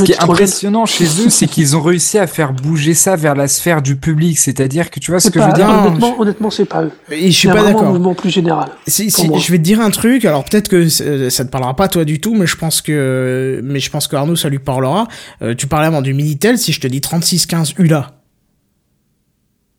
[0.00, 0.04] Euh.
[0.04, 3.34] Ce qui est impressionnant chez eux, c'est qu'ils ont réussi à faire bouger ça vers
[3.34, 4.38] la sphère du public.
[4.38, 6.92] C'est-à-dire que tu vois ce que je veux dire Honnêtement, honnêtement, c'est pas eux.
[7.10, 7.84] Et je suis pas d'accord.
[7.84, 8.70] un mouvement plus général.
[8.86, 10.24] Si, si je vais te dire un truc.
[10.24, 13.80] Alors peut-être que ça te parlera pas toi du tout, mais je pense que, mais
[13.80, 15.08] je pense que Arnaud ça lui parlera.
[15.42, 16.58] Euh, tu parlais avant du minitel.
[16.58, 18.17] Si je te dis 3615 ULA.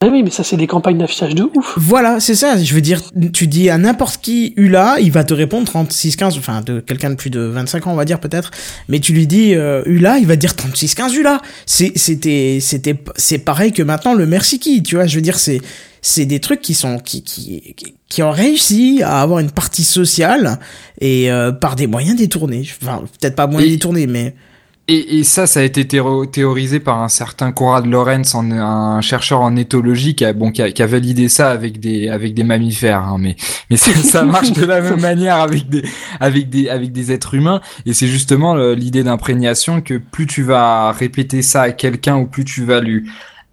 [0.01, 1.73] Ah oui, mais ça, c'est des campagnes d'affichage de ouf.
[1.75, 2.57] Voilà, c'est ça.
[2.57, 3.01] Je veux dire,
[3.33, 7.09] tu dis à n'importe qui ULA, il va te répondre 36 15, enfin, de quelqu'un
[7.09, 8.51] de plus de 25 ans, on va dire, peut-être.
[8.87, 11.41] Mais tu lui dis euh, ULA, il va dire 36 15 ULA.
[11.65, 15.05] C'est, c'était, c'était, c'est pareil que maintenant le merci qui, tu vois.
[15.05, 15.59] Je veux dire, c'est,
[16.01, 17.75] c'est des trucs qui sont, qui, qui,
[18.07, 20.59] qui ont réussi à avoir une partie sociale
[21.01, 22.65] et euh, par des moyens détournés.
[22.81, 24.33] Enfin, peut-être pas moyens détournés, mais
[24.89, 29.55] et, et, ça, ça a été théorisé par un certain Conrad Lorenz, un chercheur en
[29.55, 33.03] éthologie, qui a, bon, qui a, qui a validé ça avec des, avec des mammifères.
[33.03, 33.35] Hein, mais,
[33.69, 35.83] mais ça marche de la même manière avec des,
[36.19, 37.61] avec des, avec des êtres humains.
[37.85, 42.43] Et c'est justement l'idée d'imprégnation que plus tu vas répéter ça à quelqu'un, ou plus
[42.43, 43.07] tu vas lui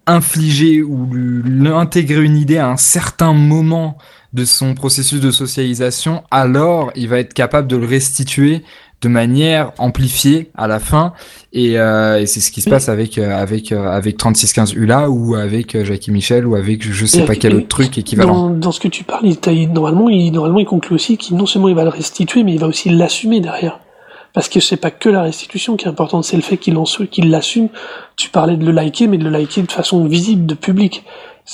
[0.07, 3.99] infliger ou lui intégrer une idée à un certain moment
[4.33, 8.63] de son processus de socialisation, alors il va être capable de le restituer
[9.03, 11.13] de manière amplifiée à la fin
[11.53, 15.11] et, euh, et c'est ce qui se passe avec euh, avec euh, avec 3615 ULA
[15.11, 18.49] ou avec Jackie Michel ou avec je sais pas quel autre truc équivalent.
[18.49, 21.47] Dans, dans, ce que tu parles, il, normalement il normalement il conclut aussi qu'il non
[21.47, 23.81] seulement il va le restituer mais il va aussi l'assumer derrière.
[24.33, 26.85] Parce que c'est pas que la restitution qui est importante, c'est le fait qu'il en
[26.85, 27.71] qu'il l'assume.
[28.17, 31.05] Tu parlais de le liker, mais de le liker de façon visible, de public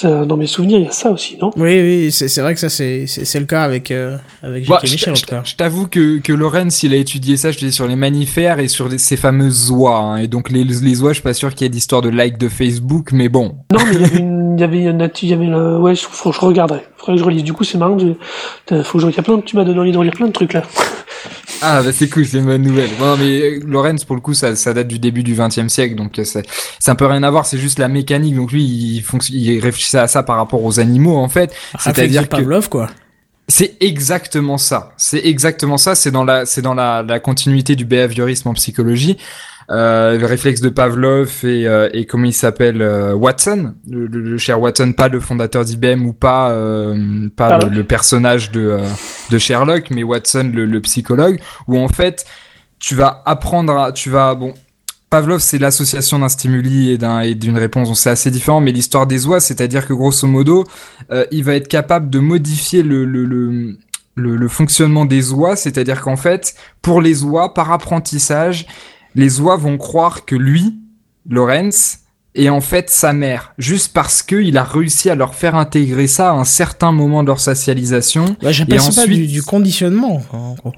[0.03, 1.51] dans mes souvenirs, il y a ça aussi, non?
[1.57, 3.07] Oui, oui, c'est vrai que ça, c'est
[3.39, 7.37] le cas avec, euh, avec bah, Michel, Je t'avoue que, que Lorenz, il a étudié
[7.37, 9.97] ça, je te dis, sur les manifères et sur ces fameuses oies.
[9.97, 10.17] Hein.
[10.17, 12.39] et donc, les, les oies, je suis pas sûr qu'il y ait d'histoire de like
[12.39, 13.57] de Facebook, mais bon.
[13.73, 15.95] Non, mais il y avait une, il y avait une, il y avait le, ouais,
[15.95, 16.81] je, faut, je regarderai.
[16.97, 17.45] Faudrait que je relise.
[17.45, 19.99] Du coup, c'est marrant, je, faut que je regarde plein, tu m'as donné envie de
[19.99, 20.63] relire plein de trucs, là.
[21.65, 22.91] Ah bah c'est cool, c'est une bonne nouvelle.
[22.99, 25.95] Non mais euh, Lorenz pour le coup ça, ça date du début du XXe siècle
[25.95, 26.45] donc euh, c'est
[26.81, 28.35] c'est un peu rien à voir, c'est juste la mécanique.
[28.35, 31.55] Donc lui il, il réfléchissait à ça par rapport aux animaux en fait.
[31.79, 32.91] C'est-à-dire que Pavlov quoi.
[33.49, 34.93] C'est exactement ça.
[34.97, 35.95] C'est exactement ça.
[35.95, 39.17] C'est dans la c'est dans la, la continuité du behaviorisme en psychologie
[39.71, 44.61] euh, le réflexe de Pavlov et, euh, et comment il s'appelle euh, Watson, le, cher
[44.61, 48.79] Watson, pas le fondateur d'IBM ou pas euh, pas le, personnage de
[49.31, 52.25] de Sherlock, mais Watson le, psychologue, où en fait
[52.79, 54.55] tu vas apprendre, à, tu vas bon.
[55.11, 57.91] Pavlov, c'est l'association d'un stimuli et d'un et d'une réponse.
[57.91, 60.65] On sait assez différent, mais l'histoire des oies, c'est-à-dire que grosso modo,
[61.31, 63.77] il va être capable de modifier le, le, le
[64.15, 68.67] le, le, fonctionnement des oies, c'est-à-dire qu'en fait, pour les oies, par apprentissage,
[69.15, 70.75] les oies vont croire que lui,
[71.29, 71.99] Lorenz,
[72.35, 76.07] est en fait sa mère, juste parce que il a réussi à leur faire intégrer
[76.07, 78.37] ça à un certain moment de leur socialisation.
[78.43, 80.23] Bah, et ensuite, pas du, du conditionnement.
[80.33, 80.73] En gros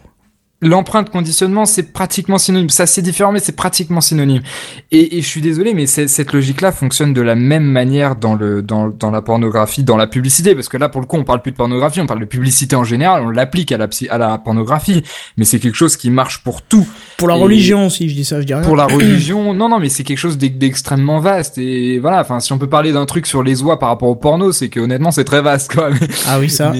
[0.64, 2.70] l'empreinte conditionnement, c'est pratiquement synonyme.
[2.70, 4.42] Ça, c'est différent, mais c'est pratiquement synonyme.
[4.90, 8.62] Et, et, je suis désolé, mais cette logique-là fonctionne de la même manière dans le
[8.62, 11.42] dans, dans la pornographie, dans la publicité, parce que là, pour le coup, on parle
[11.42, 14.38] plus de pornographie, on parle de publicité en général, on l'applique à la à la
[14.38, 15.02] pornographie,
[15.36, 16.86] mais c'est quelque chose qui marche pour tout.
[17.16, 18.64] Pour la religion aussi, je dis ça, je dis rien.
[18.64, 21.58] Pour la religion, non, non, mais c'est quelque chose d'extrêmement vaste.
[21.58, 24.16] Et voilà, enfin, si on peut parler d'un truc sur les oies par rapport au
[24.16, 25.90] porno, c'est que honnêtement, c'est très vaste, quoi.
[26.26, 26.72] ah oui, ça.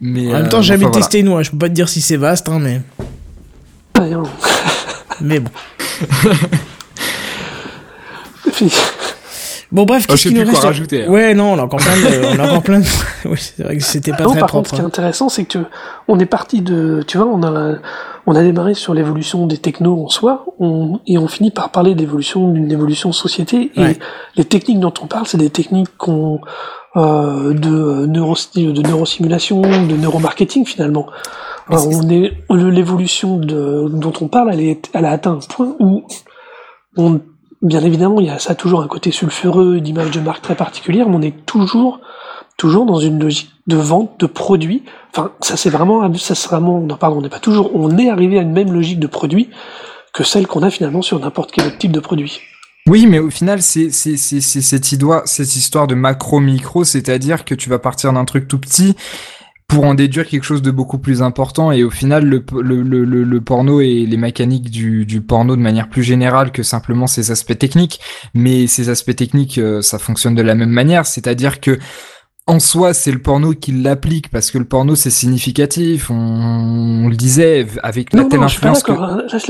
[0.00, 1.42] Mais, en même temps, euh, j'ai jamais testé une oie.
[1.42, 2.80] Je peux pas te dire si c'est vaste, hein, mais.
[5.20, 5.50] Mais bon.
[9.72, 11.10] Bon bref, qu'est-ce qu'il nous reste rajouter, hein.
[11.10, 12.86] Ouais, non, on a encore plein de, on a encore plein de...
[13.26, 14.70] oui, c'est vrai que c'était pas non, très par propre.
[14.70, 14.88] Contre, ce qui est hein.
[14.88, 15.58] intéressant, c'est que
[16.08, 17.76] on est parti de, tu vois, on a,
[18.26, 21.94] on a démarré sur l'évolution des technos en soi, on, et on finit par parler
[21.94, 23.70] d'évolution d'une évolution de société.
[23.76, 23.96] Et
[24.34, 26.40] les techniques dont on parle, c'est des techniques qu'on,
[26.96, 31.06] euh, de neuro, de neurosimulation, de neuromarketing finalement
[31.70, 36.04] on est l'évolution dont on parle, elle, est, elle a atteint un point où,
[36.96, 37.20] on,
[37.62, 41.08] bien évidemment, il y a ça toujours un côté sulfureux, d'image de marque très particulière,
[41.08, 42.00] mais on est toujours,
[42.56, 44.82] toujours dans une logique de vente de produits.
[45.12, 48.10] Enfin, ça c'est vraiment, ça c'est vraiment, non pardon, on n'est pas toujours, on est
[48.10, 49.50] arrivé à une même logique de produits
[50.12, 52.40] que celle qu'on a finalement sur n'importe quel autre type de produit.
[52.90, 56.82] Oui, mais au final, c'est c'est c'est c'est cette histoire, cette histoire de macro micro,
[56.82, 58.96] c'est-à-dire que tu vas partir d'un truc tout petit
[59.68, 61.70] pour en déduire quelque chose de beaucoup plus important.
[61.70, 65.60] Et au final le, le, le, le porno et les mécaniques du, du porno de
[65.60, 68.00] manière plus générale que simplement ses aspects techniques.
[68.34, 71.06] Mais ces aspects techniques euh, ça fonctionne de la même manière.
[71.06, 71.78] C'est-à-dire que
[72.50, 76.10] en soi, c'est le porno qui l'applique parce que le porno c'est significatif.
[76.10, 78.82] On, le disait avec la telle influence.
[78.82, 78.92] Que...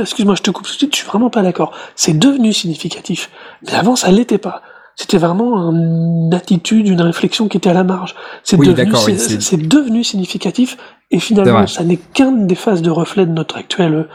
[0.02, 0.94] Excuse-moi, je te coupe tout de suite.
[0.94, 1.72] Je suis vraiment pas d'accord.
[1.96, 3.30] C'est devenu significatif,
[3.64, 4.62] mais avant ça l'était pas.
[4.96, 8.14] C'était vraiment une attitude, une réflexion qui était à la marge.
[8.44, 8.92] C'est devenu,
[9.40, 10.76] c'est devenu significatif
[11.10, 14.08] et finalement, ça n'est qu'un des phases de reflet de notre actuel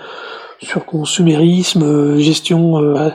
[0.63, 3.09] euh, surconsumérisme, euh, gestion euh,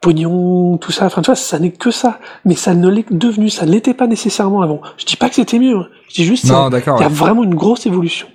[0.00, 1.06] pognon, tout ça.
[1.06, 2.18] Enfin, tu vois, ça n'est que ça.
[2.44, 4.80] Mais ça ne l'est devenu, ça ne l'était pas nécessairement avant.
[4.98, 5.76] Je dis pas que c'était mieux.
[5.76, 5.88] Hein.
[6.08, 8.28] Je dis juste, il y a vraiment une grosse évolution.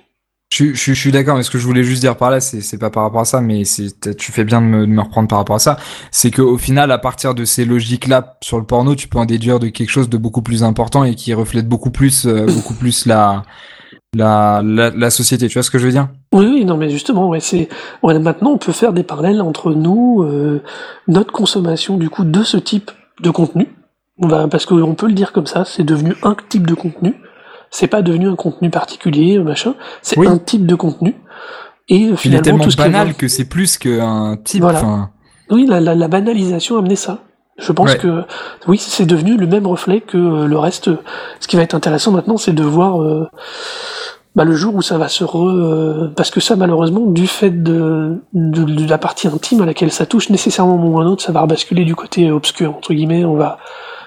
[0.52, 2.76] Je, je, je suis d'accord, mais ce que je voulais juste dire par là, c'est
[2.76, 5.38] pas par rapport à ça, mais tu fais bien de me, de me, reprendre par
[5.38, 5.78] rapport à ça.
[6.10, 9.24] C'est que au final, à partir de ces logiques-là sur le porno, tu peux en
[9.24, 12.74] déduire de quelque chose de beaucoup plus important et qui reflète beaucoup plus, euh, beaucoup
[12.74, 13.44] plus la,
[14.14, 15.48] la, la, la société.
[15.48, 16.08] Tu vois ce que je veux dire?
[16.32, 17.68] Oui, oui, non, mais justement, ouais, c'est
[18.02, 20.62] ouais, maintenant on peut faire des parallèles entre nous, euh,
[21.08, 22.90] notre consommation du coup de ce type
[23.20, 23.68] de contenu.
[24.18, 27.14] On va, parce qu'on peut le dire comme ça, c'est devenu un type de contenu
[27.72, 31.16] c'est pas devenu un contenu particulier, machin, c'est un type de contenu.
[31.88, 34.60] Et finalement, Il est tellement banal que c'est plus qu'un type.
[34.60, 35.10] Voilà.
[35.50, 37.24] Oui, la, la, la, banalisation a amené ça.
[37.62, 38.24] Je pense que
[38.66, 40.90] oui, c'est devenu le même reflet que euh, le reste.
[41.40, 43.28] Ce qui va être intéressant maintenant, c'est de voir euh,
[44.34, 45.48] bah, le jour où ça va se re...
[45.48, 49.92] Euh, parce que ça, malheureusement, du fait de, de, de, la partie intime à laquelle
[49.92, 53.24] ça touche, nécessairement ou un autre, ça va rebasculer du côté obscur, entre guillemets.
[53.24, 53.58] On va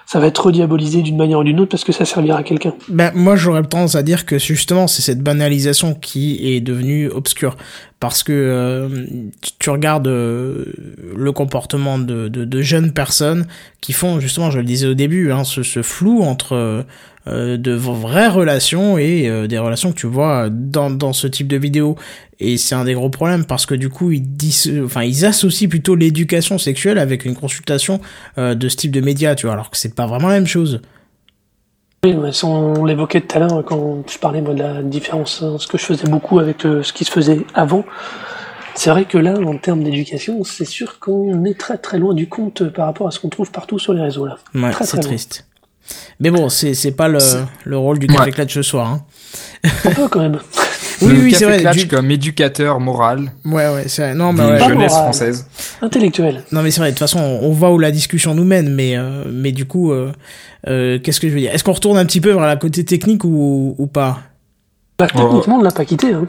[0.05, 2.73] ça va être rediabolisé d'une manière ou d'une autre parce que ça servira à quelqu'un.
[2.89, 7.57] Ben, moi, j'aurais tendance à dire que justement, c'est cette banalisation qui est devenue obscure.
[7.99, 9.05] Parce que euh,
[9.57, 10.65] tu regardes euh,
[11.15, 13.47] le comportement de, de, jeunes personnes
[13.79, 16.85] qui font, justement, je le disais au début, hein, ce, ce flou entre
[17.27, 21.57] euh, de vraies relations et des relations que tu vois dans, dans ce type de
[21.57, 21.95] vidéo.
[22.41, 25.69] Et c'est un des gros problèmes parce que du coup, ils, disent, enfin, ils associent
[25.69, 28.01] plutôt l'éducation sexuelle avec une consultation
[28.37, 30.81] de ce type de médias, tu vois, alors que c'est pas vraiment la même chose.
[32.05, 35.55] Oui, mais on l'évoquait tout à l'heure quand je parlais moi, de la différence, hein,
[35.57, 37.83] ce que je faisais beaucoup avec ce qui se faisait avant.
[38.75, 42.29] C'est vrai que là, en termes d'éducation, c'est sûr qu'on est très très loin du
[42.29, 44.37] compte par rapport à ce qu'on trouve partout sur les réseaux là.
[44.53, 45.47] Ouais, c'est triste.
[46.19, 47.17] Mais bon, c'est c'est pas le,
[47.63, 48.87] le rôle du café clutch ce soir.
[48.87, 49.01] Hein.
[49.85, 50.37] Un peu quand même.
[51.01, 51.73] oui, oui, c'est vrai.
[51.73, 51.87] Du...
[51.87, 53.31] comme éducateur moral.
[53.43, 54.15] Ouais, ouais, c'est vrai.
[54.15, 54.59] Non, mais ouais.
[54.59, 55.45] jeunesse française.
[55.81, 56.43] Intellectuel.
[56.51, 56.89] Non, mais c'est vrai.
[56.89, 59.91] De toute façon, on, voit où la discussion nous mène, mais euh, mais du coup,
[59.91, 60.11] euh,
[60.67, 61.53] euh, qu'est-ce que je veux dire?
[61.53, 64.19] Est-ce qu'on retourne un petit peu vers la côté technique ou ou pas?
[64.97, 66.13] Bah, techniquement, on l'a pas quitté.
[66.13, 66.25] Hein.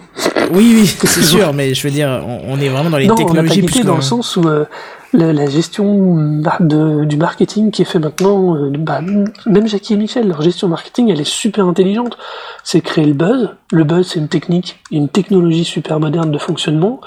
[0.50, 3.30] Oui, oui, c'est sûr, mais je veux dire, on, est vraiment dans les technologies.
[3.30, 4.64] On l'a pas quitté dans le sens où euh,
[5.12, 10.26] la, gestion de, du marketing qui est fait maintenant, euh, bah, même Jackie et Michel,
[10.26, 12.18] leur gestion marketing, elle est super intelligente.
[12.64, 13.50] C'est créer le buzz.
[13.70, 17.00] Le buzz, c'est une technique, une technologie super moderne de fonctionnement.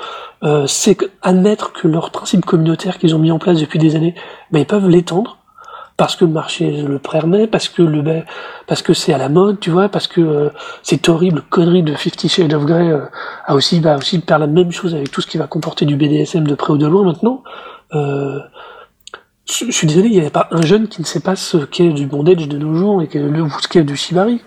[0.43, 4.15] Euh, c'est admettre que leurs principes communautaires qu'ils ont mis en place depuis des années,
[4.51, 5.38] bah, ils peuvent l'étendre
[5.99, 8.01] parce que le marché le permet, parce que le
[8.67, 10.49] parce que c'est à la mode, tu vois, parce que euh,
[10.81, 13.01] cette horrible connerie de Fifty Shades of Grey euh,
[13.45, 15.97] a aussi va aussi faire la même chose avec tout ce qui va comporter du
[15.97, 17.43] BDSM de près ou de loin maintenant.
[17.95, 18.39] Euh,
[19.45, 21.89] je, suis désolé, il n'y a pas un jeune qui ne sait pas ce qu'est
[21.89, 24.41] du bondage de nos jours et que le, ce qu'est du shibari.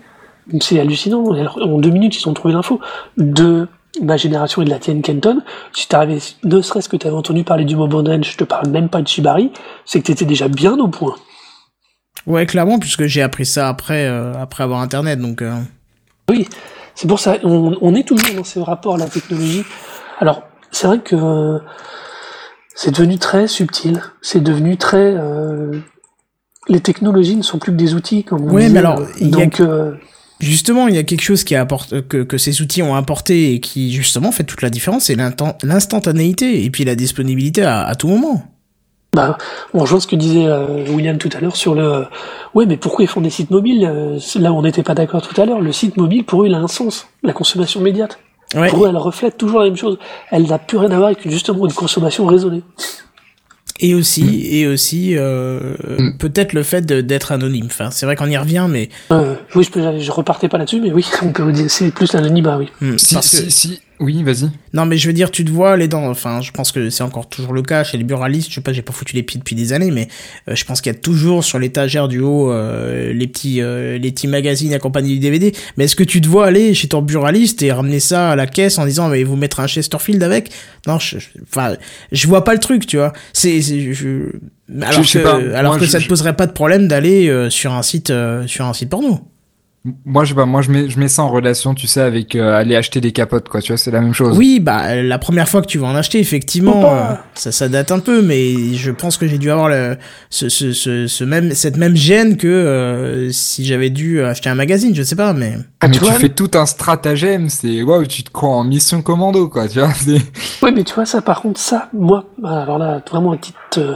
[0.59, 1.23] C'est hallucinant.
[1.23, 2.79] En deux minutes, ils ont trouvé l'info.
[3.17, 3.67] De
[4.01, 7.43] ma génération et de la tienne, Kenton, si t'arrivais, ne serait-ce que tu avais entendu
[7.43, 9.51] parler du mot bondage, je te parle même pas de shibari,
[9.85, 11.13] c'est que tu étais déjà bien au point.
[12.25, 15.41] Ouais, clairement, puisque j'ai appris ça après, euh, après avoir Internet, donc.
[15.41, 15.53] Euh.
[16.29, 16.47] Oui,
[16.95, 17.37] c'est pour ça.
[17.43, 19.63] On, on, est toujours dans ce rapport à la technologie.
[20.19, 21.59] Alors, c'est vrai que
[22.75, 24.01] c'est devenu très subtil.
[24.21, 25.13] C'est devenu très.
[25.15, 25.79] Euh,
[26.69, 29.61] les technologies ne sont plus que des outils, comme on Oui, mais alors, donc.
[30.39, 33.59] Justement, il y a quelque chose qui apporte, que, que ces outils ont apporté et
[33.61, 35.15] qui justement fait toute la différence, c'est
[35.63, 38.43] l'instantanéité et puis la disponibilité à, à tout moment.
[39.13, 39.37] Bah,
[39.73, 42.05] on rejoint ce que disait euh, William tout à l'heure sur le.
[42.55, 45.21] Ouais, mais pourquoi ils font des sites mobiles euh, Là où on n'était pas d'accord
[45.21, 48.19] tout à l'heure, le site mobile pour eux il a un sens, la consommation immédiate.
[48.69, 49.97] Pour eux, elle reflète toujours la même chose.
[50.29, 52.61] Elle n'a plus rien à voir avec justement une consommation raisonnée.
[53.79, 54.53] Et aussi, mm.
[54.55, 56.17] et aussi, euh, mm.
[56.17, 57.65] peut-être le fait d'être anonyme.
[57.65, 58.89] Enfin, c'est vrai qu'on y revient, mais.
[59.55, 62.69] oui, je, je repartais pas là-dessus, mais oui, on peut dire c'est plus l'anonymat, oui.
[62.81, 62.97] Mm.
[62.97, 63.17] si,
[63.49, 64.49] si, Oui, vas-y.
[64.73, 66.09] Non, mais je veux dire, tu te vois aller dans.
[66.09, 68.49] Enfin, je pense que c'est encore toujours le cas chez les buralistes.
[68.49, 70.07] Je sais pas, j'ai pas foutu les pieds depuis des années, mais
[70.49, 73.97] euh, je pense qu'il y a toujours sur l'étagère du haut euh, les petits euh,
[73.97, 75.53] les petits magazines accompagnés du DVD.
[75.77, 78.47] Mais est-ce que tu te vois aller chez ton buraliste et ramener ça à la
[78.47, 80.49] caisse en disant mais vous mettre un Chesterfield avec?
[80.87, 81.75] Non, je, enfin,
[82.11, 83.13] je vois pas le truc, tu vois.
[83.31, 84.31] C'est je,
[84.81, 85.35] alors sais que pas.
[85.57, 87.83] alors Moi, que je- ça te je- poserait pas de problème d'aller euh, sur un
[87.83, 89.21] site euh, sur un site porno.
[90.05, 92.35] Moi, je sais pas, moi, je mets, je mets ça en relation, tu sais, avec
[92.35, 93.61] euh, aller acheter des capotes, quoi.
[93.61, 94.37] Tu vois, c'est la même chose.
[94.37, 97.91] Oui, bah la première fois que tu vas en acheter, effectivement, euh, ça, ça date
[97.91, 99.97] un peu, mais je pense que j'ai dû avoir le,
[100.29, 104.55] ce, ce, ce, ce même, cette même gêne que euh, si j'avais dû acheter un
[104.55, 107.81] magazine, je sais pas, mais Ah, mais tu tu vois, fais tout un stratagème, c'est
[107.83, 109.67] waouh, tu te crois en mission commando, quoi.
[109.67, 110.21] Tu vois, c'est.
[110.63, 113.57] Ouais, mais tu vois, ça, par contre, ça, moi, alors là, vraiment, à titre.
[113.79, 113.95] euh,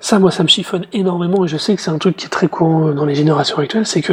[0.00, 2.30] ça, moi, ça me chiffonne énormément et je sais que c'est un truc qui est
[2.30, 4.12] très courant dans les générations actuelles, c'est que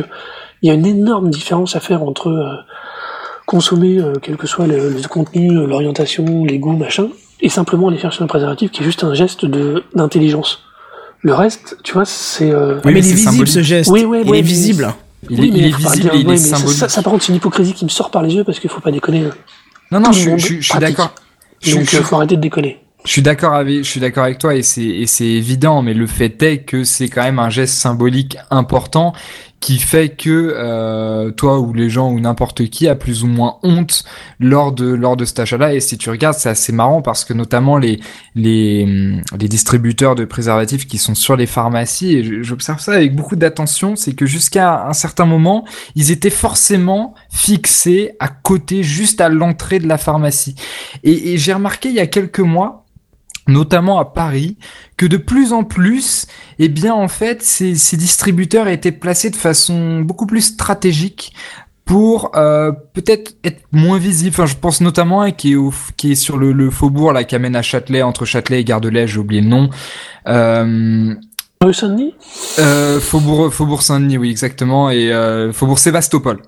[0.61, 2.55] il y a une énorme différence à faire entre euh,
[3.45, 7.07] consommer, euh, quel que soit le, le contenu, euh, l'orientation, les goûts, machin,
[7.41, 10.59] et simplement aller chercher un préservatif qui est juste un geste de d'intelligence.
[11.21, 12.51] Le reste, tu vois, c'est.
[12.51, 13.53] euh, Oui, mais mais il est c'est visible symbolique.
[13.53, 14.93] ce geste, Oui, oui, il oui, est mais- visible.
[15.27, 16.77] Il est, il visible et il ouais, est symbolique.
[16.77, 18.69] Ça, ça, par contre, c'est une hypocrisie qui me sort par les yeux parce qu'il
[18.69, 19.23] faut pas déconner.
[19.91, 21.15] non, non, tout je, suis- je, je d'accord.
[21.73, 22.79] Donc, euh, faut arrêter de déconner.
[23.05, 25.93] Je suis d'accord avec, je suis d'accord avec toi et c'est et c'est évident, mais
[25.95, 29.13] le fait est que c'est quand même un geste symbolique important
[29.59, 33.57] qui fait que euh, toi ou les gens ou n'importe qui a plus ou moins
[33.63, 34.03] honte
[34.39, 35.73] lors de lors de cet achat-là.
[35.73, 37.99] Et si tu regardes, c'est assez marrant parce que notamment les
[38.35, 43.15] les hum, les distributeurs de préservatifs qui sont sur les pharmacies, et j'observe ça avec
[43.15, 45.65] beaucoup d'attention, c'est que jusqu'à un certain moment,
[45.95, 50.55] ils étaient forcément fixés à côté, juste à l'entrée de la pharmacie.
[51.03, 52.85] Et j'ai remarqué il y a quelques mois,
[53.47, 54.57] notamment à Paris,
[54.97, 56.27] que de plus en plus,
[56.59, 61.33] eh bien en fait, ces, ces distributeurs étaient placés de façon beaucoup plus stratégique
[61.85, 64.31] pour euh, peut-être être moins visible.
[64.31, 67.23] Enfin, je pense notamment à qui est, au, qui est sur le, le faubourg là,
[67.23, 69.69] qui amène à Châtelet, entre Châtelet et Gare de l'Est, j'ai oublié le nom.
[70.27, 71.13] Euh,
[71.71, 72.13] Saint-Denis?
[72.59, 76.41] euh, Faubourg, Faubourg Saint-Denis, oui, exactement, et euh, Faubourg Sébastopol.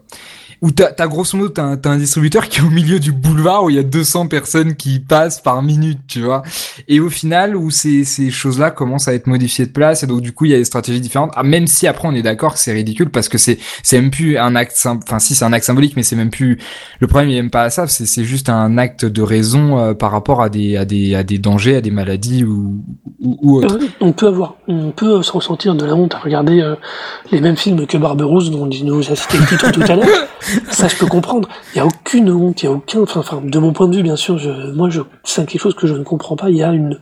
[0.62, 3.66] Où t'as, t'as grosso modo, t'as un, un distributeur qui est au milieu du boulevard
[3.66, 6.42] où il y a 200 personnes qui passent par minute, tu vois.
[6.88, 10.22] Et au final, où ces, ces choses-là commencent à être modifiées de place, et donc
[10.22, 11.32] du coup, il y a des stratégies différentes.
[11.36, 14.12] Ah, même si après, on est d'accord que c'est ridicule parce que c'est, c'est même
[14.12, 16.58] plus un acte, enfin si, c'est un acte symbolique, mais c'est même plus,
[17.00, 19.78] le problème, il est même pas à ça, c'est, c'est juste un acte de raison
[19.78, 22.84] euh, par rapport à des, à des, à des dangers, à des maladies ou,
[23.20, 23.76] ou, ou autres.
[23.76, 26.76] Euh, On peut avoir, on peut se ressentir de la honte à regarder euh,
[27.32, 30.08] les mêmes films que Barberousse dont nous a cité le titre tout à l'heure.
[30.72, 31.48] Ça, je peux comprendre.
[31.74, 33.96] Il y a aucune honte, il y a aucun, enfin, enfin, de mon point de
[33.96, 36.50] vue, bien sûr, je, moi, je, c'est quelque chose que je ne comprends pas.
[36.50, 37.00] Il y a une,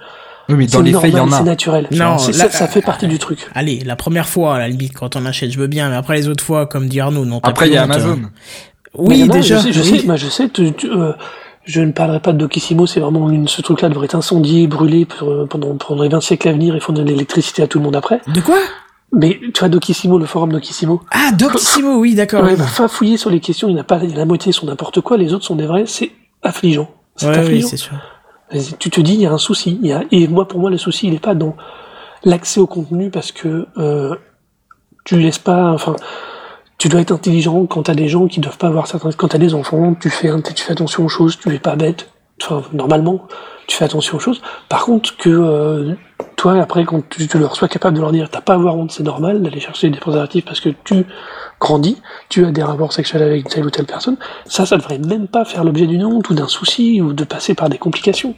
[0.49, 1.38] Oui, mais dans c'est les faits, il y en a.
[1.38, 1.88] c'est naturel.
[1.91, 3.47] Non, C'est- là- ça, ça fait partie du truc.
[3.55, 6.15] Allez, la première fois, à la limite, quand on achète, je veux bien, mais après
[6.17, 7.39] les autres fois, comme dit Arnaud, non.
[7.43, 8.19] Après, il y a honte, Amazon.
[8.23, 8.27] euh.
[8.97, 9.57] Oui, déjà.
[9.57, 9.99] Je sais, je oui.
[10.07, 11.11] sais, je sais, tu- tu, euh,
[11.65, 15.05] je ne parlerai pas de Docissimo, c'est vraiment une, ce truc-là devrait être incendié, brûlé
[15.05, 17.80] pour, euh, pendant, pendant les 20 siècles à venir et fournir de l'électricité à tout
[17.80, 18.22] le monde après.
[18.27, 18.57] De quoi?
[19.11, 21.02] Mais, tu vois, Docissimo, le forum Docissimo.
[21.11, 22.44] Ah, Doctissimo, oui, d'accord.
[22.44, 24.65] Ouais, bah, fin fouiller sur les questions, il n'y en a pas, la moitié sont
[24.65, 26.11] n'importe quoi, les autres sont des vrais, c'est
[26.44, 26.90] affligeant.
[27.15, 27.68] C'est Ouais, oui, affligeant.
[27.69, 27.95] c'est sûr.
[28.80, 29.80] Tu te dis, il y a un souci.
[29.82, 30.03] Il y a...
[30.11, 31.56] Et moi, pour moi, le souci, il n'est pas dans
[32.23, 34.15] l'accès au contenu parce que euh,
[35.03, 35.72] tu laisses pas.
[35.72, 35.95] Enfin,
[36.77, 39.11] tu dois être intelligent quand t'as des gens qui doivent pas avoir certains.
[39.14, 42.10] Quand t'as des enfants, tu fais, tu fais attention aux choses, tu es pas bête.
[42.41, 43.27] Enfin, normalement,
[43.67, 44.41] tu fais attention aux choses.
[44.69, 45.93] Par contre, que euh,
[46.35, 48.75] toi, après, quand tu, tu leur sois capable de leur dire, t'as pas à avoir
[48.77, 51.05] honte, c'est normal d'aller chercher des préservatifs parce que tu
[51.59, 54.17] grandis, tu as des rapports sexuels avec telle ou telle personne.
[54.45, 57.53] Ça, ça devrait même pas faire l'objet d'une honte ou d'un souci ou de passer
[57.55, 58.35] par des complications.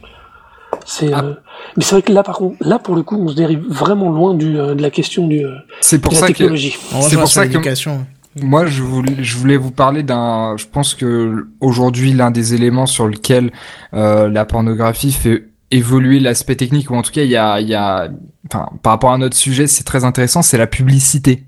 [0.84, 1.22] C'est, Ah.
[1.24, 1.34] euh,
[1.76, 4.10] mais c'est vrai que là, par contre, là pour le coup, on se dérive vraiment
[4.10, 6.76] loin du, euh, de la question du, euh, C'est pour de la ça que technologie.
[6.94, 8.06] On C'est pour ça que- l'éducation.
[8.42, 10.56] Moi je voulais, je voulais vous parler d'un.
[10.56, 13.52] Je pense que aujourd'hui l'un des éléments sur lequel
[13.94, 17.68] euh, la pornographie fait évoluer l'aspect technique ou en tout cas il y a, il
[17.68, 18.08] y a,
[18.46, 21.44] enfin par rapport à notre sujet c'est très intéressant, c'est la publicité.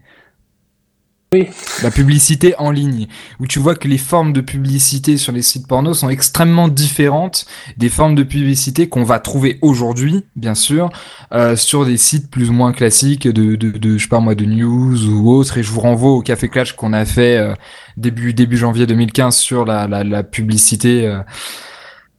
[1.33, 1.47] Oui.
[1.85, 3.07] La publicité en ligne,
[3.39, 7.47] où tu vois que les formes de publicité sur les sites porno sont extrêmement différentes
[7.77, 10.91] des formes de publicité qu'on va trouver aujourd'hui, bien sûr,
[11.33, 14.35] euh, sur des sites plus ou moins classiques de, de, de, je sais pas moi,
[14.35, 15.57] de news ou autres.
[15.59, 17.55] Et je vous renvoie au Café Clash qu'on a fait euh,
[17.97, 21.07] début début janvier 2015 sur la, la, la publicité.
[21.07, 21.21] euh,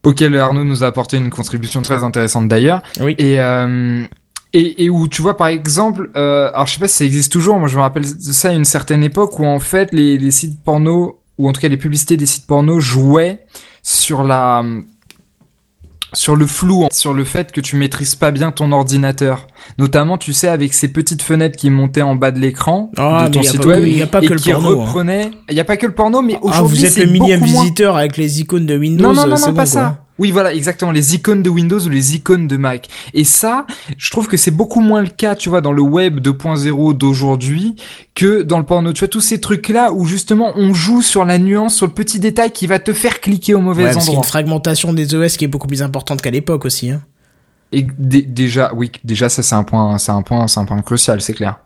[0.03, 2.81] auquel Arnaud nous a apporté une contribution très intéressante d'ailleurs.
[3.01, 3.13] Oui.
[3.19, 4.03] Et, euh,
[4.53, 7.31] et, et où tu vois par exemple, euh, alors je sais pas si ça existe
[7.31, 10.17] toujours, moi je me rappelle de ça à une certaine époque où en fait les,
[10.17, 13.45] les sites porno, ou en tout cas les publicités des sites porno jouaient
[13.83, 14.63] sur la
[16.13, 19.47] sur le flou, sur le fait que tu maîtrises pas bien ton ordinateur.
[19.77, 23.33] Notamment, tu sais, avec ces petites fenêtres qui montaient en bas de l'écran Ah, de
[23.35, 25.31] ton site web il y a pas que le porno, hein.
[25.49, 27.95] Il y a pas que le porno, mais Ah, aujourd'hui, vous êtes le moins- visiteur
[27.95, 29.05] avec les icônes de Windows.
[29.05, 29.65] Non, non, non, c'est non, bon, pas quoi.
[29.67, 30.03] ça.
[30.21, 32.87] Oui, voilà, exactement, les icônes de Windows ou les icônes de Mac.
[33.15, 33.65] Et ça,
[33.97, 37.75] je trouve que c'est beaucoup moins le cas, tu vois, dans le web 2.0 d'aujourd'hui
[38.13, 38.93] que dans le porno.
[38.93, 42.19] Tu vois, tous ces trucs-là où justement on joue sur la nuance, sur le petit
[42.19, 44.15] détail qui va te faire cliquer au mauvais Ouais, endroit.
[44.15, 46.91] une fragmentation des OS qui est beaucoup plus importante qu'à l'époque aussi.
[46.91, 47.01] Hein.
[47.71, 50.81] Et dé- déjà, oui, déjà ça c'est un point, c'est un point, c'est un point
[50.83, 51.57] crucial, c'est clair.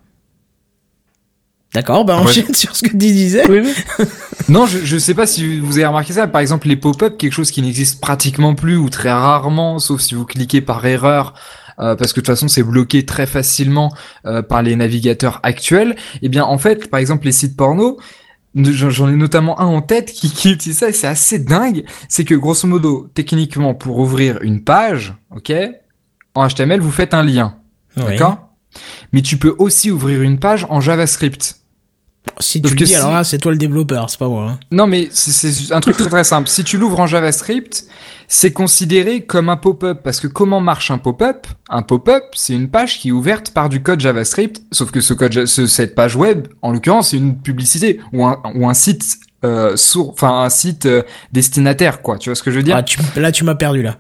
[1.74, 2.24] D'accord, bah Ouais.
[2.30, 3.44] enchaîne sur ce que tu disais.
[3.50, 3.74] Oui, oui.
[4.48, 6.28] Non, je, je sais pas si vous avez remarqué ça.
[6.28, 10.14] Par exemple, les pop-up, quelque chose qui n'existe pratiquement plus ou très rarement, sauf si
[10.14, 11.34] vous cliquez par erreur,
[11.80, 13.92] euh, parce que de toute façon c'est bloqué très facilement
[14.26, 15.96] euh, par les navigateurs actuels.
[16.22, 17.98] Eh bien, en fait, par exemple, les sites porno,
[18.54, 21.84] ne- j'en ai notamment un en tête qui, qui utilise ça et c'est assez dingue.
[22.08, 25.52] C'est que grosso modo, techniquement, pour ouvrir une page, ok,
[26.36, 27.56] en HTML, vous faites un lien,
[28.06, 28.50] d'accord?
[29.12, 31.62] Mais tu peux aussi ouvrir une page en JavaScript.
[32.40, 34.50] Si tu dis, si- alors là, c'est toi le développeur, c'est pas moi.
[34.52, 34.60] hein.
[34.72, 36.50] Non, mais c'est- un truc très très simple.
[36.50, 37.86] Si tu l'ouvres en JavaScript,
[38.28, 40.02] c'est considéré comme un pop-up.
[40.04, 41.48] Parce que comment marche un pop-up?
[41.70, 44.62] Un pop-up, c'est une page qui est ouverte par du code JavaScript.
[44.72, 48.42] Sauf que ce code, ce- cette page web, en l'occurrence, c'est une publicité ou un,
[48.56, 49.06] ou un site
[49.44, 52.18] euh, sourd, enfin un site euh, destinataire, quoi.
[52.18, 52.76] Tu vois ce que je veux dire?
[52.76, 54.00] Ah, tu- là, tu m'as perdu là.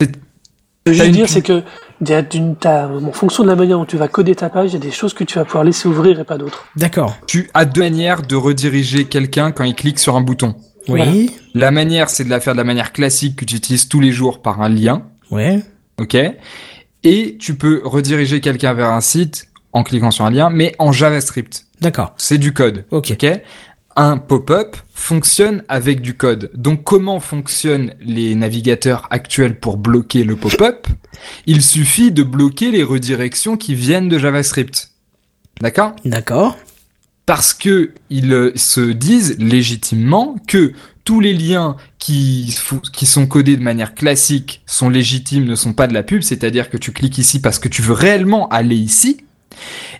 [0.00, 1.62] Ce que je veux dire, c'est que
[2.00, 4.48] il y a d'une- t'as- en fonction de la manière dont tu vas coder ta
[4.50, 6.66] page, il y a des choses que tu vas pouvoir laisser ouvrir et pas d'autres.
[6.76, 7.16] D'accord.
[7.26, 10.54] Tu as deux manières de rediriger quelqu'un quand il clique sur un bouton.
[10.88, 11.00] Oui.
[11.00, 11.12] Voilà.
[11.54, 14.12] La manière, c'est de la faire de la manière classique que tu utilises tous les
[14.12, 15.02] jours par un lien.
[15.30, 15.62] Ouais.
[16.00, 16.16] ok
[17.04, 20.92] Et tu peux rediriger quelqu'un vers un site en cliquant sur un lien, mais en
[20.92, 21.66] JavaScript.
[21.80, 22.14] D'accord.
[22.16, 22.84] C'est du code.
[22.90, 23.10] Ok.
[23.12, 23.40] Ok
[23.98, 26.50] Un pop-up fonctionne avec du code.
[26.54, 30.86] Donc comment fonctionnent les navigateurs actuels pour bloquer le pop-up?
[31.46, 34.90] Il suffit de bloquer les redirections qui viennent de JavaScript.
[35.62, 35.96] D'accord?
[36.04, 36.58] D'accord.
[37.24, 40.74] parce que ils euh, se disent légitimement que
[41.04, 45.94] tous les liens qui, sont codés de manière classique sont légitimes, ne sont pas de
[45.94, 49.24] la pub, c'est-à-dire que tu cliques ici parce que tu veux réellement aller ici.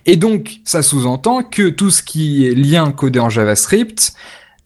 [0.07, 4.12] Et donc, ça sous-entend que tout ce qui est lien codé en JavaScript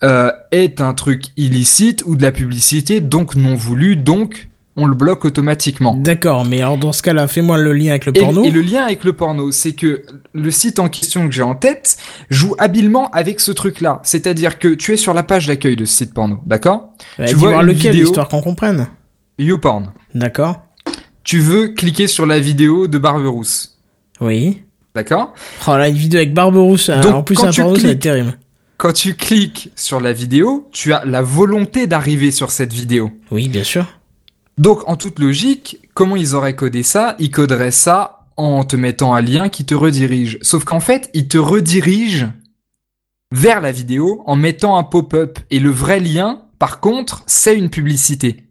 [0.03, 4.95] euh, est un truc illicite ou de la publicité, donc non voulu, donc on le
[4.95, 5.95] bloque automatiquement.
[5.95, 8.45] D'accord, mais alors dans ce cas-là, fais-moi le lien avec le porno.
[8.45, 10.03] et le lien avec le porno, c'est que
[10.33, 11.99] le site en question que j'ai en tête
[12.31, 14.01] joue habilement avec ce truc-là.
[14.05, 17.35] C'est-à-dire que tu es sur la page d'accueil de ce site porno, d'accord Bah, tu
[17.35, 18.87] vois lequel, vidéo- histoire qu'on comprenne.
[19.39, 19.93] YouPorn.
[20.15, 20.63] D'accord.
[21.25, 23.79] Tu veux cliquer sur la vidéo de Barberousse,
[24.21, 24.63] Oui.
[24.95, 25.35] D'accord
[25.67, 27.83] Oh là, une vidéo avec Barberousse, euh, Donc, en plus quand un tu porno, ça
[27.83, 28.39] va être cliques- terrible.
[28.77, 33.11] Quand tu cliques sur la vidéo, tu as la volonté d'arriver sur cette vidéo.
[33.31, 33.87] Oui, bien sûr.
[34.57, 37.15] Donc, en toute logique, comment ils auraient codé ça?
[37.19, 40.39] Ils coderaient ça en te mettant un lien qui te redirige.
[40.41, 42.29] Sauf qu'en fait, ils te redirigent
[43.33, 45.39] vers la vidéo en mettant un pop-up.
[45.51, 48.45] Et le vrai lien, par contre, c'est une publicité.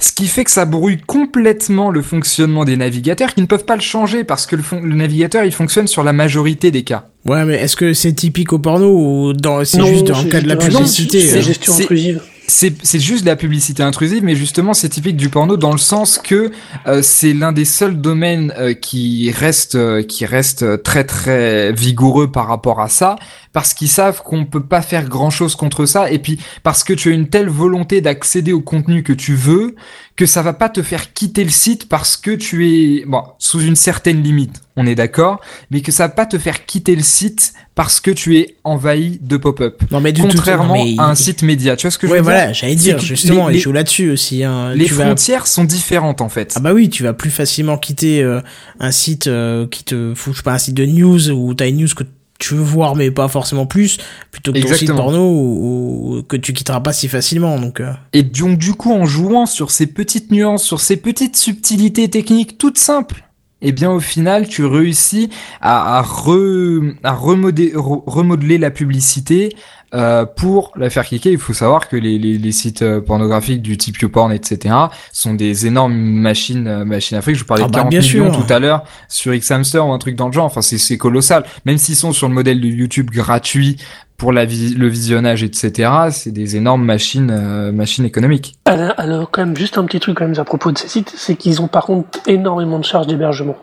[0.00, 3.76] Ce qui fait que ça brouille complètement le fonctionnement des navigateurs qui ne peuvent pas
[3.76, 7.06] le changer parce que le, fon- le navigateur, il fonctionne sur la majorité des cas.
[7.24, 10.24] Ouais, mais est-ce que c'est typique au porno ou dans, c'est Non, juste dans le
[10.24, 12.20] c'est cas de la publicité C'est euh, gestion c'est- intrusive.
[12.46, 15.78] C'est c'est juste de la publicité intrusive, mais justement c'est typique du porno dans le
[15.78, 16.50] sens que
[16.86, 22.30] euh, c'est l'un des seuls domaines euh, qui reste euh, qui reste très très vigoureux
[22.30, 23.16] par rapport à ça,
[23.54, 26.92] parce qu'ils savent qu'on peut pas faire grand chose contre ça, et puis parce que
[26.92, 29.74] tu as une telle volonté d'accéder au contenu que tu veux
[30.16, 33.60] que ça va pas te faire quitter le site parce que tu es bon sous
[33.62, 35.40] une certaine limite, on est d'accord,
[35.70, 39.18] mais que ça va pas te faire quitter le site parce que tu es envahi
[39.22, 39.82] de pop-up.
[39.90, 42.06] Non, mais du tout- Contrairement non, mais- à un site média, tu vois ce que
[42.06, 42.54] je veux voilà, dire?
[42.54, 44.44] j'allais C'est dire, justement, les- il joue là-dessus aussi.
[44.44, 44.72] Hein.
[44.74, 46.52] Les Tu vas- frontières sont différentes en fait.
[46.56, 48.40] Ah bah oui, tu vas plus facilement quitter euh,
[48.80, 51.68] un site euh, qui te fout, je sais pas, un site de news où t'as
[51.68, 52.04] une news que
[52.48, 53.98] tu veux voir mais pas forcément plus,
[54.30, 54.98] plutôt que ton site Exactement.
[55.04, 57.58] porno ou, ou que tu quitteras pas si facilement.
[57.58, 61.36] Donc euh, Et donc du coup, en jouant sur ces petites nuances, sur ces petites
[61.36, 63.24] subtilités techniques toutes simples,
[63.62, 65.30] eh bien au final, tu réussis
[65.62, 69.50] à, à, re- à remodé- re- remodeler la publicité
[69.94, 71.30] euh, pour la faire cliquer.
[71.30, 74.74] Il faut savoir que les, les, les sites euh, pornographiques du type YouPorn, etc.,
[75.12, 77.36] sont des énormes machines, euh, machines à fric.
[77.36, 78.44] Je vous parlais Ah de bah, 40 bien millions sûr.
[78.46, 80.44] tout à l'heure sur Xhamster ou un truc dans le genre.
[80.46, 81.44] Enfin, c'est c'est colossal.
[81.64, 83.76] Même s'ils sont sur le modèle de YouTube gratuit
[84.16, 88.54] pour la vis- le visionnage, etc., c'est des énormes machines, euh, machines économiques.
[88.64, 91.12] Alors, alors, quand même, juste un petit truc quand même à propos de ces sites,
[91.16, 93.56] c'est qu'ils ont par contre énormément de charges d'hébergement.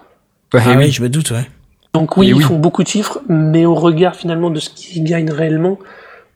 [0.53, 0.76] Ouais, ah oui.
[0.86, 1.49] oui, je me doute, ouais.
[1.94, 2.44] Donc oui, Et ils oui.
[2.44, 5.78] font beaucoup de chiffres, mais au regard finalement de ce qu'ils gagnent réellement,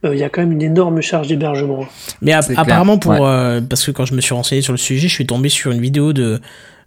[0.04, 1.86] il y a quand même une énorme charge d'hébergement.
[2.22, 5.26] Mais apparemment, pour parce que quand je me suis renseigné sur le sujet, je suis
[5.26, 6.42] tombé sur une vidéo de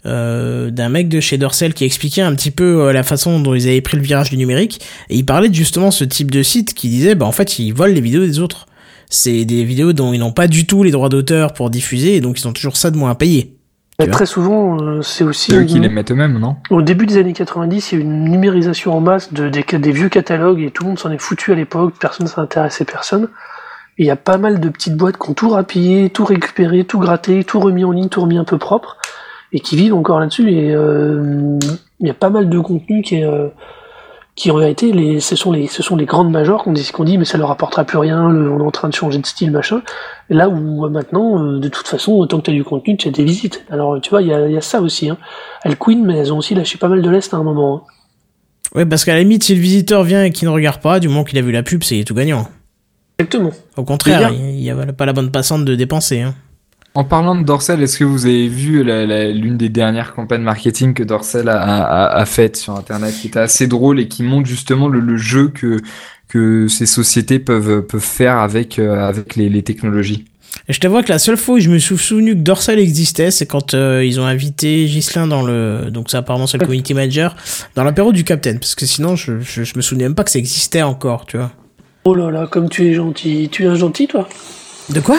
[0.07, 3.53] euh, d'un mec de chez Dorsel qui expliquait un petit peu euh, la façon dont
[3.55, 4.81] ils avaient pris le virage du numérique.
[5.11, 7.73] Et il parlait de justement ce type de site qui disait bah en fait ils
[7.73, 8.67] volent les vidéos des autres.
[9.11, 12.21] C'est des vidéos dont ils n'ont pas du tout les droits d'auteur pour diffuser et
[12.21, 13.58] donc ils ont toujours ça de moins à payer
[14.07, 15.55] très souvent, euh, c'est aussi.
[15.55, 16.57] eux qui les mettent eux-mêmes, non?
[16.71, 19.65] Au début des années 90, il y a eu une numérisation en masse de, des,
[19.65, 22.85] des vieux catalogues et tout le monde s'en est foutu à l'époque, personne ne s'intéressait
[22.85, 23.29] personne.
[23.99, 26.85] Et il y a pas mal de petites boîtes qui ont tout rapillé, tout récupéré,
[26.85, 28.97] tout gratté, tout remis en ligne, tout remis un peu propre
[29.53, 30.51] et qui vivent encore là-dessus.
[30.53, 31.59] Et euh,
[32.01, 33.49] il y a pas mal de contenus qui, euh,
[34.39, 37.03] qui en réalité, les, ce, sont les, ce sont les grandes majors qu'on dit, qu'on
[37.03, 39.51] dit mais ça leur apportera plus rien, on est en train de changer de style,
[39.51, 39.83] machin.
[40.31, 43.11] là où euh, maintenant, de toute façon, autant que tu as du contenu, tu as
[43.11, 43.65] des visites.
[43.69, 45.11] Alors tu vois, il y a, y a, ça aussi.
[45.11, 45.19] Hein.
[45.65, 47.79] Elles Queen, mais elles ont aussi lâché pas mal de l'Est à un moment.
[47.79, 47.83] Hein.
[48.77, 51.09] Ouais, parce qu'à la limite, si le visiteur vient et qu'il ne regarde pas, du
[51.09, 52.47] moment qu'il a vu la pub, c'est tout gagnant.
[53.19, 53.51] Exactement.
[53.77, 56.21] Au contraire, il n'y a, pas la bonne passante de dépenser.
[56.21, 56.37] Hein.
[56.99, 61.05] En parlant de Dorsel, est-ce que vous avez vu l'une des dernières campagnes marketing que
[61.05, 65.17] Dorsel a, a, faites sur Internet, qui était assez drôle et qui montre justement le,
[65.17, 65.77] jeu que
[66.27, 70.25] que ces sociétés peuvent peuvent faire avec euh, avec les, technologies?
[70.69, 73.31] Et je t'avoue que la seule fois où je me suis souvenu que Dorsel existait,
[73.31, 76.95] c'est quand euh, ils ont invité Ghislain dans le, donc ça apparemment c'est le community
[76.95, 77.37] manager,
[77.77, 80.33] dans l'apéro du Captain, parce que sinon je, je, je me souvenais même pas que
[80.33, 81.53] ça existait encore, tu vois.
[82.07, 84.29] Oh là là, comme tu es gentil, tu es un gentil toi?
[84.91, 85.19] De quoi?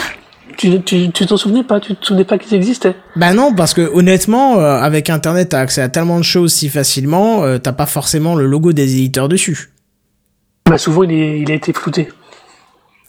[0.60, 1.80] Tu, tu, tu t'en souvenais pas?
[1.80, 2.94] Tu te souvenais pas qu'ils existaient?
[3.15, 6.68] Bah non, parce que honnêtement, euh, avec Internet, t'as accès à tellement de choses si
[6.68, 9.72] facilement, euh, t'as pas forcément le logo des éditeurs dessus.
[10.69, 12.10] Bah souvent, il, est, il a été flouté.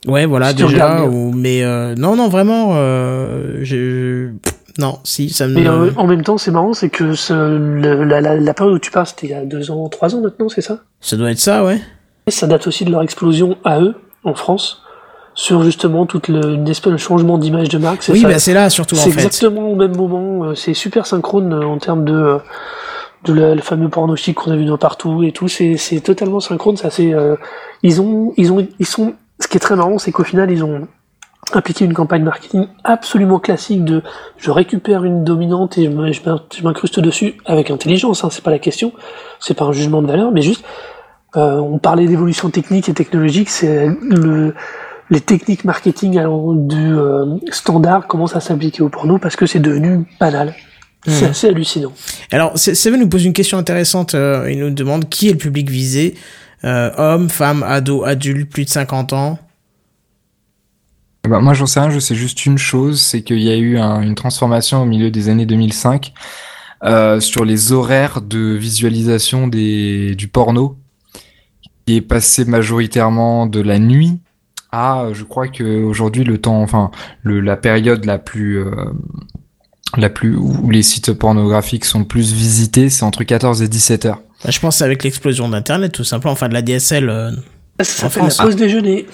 [0.06, 1.04] Ouais, voilà, déjà.
[1.34, 4.30] mais euh, non, non, vraiment, je...
[4.78, 5.54] non, si, ça me.
[5.54, 8.92] Mais en même temps, c'est marrant, c'est que ce, la, la, la, période où tu
[8.92, 10.84] parles, c'était il y a deux ans, trois ans maintenant, c'est ça?
[11.00, 11.80] Ça doit être ça, ouais.
[12.28, 14.84] Et ça date aussi de leur explosion à eux, en France
[15.40, 18.04] sur justement toute le, une espèce de changement d'image de marque.
[18.10, 19.04] Oui, bah c'est là surtout en fait.
[19.04, 20.44] C'est exactement au même moment.
[20.44, 22.38] Euh, c'est super synchrone euh, en termes de euh,
[23.24, 25.48] de le fameux porno chic qu'on a vu dans partout et tout.
[25.48, 26.76] C'est c'est totalement synchrone.
[26.76, 27.14] Ça c'est
[27.82, 29.14] ils ont ils ont ils sont.
[29.38, 30.86] Ce qui est très marrant, c'est qu'au final ils ont
[31.54, 34.02] appliqué une campagne marketing absolument classique de
[34.36, 38.24] je récupère une dominante et je m'incruste dessus avec intelligence.
[38.24, 38.92] Hein, c'est pas la question.
[39.38, 40.64] C'est pas un jugement de valeur, mais juste
[41.34, 43.48] on parlait d'évolution technique et technologique.
[43.48, 44.54] C'est le
[45.10, 46.12] les techniques marketing
[46.68, 50.54] du euh, standard commencent à s'appliquer au porno parce que c'est devenu banal.
[51.06, 51.30] C'est hmm.
[51.30, 51.92] assez hallucinant.
[52.30, 54.14] Alors, Seven nous pose une question intéressante.
[54.14, 56.14] Euh, il nous demande qui est le public visé
[56.64, 59.38] euh, Hommes, femmes, ados, adultes, plus de 50 ans?
[61.26, 61.90] Bah, Moi, j'en sais rien.
[61.90, 65.28] Je sais juste une chose c'est qu'il y a eu une transformation au milieu des
[65.28, 66.12] années 2005
[67.18, 70.76] sur les horaires de visualisation des, du porno
[71.86, 74.20] qui est passé majoritairement de la nuit
[74.72, 76.90] ah, je crois que aujourd'hui le temps, enfin
[77.22, 78.70] le, la période la plus euh,
[79.96, 84.22] la plus où les sites pornographiques sont plus visités, c'est entre 14 et 17 heures.
[84.44, 87.08] Bah, je pense c'est avec l'explosion d'internet tout simplement, enfin de la DSL.
[87.08, 87.32] Euh,
[87.80, 89.06] ça fait la pause déjeuner.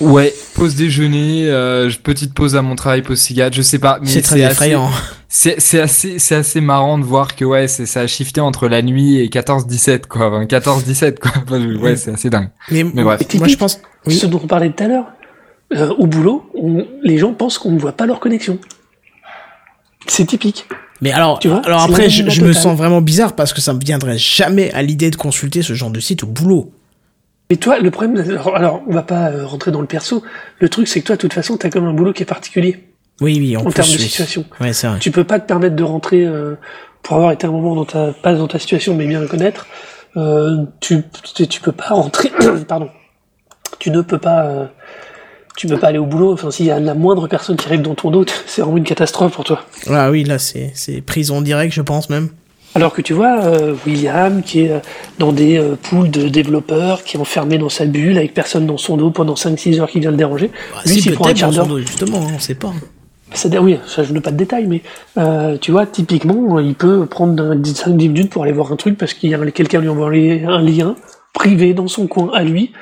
[0.00, 3.98] Ouais, pause déjeuner, euh, petite pause à mon travail, pause cigare, je sais pas.
[4.04, 4.90] C'est très effrayant.
[5.34, 8.82] C'est assez, c'est assez marrant de voir que ouais, c'est ça a shifté entre la
[8.82, 11.56] nuit et 14-17 quoi, 14-17 quoi.
[11.80, 12.50] ouais, c'est assez dingue.
[12.70, 13.80] Mais, bref, moi je pense.
[14.06, 15.06] Ce dont on parlait tout à l'heure,
[15.72, 16.44] euh, au boulot,
[17.02, 18.58] les gens pensent qu'on ne voit pas leur connexion.
[20.06, 20.68] C'est typique.
[21.00, 23.72] Mais alors, tu vois, alors après, je, je me sens vraiment bizarre parce que ça
[23.72, 26.72] me viendrait jamais à l'idée de consulter ce genre de site au boulot.
[27.48, 30.22] Mais toi, le problème, alors, on va pas euh, rentrer dans le perso.
[30.58, 32.91] Le truc, c'est que toi, de toute façon, t'as comme un boulot qui est particulier.
[33.20, 34.44] Oui, oui, en, termes de situation.
[34.60, 34.98] Ouais, vrai.
[34.98, 36.56] Tu peux pas te permettre de rentrer euh,
[37.02, 39.66] pour avoir été un moment dans ta pas dans ta situation, mais bien le connaître.
[40.16, 42.32] Euh, tu, tu, peux pas rentrer.
[42.68, 42.90] pardon.
[43.78, 44.44] Tu ne peux pas.
[44.44, 44.66] Euh,
[45.56, 46.32] tu peux pas aller au boulot.
[46.32, 48.84] Enfin, s'il y a la moindre personne qui arrive dans ton dos, c'est vraiment une
[48.84, 49.60] catastrophe pour toi.
[49.88, 52.30] Ah oui, là, c'est c'est prison directe, je pense même.
[52.74, 54.72] Alors que tu vois, euh, William, qui est
[55.18, 58.78] dans des euh, poules de développeurs, qui est enfermé dans sa bulle, avec personne dans
[58.78, 60.50] son dos pendant 5-6 heures qui vient le déranger.
[60.72, 61.78] Bah, lui, s'il prend un quart d'heure.
[61.78, 62.72] Justement, on sait pas.
[63.34, 64.82] C'est oui, ça je n'ai pas de détails, mais
[65.18, 69.14] euh, tu vois, typiquement, il peut prendre 5-10 minutes pour aller voir un truc parce
[69.14, 70.96] qu'il y a quelqu'un lui envoie un lien
[71.32, 72.72] privé dans son coin à lui,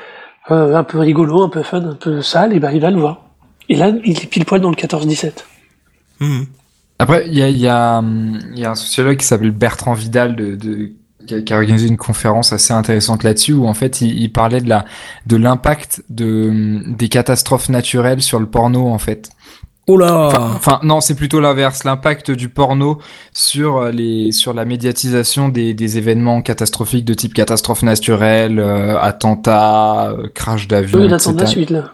[0.51, 2.99] euh, un peu rigolo, un peu fun, un peu sale, et ben il va le
[2.99, 3.23] voir.
[3.69, 5.45] Et là, il est pile poil dans le 14-17.
[6.19, 6.43] Mmh.
[6.99, 8.03] Après, il y a, y, a,
[8.55, 10.93] y a un sociologue qui s'appelle Bertrand Vidal de, de
[11.27, 14.69] qui a, organisé une conférence assez intéressante là-dessus où en fait il, il, parlait de
[14.69, 14.85] la
[15.27, 19.31] de l'impact de des catastrophes naturelles sur le porno en fait
[19.91, 22.99] Oh là Enfin, enfin, non, c'est plutôt l'inverse, l'impact du porno
[23.33, 28.97] sur euh, les sur la médiatisation des, des événements catastrophiques de type catastrophe naturelle, euh,
[29.01, 31.91] attentat, euh, crash d'avion, Oui, attend la suite là.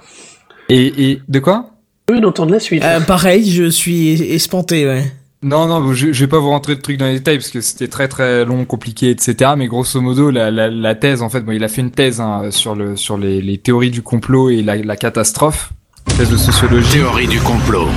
[0.68, 1.70] Et, et de quoi?
[2.10, 2.84] Oui, attend la suite.
[2.84, 5.10] Euh, pareil, je suis espanté, ouais.
[5.42, 7.60] Non, non, je, je vais pas vous rentrer de trucs dans les détails parce que
[7.62, 9.52] c'était très très long, compliqué, etc.
[9.56, 12.20] Mais grosso modo, la, la, la thèse, en fait, bon, il a fait une thèse
[12.20, 15.72] hein, sur le sur les, les théories du complot et la, la catastrophe,
[16.06, 16.90] thèse de sociologie.
[16.92, 17.88] Théorie du complot.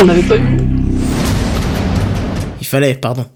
[0.00, 0.56] On n'avait pas eu.
[2.60, 3.26] Il fallait, pardon.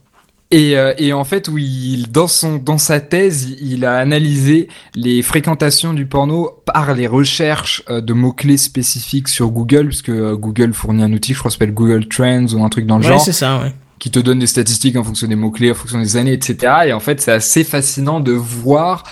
[0.51, 4.69] Et, euh, et en fait, oui, il, dans son dans sa thèse, il, a analysé
[4.95, 10.11] les fréquentations du porno par les recherches euh, de mots clés spécifiques sur Google, puisque
[10.11, 12.99] euh, Google fournit un outil, je crois, qui s'appelle Google Trends ou un truc dans
[12.99, 13.21] le Ouais, genre.
[13.21, 13.73] c'est ça, ouais.
[13.99, 16.73] qui te donne des statistiques en fonction des mots-clés, en fonction des années, etc.
[16.87, 19.03] Et en fait, c'est assez fascinant de voir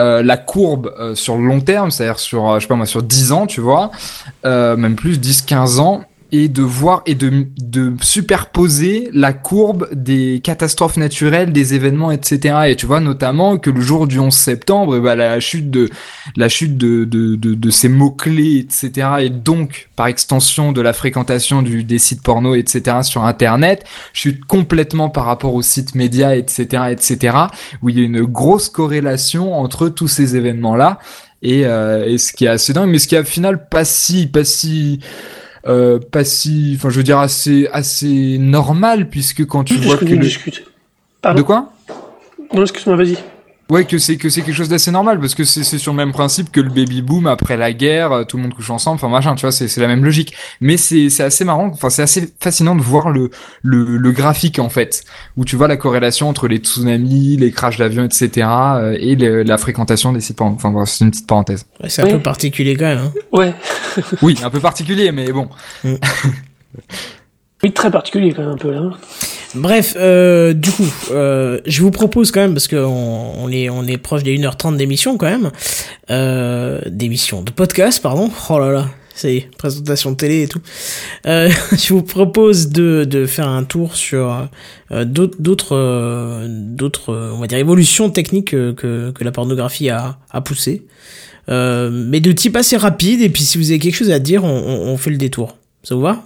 [0.00, 2.86] euh, la courbe euh, sur le long terme, c'est-à-dire sur, euh, je sais pas moi,
[2.86, 3.90] sur 10 ans, tu vois,
[4.44, 6.04] euh, même plus, 10, 15 ans,
[6.36, 12.56] et de voir et de, de superposer la courbe des catastrophes naturelles, des événements, etc.
[12.68, 15.88] Et tu vois notamment que le jour du 11 septembre, ben, la chute de
[16.36, 19.08] la chute de, de, de, de ces mots-clés, etc.
[19.20, 22.98] Et donc, par extension, de la fréquentation du, des sites porno, etc.
[23.02, 27.36] sur Internet, chute complètement par rapport aux sites médias, etc., etc.
[27.82, 30.98] Où il y a une grosse corrélation entre tous ces événements-là.
[31.42, 33.84] Et, euh, et ce qui est assez dingue, mais ce qui est au final pas
[33.84, 35.00] si, pas si,
[35.66, 39.96] euh, pas si, enfin je veux dire assez, assez normal puisque quand tu Oui, vois
[39.96, 40.24] que discute, le...
[40.24, 40.64] discute.
[41.22, 41.38] Pardon.
[41.38, 41.72] de quoi?
[42.52, 43.18] Non, excuse-moi, vas-y.
[43.70, 45.96] Ouais, que c'est que c'est quelque chose d'assez normal parce que c'est c'est sur le
[45.96, 48.96] même principe que le baby boom après la guerre, euh, tout le monde couche ensemble,
[48.96, 50.34] enfin machin, tu vois, c'est c'est la même logique.
[50.60, 53.30] Mais c'est c'est assez marrant, enfin c'est assez fascinant de voir le
[53.62, 55.04] le le graphique en fait,
[55.38, 58.46] où tu vois la corrélation entre les tsunamis, les crashs d'avions, etc.
[58.76, 60.42] euh, et le- la fréquentation des sites.
[60.42, 61.64] Enfin c'est une petite parenthèse.
[61.82, 62.12] Ouais, c'est un Ouais.
[62.12, 62.98] peu particulier quand même.
[62.98, 63.12] Hein.
[63.32, 63.54] Ouais.
[64.22, 65.48] Oui, un peu particulier, mais bon.
[67.62, 68.90] Oui, très particulier quand même un peu là.
[69.54, 73.86] Bref, euh, du coup, euh, je vous propose quand même, parce qu'on on est, on
[73.86, 75.50] est proche des 1h30 d'émission quand même,
[76.10, 78.30] euh, d'émission, de podcast, pardon.
[78.50, 80.60] Oh là là, ça y est, présentation de télé et tout.
[81.26, 84.48] Euh, je vous propose de, de faire un tour sur
[84.90, 90.18] euh, d'autres, d'autres, euh, on va dire, évolutions techniques que, que, que la pornographie a,
[90.30, 90.82] a poussé.
[91.48, 94.42] Euh, mais de type assez rapide, et puis si vous avez quelque chose à dire,
[94.42, 95.56] on, on, on fait le détour.
[95.84, 96.24] Ça vous va?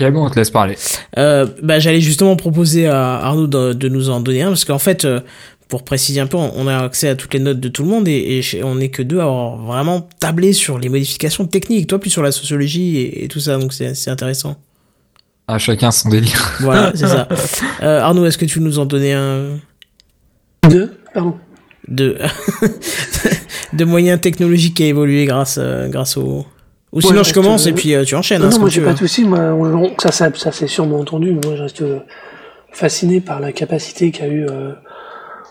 [0.00, 0.76] Bon, on te laisse parler.
[1.18, 4.78] euh, bah, j'allais justement proposer à Arnaud de, de nous en donner un parce qu'en
[4.78, 5.20] fait, euh,
[5.66, 8.06] pour préciser un peu, on a accès à toutes les notes de tout le monde
[8.06, 12.10] et, on n'est que deux à avoir vraiment tablé sur les modifications techniques, toi plus
[12.10, 14.56] sur la sociologie et, et tout ça, donc c'est intéressant.
[15.48, 16.56] À chacun son délire.
[16.60, 17.26] Voilà, c'est ça.
[17.82, 19.58] Euh, Arnaud, est-ce que tu veux nous en donner un?
[20.70, 21.34] Deux Pardon.
[21.88, 22.18] de
[23.72, 25.58] de moyens technologiques qui a évolué grâce
[25.88, 26.46] grâce au
[26.92, 28.40] ou sinon Ouais, je commence euh, et puis euh, tu enchaînes.
[28.40, 29.24] Non, hein, non, moi j'ai pas de soucis.
[29.24, 31.32] Moi, on- ça, ça, ça c'est sûrement entendu.
[31.32, 32.00] Moi, je reste euh,
[32.72, 34.72] fasciné par la capacité qu'a eu, euh,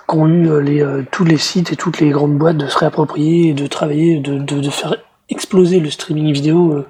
[0.07, 3.49] qu'ont eu les, euh, tous les sites et toutes les grandes boîtes de se réapproprier
[3.49, 4.95] et de travailler, de, de, de faire
[5.29, 6.85] exploser le streaming vidéo.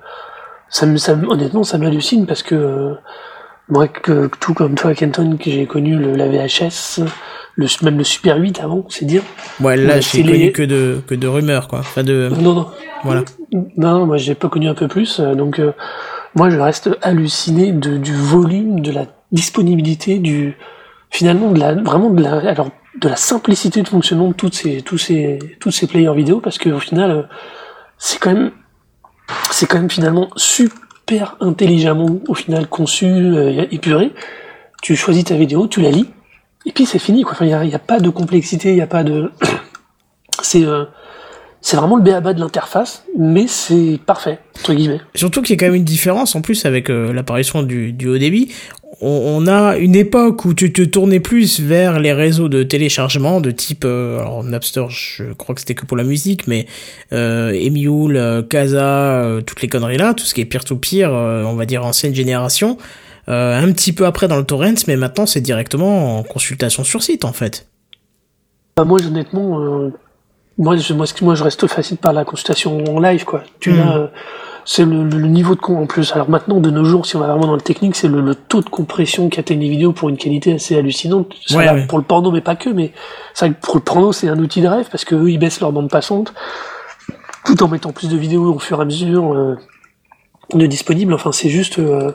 [0.69, 2.93] Ça, me, ça, me- honnêtement, ça m'hallucine parce que euh,
[3.69, 7.01] moi, que, tout comme toi, Kenton, que j'ai connu le, la VHS,
[7.57, 9.23] le, même le Super 8 avant, c'est dire.
[9.59, 11.79] Ouais, là Ouais, j'ai connu les- que de que de rumeurs quoi.
[11.79, 12.67] Enfin de Non, non.
[13.03, 13.23] voilà.
[13.77, 15.71] Non, moi j'ai pas connu un peu plus, euh, donc euh,
[16.35, 20.55] moi je reste halluciné de, du volume, de la disponibilité, du
[21.09, 22.69] finalement de la vraiment de la alors
[23.01, 26.57] de la simplicité de fonctionnement de toutes ces tous ces tous ces players vidéo parce
[26.57, 27.21] que au final euh,
[27.97, 28.51] c'est quand même
[29.51, 34.11] c'est quand même finalement super intelligemment au final conçu euh, épuré.
[34.83, 36.05] Tu choisis ta vidéo, tu la lis
[36.67, 37.33] et puis c'est fini quoi.
[37.33, 39.31] Enfin il y a, pas de complexité, il y a pas de
[40.43, 40.85] c'est euh,
[41.61, 45.01] c'est vraiment le béaba de l'interface, mais c'est parfait, entre guillemets.
[45.15, 48.17] Surtout qu'il y a quand même une différence en plus avec euh, l'apparition du, haut
[48.17, 48.53] débit.
[49.01, 53.51] On, a une époque où tu te tournais plus vers les réseaux de téléchargement de
[53.51, 56.67] type, euh, alors Napster, je crois que c'était que pour la musique, mais
[57.11, 61.55] euh, Emule, euh, Casa, toutes les conneries là, tout ce qui est peer-to-peer, euh, on
[61.55, 62.77] va dire ancienne génération.
[63.29, 67.03] Euh, un petit peu après dans le torrent, mais maintenant c'est directement en consultation sur
[67.03, 67.67] site en fait.
[68.77, 69.91] Bah, moi, honnêtement, euh,
[70.57, 73.43] moi, je, moi, moi, je reste fasciné par la consultation en live, quoi.
[73.59, 74.07] Tu euh,
[74.65, 76.13] c'est le, le- niveau de en plus.
[76.13, 78.35] Alors maintenant, de nos jours, si on va vraiment dans le technique, c'est le, le
[78.35, 81.33] taux de compression qu'atteignent les vidéos pour une qualité assez hallucinante.
[81.47, 81.87] Ça Ouais.
[81.87, 82.69] Pour le porno, mais pas que.
[82.69, 82.91] Mais
[83.39, 85.71] que pour le porno, c'est un outil de rêve parce que eux, ils baissent leur
[85.71, 86.33] bande passante
[87.45, 89.55] tout en mettant plus de vidéos au fur et à mesure euh,
[90.53, 91.13] de disponibles.
[91.13, 91.79] Enfin, c'est juste.
[91.79, 92.11] euh,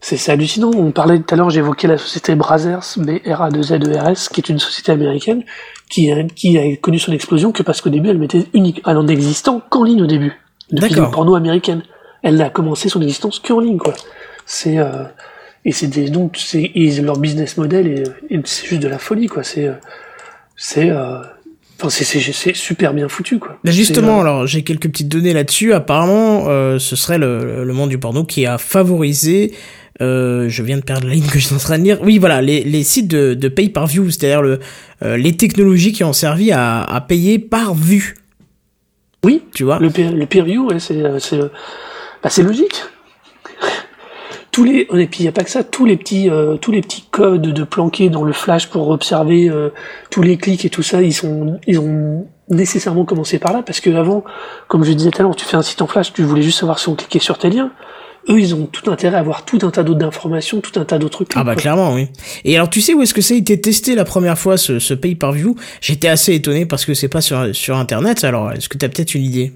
[0.00, 0.70] c'est hallucinant.
[0.74, 5.42] On parlait tout à l'heure, j'évoquais la société Brazzers, B-R-A-2-Z-E-R-S, qui est une société américaine
[5.90, 8.96] qui a, qui a connu son explosion que parce qu'au début, elle mettait unique, elle
[8.96, 10.32] en existant qu'en ligne au début.
[10.70, 11.82] Depuis le porno américaine.
[12.22, 13.94] elle n'a commencé son existence qu'en ligne, quoi.
[14.44, 15.04] C'est euh,
[15.64, 16.70] et c'est des donc c'est
[17.02, 17.86] leur business model
[18.30, 19.42] et, c'est juste de la folie, quoi.
[19.42, 19.70] C'est
[20.56, 20.90] c'est
[21.80, 23.56] Enfin, c'est super bien foutu, quoi.
[23.62, 25.72] Bah, justement, alors j'ai quelques petites données là-dessus.
[25.72, 26.46] Apparemment,
[26.78, 29.54] ce serait le, le, monde du porno qui a favorisé
[30.00, 31.98] euh, je viens de perdre la ligne que je suis en train de lire.
[32.02, 34.60] Oui, voilà, les, les sites de, de pay par view, c'est-à-dire le,
[35.02, 38.14] euh, les technologies qui ont servi à, à payer par vue.
[39.24, 39.78] Oui, tu vois.
[39.78, 42.84] Le, le peer view, c'est bah, logique.
[44.52, 46.72] Tous les, et puis il n'y a pas que ça, tous les petits, euh, tous
[46.72, 49.68] les petits codes de planqués dans le flash pour observer euh,
[50.10, 53.78] tous les clics et tout ça, ils sont, ils ont nécessairement commencé par là parce
[53.78, 54.24] que avant,
[54.66, 56.58] comme je disais tout à l'heure, tu fais un site en flash, tu voulais juste
[56.58, 57.70] savoir si on cliquait sur tes liens
[58.28, 60.98] eux, ils ont tout intérêt à avoir tout un tas d'autres d'informations, tout un tas
[60.98, 61.38] d'autres trucs.
[61.40, 62.08] Ah bah clairement, oui.
[62.44, 64.78] Et alors, tu sais où est-ce que ça a été testé la première fois, ce,
[64.78, 65.56] ce pay-per-view?
[65.80, 68.24] J'étais assez étonné parce que c'est pas sur, sur Internet.
[68.24, 69.52] Alors, est-ce que tu as peut-être une idée?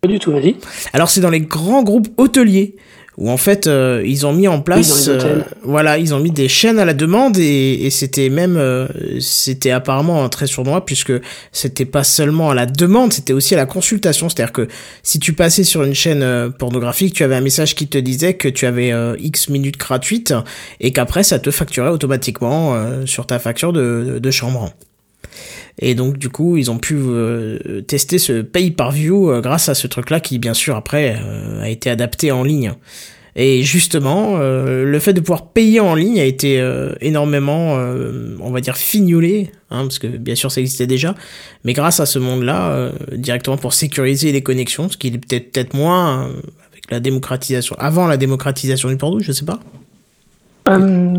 [0.00, 0.56] Pas du tout, vas-y.
[0.92, 2.76] Alors, c'est dans les grands groupes hôteliers
[3.18, 6.48] où en fait euh, ils ont mis en place euh, voilà ils ont mis des
[6.48, 8.88] chaînes à la demande et, et c'était même euh,
[9.20, 11.12] c'était apparemment très sournois puisque
[11.52, 14.28] c'était pas seulement à la demande c'était aussi à la consultation.
[14.28, 14.68] C'est-à-dire que
[15.02, 18.48] si tu passais sur une chaîne pornographique tu avais un message qui te disait que
[18.48, 20.34] tu avais x minutes gratuites
[20.80, 22.76] et qu'après ça te facturait automatiquement
[23.06, 24.72] sur ta facture de, de chambre
[25.78, 29.68] et donc du coup, ils ont pu euh, tester ce pay par view euh, grâce
[29.68, 32.74] à ce truc-là qui, bien sûr, après euh, a été adapté en ligne.
[33.34, 36.62] Et justement, le fait de pouvoir payer en ligne a été
[37.00, 37.78] énormément,
[38.40, 41.14] on va dire, fignolé, hein, parce que bien sûr ça existait déjà,
[41.64, 45.72] mais grâce à ce monde-là, directement pour sécuriser les connexions, ce qui est peut-être peut-être
[45.72, 46.24] moins
[46.72, 49.60] avec la démocratisation, avant la démocratisation du porno, je sais pas.
[50.68, 51.16] Euh,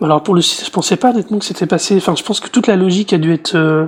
[0.00, 1.96] alors pour le je pensais pas honnêtement que c'était passé.
[1.96, 3.86] Enfin, je pense que toute la logique a dû être euh,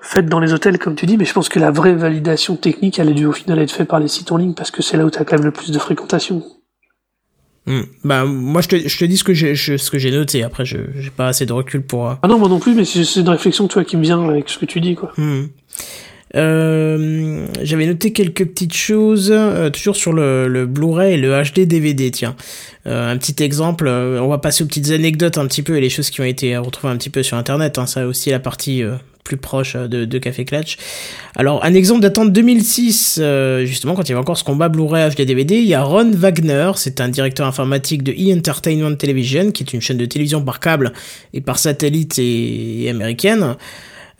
[0.00, 2.98] faite dans les hôtels, comme tu dis, mais je pense que la vraie validation technique,
[2.98, 4.96] elle a dû au final être faite par les sites en ligne parce que c'est
[4.96, 6.42] là où tu as quand même le plus de fréquentation.
[7.66, 7.82] Hmm.
[8.04, 10.44] Bah moi je te, je te dis ce que j'ai ce que j'ai noté.
[10.44, 12.08] Après je j'ai pas assez de recul pour.
[12.08, 14.48] Euh, ah non moi non plus, mais c'est une réflexion toi qui me vient avec
[14.48, 15.12] ce que tu dis quoi.
[15.16, 15.46] Hmm.
[16.36, 22.10] Euh, j'avais noté quelques petites choses, euh, toujours sur le, Blu-ray et le HD DVD,
[22.10, 22.36] tiens.
[22.86, 25.90] Euh, un petit exemple, on va passer aux petites anecdotes un petit peu et les
[25.90, 28.82] choses qui ont été retrouvées un petit peu sur Internet, hein, ça aussi la partie
[29.24, 30.76] plus proche de, Café Clutch.
[31.34, 33.20] Alors, un exemple datant de 2006,
[33.64, 36.12] justement, quand il y avait encore ce combat Blu-ray HD DVD, il y a Ron
[36.12, 40.60] Wagner, c'est un directeur informatique de E-Entertainment Television, qui est une chaîne de télévision par
[40.60, 40.92] câble
[41.34, 43.56] et par satellite et américaine.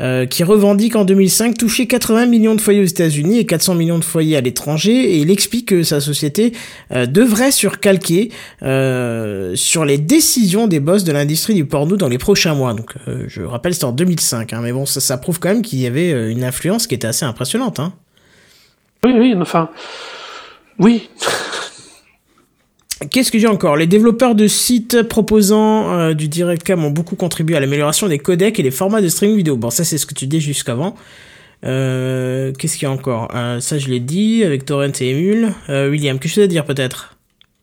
[0.03, 3.99] Euh, qui revendique en 2005 toucher 80 millions de foyers aux États-Unis et 400 millions
[3.99, 6.53] de foyers à l'étranger, et il explique que sa société
[6.93, 8.31] euh, devrait surcalquer
[8.63, 12.75] euh, sur les décisions des boss de l'industrie du porno dans les prochains mois.
[12.75, 12.93] Donc,
[13.27, 15.87] je rappelle, c'était en 2005, hein, mais bon, ça, ça prouve quand même qu'il y
[15.87, 17.81] avait une influence qui était assez impressionnante.
[17.81, 17.95] Hein.
[19.03, 19.71] Oui, oui, enfin,
[20.79, 21.09] oui.
[23.11, 23.77] Qu'est-ce que j'ai encore?
[23.77, 28.19] Les développeurs de sites proposant euh, du direct cam ont beaucoup contribué à l'amélioration des
[28.19, 29.57] codecs et des formats de streaming vidéo.
[29.57, 30.95] Bon, ça c'est ce que tu dis jusqu'avant.
[31.65, 33.29] Euh, Qu'est-ce qu'il y a encore?
[33.35, 35.53] Euh, Ça je l'ai dit avec Torrent et Emule.
[35.69, 37.16] Euh, William, quelque chose à dire peut-être?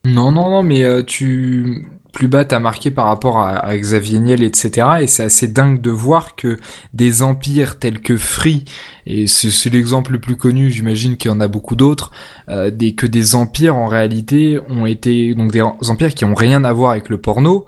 [0.04, 4.42] Non, non, non, mais euh, tu plus bas t'as marqué par rapport à, Xavier Niel,
[4.42, 4.86] etc.
[5.00, 6.58] Et c'est assez dingue de voir que
[6.94, 8.64] des empires tels que Free,
[9.04, 12.12] et c'est l'exemple le plus connu, j'imagine qu'il y en a beaucoup d'autres,
[12.48, 16.64] euh, des, que des empires en réalité ont été, donc des empires qui ont rien
[16.64, 17.66] à voir avec le porno,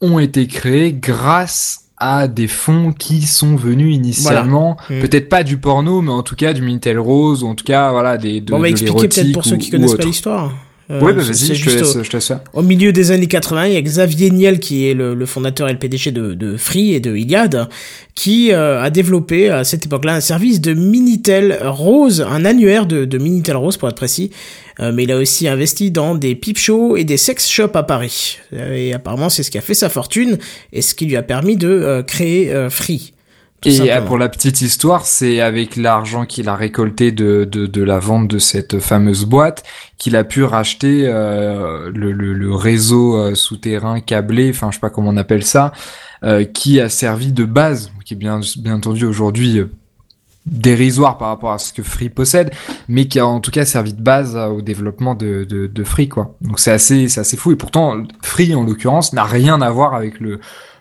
[0.00, 5.00] ont été créés grâce à des fonds qui sont venus initialement, mmh.
[5.00, 7.92] peut-être pas du porno, mais en tout cas du Minitel Rose, ou en tout cas
[7.92, 10.52] voilà des de, on va expliquer peut-être pour ceux qui connaissent pas l'histoire.
[10.88, 13.66] Euh, oui, bah vas-y, je, te laisse, je te laisse Au milieu des années 80,
[13.66, 16.94] il y a Xavier Niel, qui est le, fondateur et le PDG de, de, Free
[16.94, 17.68] et de Iliad,
[18.14, 23.04] qui euh, a développé à cette époque-là un service de Minitel Rose, un annuaire de,
[23.04, 24.30] de Minitel Rose pour être précis.
[24.78, 27.82] Euh, mais il a aussi investi dans des peep shows et des sex shops à
[27.82, 28.38] Paris.
[28.52, 30.38] Et apparemment, c'est ce qui a fait sa fortune
[30.72, 33.12] et ce qui lui a permis de créer Free.
[33.66, 37.82] Et euh, pour la petite histoire, c'est avec l'argent qu'il a récolté de, de, de,
[37.82, 39.64] la vente de cette fameuse boîte
[39.98, 44.80] qu'il a pu racheter euh, le, le, le, réseau euh, souterrain câblé, enfin je sais
[44.80, 45.72] pas comment on appelle ça,
[46.22, 49.70] euh, qui a servi de base, qui est bien, bien entendu aujourd'hui euh,
[50.46, 52.52] dérisoire par rapport à ce que Free possède,
[52.88, 56.08] mais qui a en tout cas servi de base au développement de, de, de Free
[56.08, 56.36] quoi.
[56.40, 59.94] Donc c'est assez, c'est assez fou et pourtant Free en l'occurrence n'a rien à voir
[59.94, 60.38] avec le,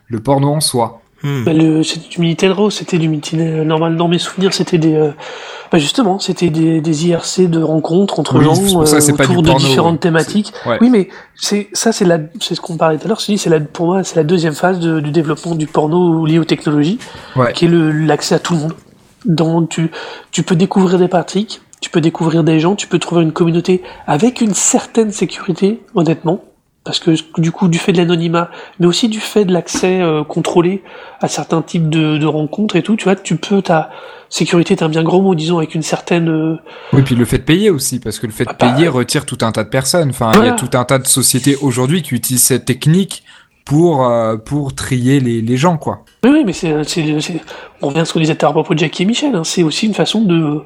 [0.08, 1.02] le porno en soi.
[1.24, 1.44] Hmm.
[1.44, 1.52] Bah,
[1.84, 3.96] c'était du Minitel Rose, c'était du Minitel normal.
[3.96, 5.12] Dans mes souvenirs, c'était des, euh,
[5.72, 10.54] bah justement, c'était des, des IRC de rencontres entre gens euh, autour de différentes thématiques.
[10.82, 13.22] Oui, mais c'est ça, c'est la, c'est ce qu'on parlait tout à l'heure.
[13.22, 16.46] C'est la, pour moi, c'est la deuxième phase de, du développement du porno lié aux
[16.46, 17.00] technologies,
[17.54, 18.74] qui est l'accès à tout le monde.
[19.26, 19.90] Dont tu,
[20.30, 23.82] tu peux découvrir des pratiques, tu peux découvrir des gens, tu peux trouver une communauté
[24.06, 26.42] avec une certaine sécurité, honnêtement
[26.86, 28.50] parce que du coup du fait de l'anonymat,
[28.80, 30.84] mais aussi du fait de l'accès euh, contrôlé
[31.20, 33.90] à certains types de, de, rencontres et tout, tu vois, tu peux ta
[34.30, 36.30] sécurité est un bien gros mot, disons, avec une certaine.
[36.30, 36.58] Euh,
[36.94, 38.88] oui, puis le fait de payer aussi, parce que le fait de ah bah, payer
[38.88, 40.12] retire tout un tas de personnes.
[40.12, 43.24] Enfin, il y a tout un tas de sociétés aujourd'hui qui utilisent cette technique
[43.66, 46.06] pour euh, pour trier les, les gens, quoi.
[46.24, 46.72] Oui, oui, mais c'est
[47.82, 49.34] on revient à ce qu'on disait à propos de Jackie et Michel.
[49.36, 50.62] Hein, c'est aussi une façon de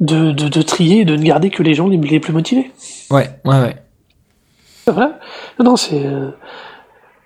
[0.00, 2.72] de, de de trier, de ne garder que les gens les, les plus motivés.
[3.08, 3.76] Ouais, ouais, ouais.
[4.92, 5.18] Voilà.
[5.58, 6.30] Non, c'est euh,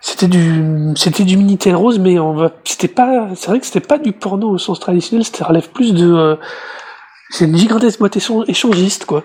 [0.01, 3.81] c'était du c'était du minitel rose, mais on va c'était pas c'est vrai que c'était
[3.81, 6.36] pas du porno au sens traditionnel, c'était relève plus de euh,
[7.31, 8.19] c'est une gigantesque boîte
[8.49, 9.24] échangiste quoi.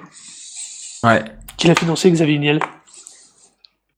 [1.03, 1.24] Ouais.
[1.57, 2.60] Qu'il a financé Xavier Niel.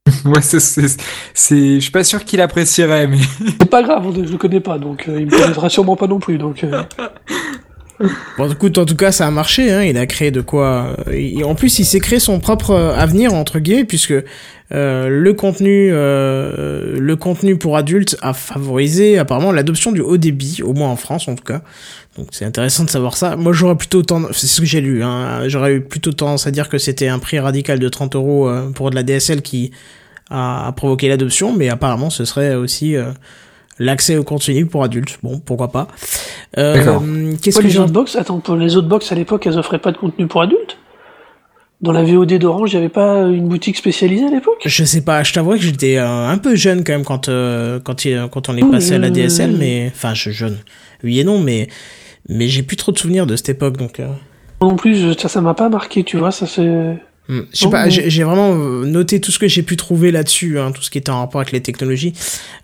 [0.25, 3.19] ouais, c'est, c'est, je suis pas sûr qu'il apprécierait, mais.
[3.59, 6.19] c'est pas grave, je le connais pas, donc euh, il me connaîtra sûrement pas non
[6.19, 6.65] plus, donc.
[8.37, 9.71] Bon, écoute, en tout cas, ça a marché.
[9.71, 9.83] Hein.
[9.83, 10.95] Il a créé de quoi.
[11.07, 14.13] Euh, en plus, il s'est créé son propre euh, avenir entre guillemets, puisque
[14.73, 20.61] euh, le contenu, euh, le contenu pour adultes a favorisé apparemment l'adoption du haut débit,
[20.63, 21.61] au moins en France en tout cas.
[22.17, 23.35] Donc c'est intéressant de savoir ça.
[23.35, 25.03] Moi, j'aurais plutôt tendance, c'est ce que j'ai lu.
[25.03, 25.47] Hein.
[25.47, 28.89] J'aurais eu plutôt tendance à dire que c'était un prix radical de 30 euros pour
[28.89, 29.71] de la DSL qui
[30.29, 32.95] a, provoqué l'adoption, mais apparemment, ce serait aussi
[33.81, 35.19] l'accès au contenu pour adultes.
[35.23, 35.87] Bon, pourquoi pas.
[36.57, 39.79] Euh, Qu'est-ce que les autres box Attends, pour les autres box à l'époque, elles offraient
[39.79, 40.77] pas de contenu pour adultes?
[41.81, 44.61] Dans la VOD d'Orange, il n'y avait pas une boutique spécialisée à l'époque?
[44.63, 47.79] Je sais pas, je t'avoue que j'étais euh, un peu jeune quand même quand euh,
[47.79, 50.59] quand, quand on est passé à la DSL, mais enfin je jeune,
[51.03, 51.69] oui et non, mais
[52.29, 53.99] mais j'ai plus trop de souvenirs de cette époque donc.
[53.99, 54.09] Euh...
[54.61, 56.97] Non plus, ça ça m'a pas marqué, tu vois, ça c'est.
[57.31, 57.43] Hmm.
[57.53, 60.73] Je sais pas, j'ai vraiment euh, noté tout ce que j'ai pu trouver là-dessus, hein,
[60.73, 62.11] tout ce qui était en rapport avec les technologies.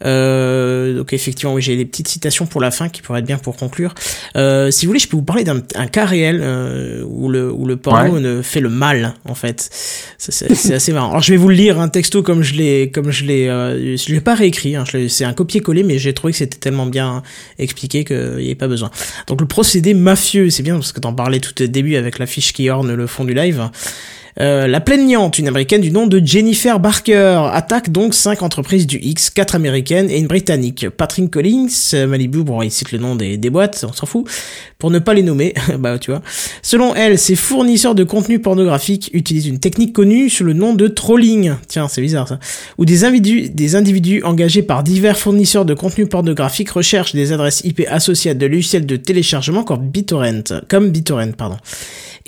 [0.03, 3.37] Euh, donc effectivement, oui, j'ai des petites citations pour la fin qui pourraient être bien
[3.37, 3.95] pour conclure.
[4.35, 7.65] Euh, si vous voulez, je peux vous parler d'un cas réel euh, où le où
[7.65, 9.69] le porno ne fait le mal en fait.
[10.17, 11.11] C'est assez marrant.
[11.11, 14.11] Alors je vais vous le lire un texto comme je l'ai comme je l'ai je
[14.11, 14.75] l'ai pas réécrit.
[14.75, 17.23] Hein, c'est un copier-coller, mais j'ai trouvé que c'était tellement bien
[17.57, 18.91] expliqué qu'il n'y avait pas besoin.
[19.27, 22.25] Donc le procédé mafieux, c'est bien parce que t'en parlais tout au début avec la
[22.25, 23.69] fiche qui orne le fond du live.
[24.39, 28.99] Euh, la plaignante, une américaine du nom de Jennifer Barker, attaque donc cinq entreprises du
[29.01, 30.89] X, quatre américaines et une britannique.
[30.89, 31.67] Patrick Collins,
[32.07, 34.25] Malibu, bon, il cite le nom des, boîtes, on s'en fout,
[34.77, 36.21] pour ne pas les nommer, bah tu vois.
[36.61, 40.87] Selon elle, ces fournisseurs de contenu pornographique utilisent une technique connue sous le nom de
[40.87, 41.53] trolling.
[41.67, 42.39] Tiens, c'est bizarre ça.
[42.77, 47.61] Où des individus, des individus engagés par divers fournisseurs de contenu pornographique recherchent des adresses
[47.63, 51.57] IP associées à de logiciels de téléchargement comme BitTorrent, comme BitTorrent, pardon.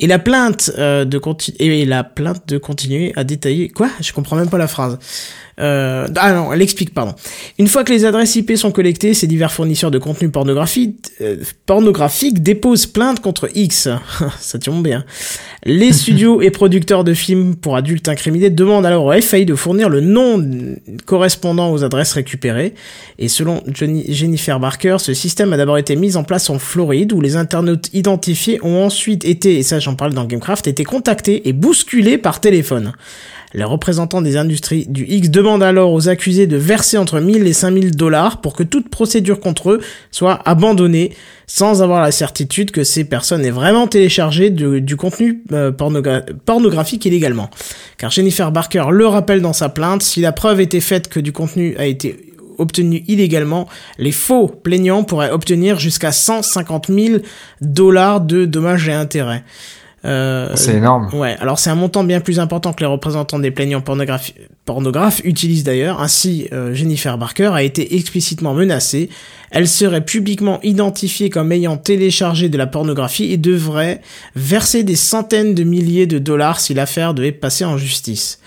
[0.01, 1.19] Et la plainte euh, de
[1.59, 3.89] et la plainte de continuer à détailler quoi?
[4.01, 4.97] Je comprends même pas la phrase.
[5.59, 7.13] Euh, ah non, elle explique, pardon.
[7.57, 11.37] Une fois que les adresses IP sont collectées, ces divers fournisseurs de contenu pornographique, euh,
[11.65, 13.89] pornographique déposent plainte contre X.
[14.39, 15.03] Ça tombe bien.
[15.65, 19.89] Les studios et producteurs de films pour adultes incriminés demandent alors au FAI de fournir
[19.89, 20.45] le nom
[21.05, 22.73] correspondant aux adresses récupérées.
[23.17, 27.21] Et selon Jennifer Barker, ce système a d'abord été mis en place en Floride, où
[27.21, 31.53] les internautes identifiés ont ensuite été, et ça j'en parle dans Gamecraft, été contactés et
[31.53, 32.93] bousculés par téléphone.
[33.53, 37.53] Les représentants des industries du X demandent alors aux accusés de verser entre 1000 et
[37.53, 39.81] 5000 dollars pour que toute procédure contre eux
[40.11, 41.15] soit abandonnée
[41.47, 47.49] sans avoir la certitude que ces personnes aient vraiment téléchargé du, contenu euh, pornographique illégalement.
[47.97, 51.31] Car Jennifer Barker le rappelle dans sa plainte, si la preuve était faite que du
[51.31, 53.67] contenu a été obtenu illégalement,
[53.97, 57.21] les faux plaignants pourraient obtenir jusqu'à 150 000
[57.61, 59.43] dollars de dommages et intérêts.
[60.05, 61.09] Euh, c'est énorme.
[61.13, 65.63] Ouais, alors c'est un montant bien plus important que les représentants des plaignants pornographes utilisent
[65.63, 66.01] d'ailleurs.
[66.01, 69.09] Ainsi, euh, Jennifer Barker a été explicitement menacée.
[69.51, 74.01] Elle serait publiquement identifiée comme ayant téléchargé de la pornographie et devrait
[74.35, 78.39] verser des centaines de milliers de dollars si l'affaire devait passer en justice.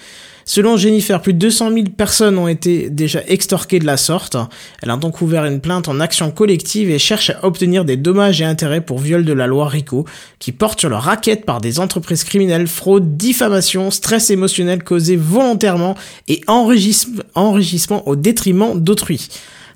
[0.44, 4.36] Selon Jennifer, plus de 200 000 personnes ont été déjà extorquées de la sorte.
[4.82, 8.40] Elle a donc ouvert une plainte en action collective et cherche à obtenir des dommages
[8.40, 10.04] et intérêts pour viol de la loi RICO,
[10.38, 15.96] qui porte sur leur raquette par des entreprises criminelles, fraude, diffamation, stress émotionnel causé volontairement
[16.28, 19.28] et enrichissement au détriment d'autrui.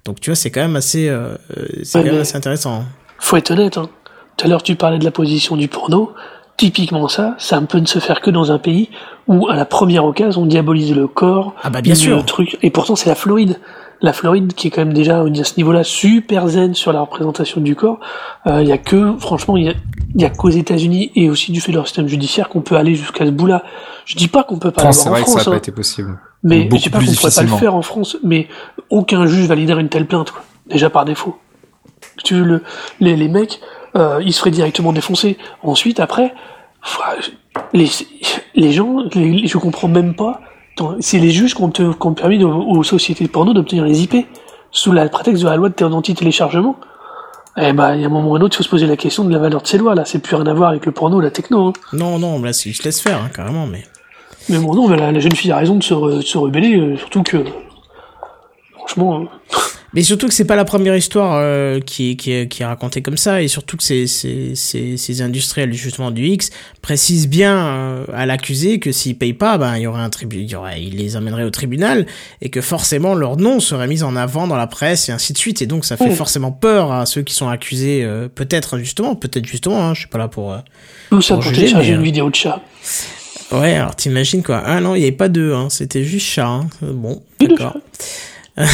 [0.05, 1.37] Donc tu vois, c'est quand même assez, euh,
[1.83, 2.85] c'est quand même assez intéressant.
[3.19, 3.77] Faut être honnête.
[3.77, 3.89] Hein.
[4.37, 6.13] Tout à l'heure, tu parlais de la position du porno
[6.57, 8.89] typiquement ça, ça ne peut ne se faire que dans un pays
[9.27, 11.55] où, à la première occasion, on diabolise le corps.
[11.62, 12.24] Ah bah bien sûr.
[12.24, 12.59] Truc.
[12.62, 13.59] Et pourtant, c'est la Floride.
[14.03, 17.61] La Floride qui est quand même déjà à ce niveau-là super zen sur la représentation
[17.61, 17.99] du corps.
[18.45, 19.74] Il euh, y a que, franchement, il y a,
[20.15, 22.95] y a qu'aux États-Unis et aussi du fait de leur système judiciaire qu'on peut aller
[22.95, 23.62] jusqu'à ce bout-là.
[24.05, 25.33] Je dis pas qu'on peut pas l'avoir en France.
[25.33, 25.57] ça n'a pas hein.
[25.57, 26.19] été possible.
[26.43, 28.19] Mais je dis pas qu'on pourrait pas le faire en France.
[28.23, 28.49] Mais
[28.91, 30.43] aucun juge validerait une telle plainte, quoi.
[30.66, 31.39] Déjà par défaut.
[32.23, 32.62] Tu veux le,
[33.01, 33.61] les, les mecs,
[33.97, 35.36] euh, ils se feraient directement défoncer.
[35.62, 36.35] Ensuite, après,
[37.73, 37.89] les,
[38.55, 40.40] les gens, les, je comprends même pas.
[41.01, 44.27] C'est les juges qui ont, ont permis aux, sociétés de porno d'obtenir les IP
[44.70, 46.77] sous la prétexte de la loi de anti-téléchargement.
[47.59, 48.98] Eh ben, il y a un moment ou un autre, il faut se poser la
[48.98, 50.05] question de la valeur de ces lois, là.
[50.05, 51.68] C'est plus rien à voir avec le porno, la techno.
[51.68, 51.73] Hein.
[51.94, 53.85] Non, non, là, si je laisse faire, hein, carrément, mais.
[54.51, 57.23] Mais bon, non, mais la, jeune fille a raison de se, se rebeller, euh, surtout
[57.23, 57.39] que.
[58.77, 59.23] Franchement.
[59.23, 59.28] Hein.
[59.97, 63.16] Mais surtout que c'est pas la première histoire euh, qui, qui, qui, est racontée comme
[63.16, 66.51] ça, et surtout que ces, ces, ces, ces industriels justement du X
[66.82, 70.44] précisent bien euh, à l'accusé que s'ils payent pas, ben il y aurait un tribunal,
[70.44, 72.05] il, y aurait, il les amènerait au tribunal,
[72.43, 75.39] et que forcément leur nom serait mis en avant dans la presse et ainsi de
[75.39, 79.14] suite, et donc ça fait forcément peur à ceux qui sont accusés, euh, peut-être justement,
[79.14, 80.55] peut-être justement, hein, je suis pas là pour.
[81.09, 82.60] Tout ça pour, télécharger une vidéo de chat.
[83.51, 86.48] Ouais, alors t'imagines quoi Ah non, il n'y avait pas deux, hein, c'était juste chat.
[86.48, 86.68] Hein.
[86.82, 87.78] Bon, d'accord.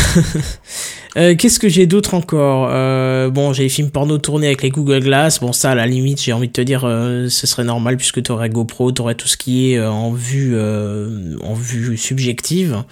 [1.17, 2.69] Euh, qu'est-ce que j'ai d'autre encore?
[2.71, 5.41] Euh, Bon, j'ai les films porno tournés avec les Google Glass.
[5.41, 8.23] Bon, ça, à la limite, j'ai envie de te dire, euh, ce serait normal puisque
[8.23, 12.85] tu aurais GoPro, tu aurais tout ce qui est en vue, en vue subjective.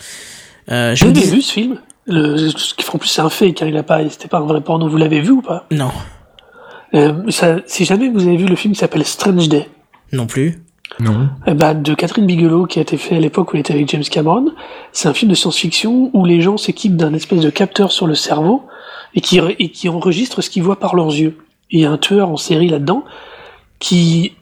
[0.70, 1.22] Euh, je dis...
[1.22, 1.78] vu ce film?
[2.06, 2.50] Le,
[2.92, 4.88] En plus, c'est un fait car il a pas, c'était pas un vrai porno.
[4.88, 5.66] Vous l'avez vu ou pas?
[5.70, 5.90] Non.
[7.30, 9.68] Ça, si jamais vous avez vu le film qui s'appelle Strange Day.
[10.12, 10.58] Non plus.
[10.98, 11.28] Non.
[11.46, 14.02] Ben, de Catherine Bigelow qui a été fait à l'époque où elle était avec James
[14.02, 14.52] Cameron.
[14.92, 18.14] C'est un film de science-fiction où les gens s'équipent d'un espèce de capteur sur le
[18.14, 18.64] cerveau
[19.14, 21.38] et qui, et qui enregistrent ce qu'ils voient par leurs yeux.
[21.70, 23.04] Et il y a un tueur en série là-dedans
[23.78, 24.32] qui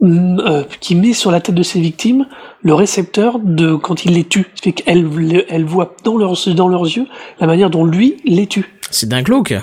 [0.00, 2.26] mm, euh, qui met sur la tête de ses victimes
[2.62, 4.46] le récepteur de quand il les tue.
[4.54, 5.06] Ce fait qu'elle
[5.48, 7.06] elle voit dans leurs dans leurs yeux
[7.40, 8.78] la manière dont lui les tue.
[8.90, 9.54] C'est d'un glauque.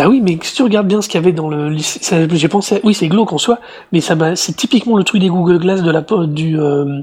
[0.00, 2.80] Ah oui, mais si tu regardes bien ce qu'il y avait dans le, j'ai pensé,
[2.84, 3.58] oui, c'est glauque en soi,
[3.92, 7.02] mais ça c'est typiquement le truc des Google Glass de la du euh,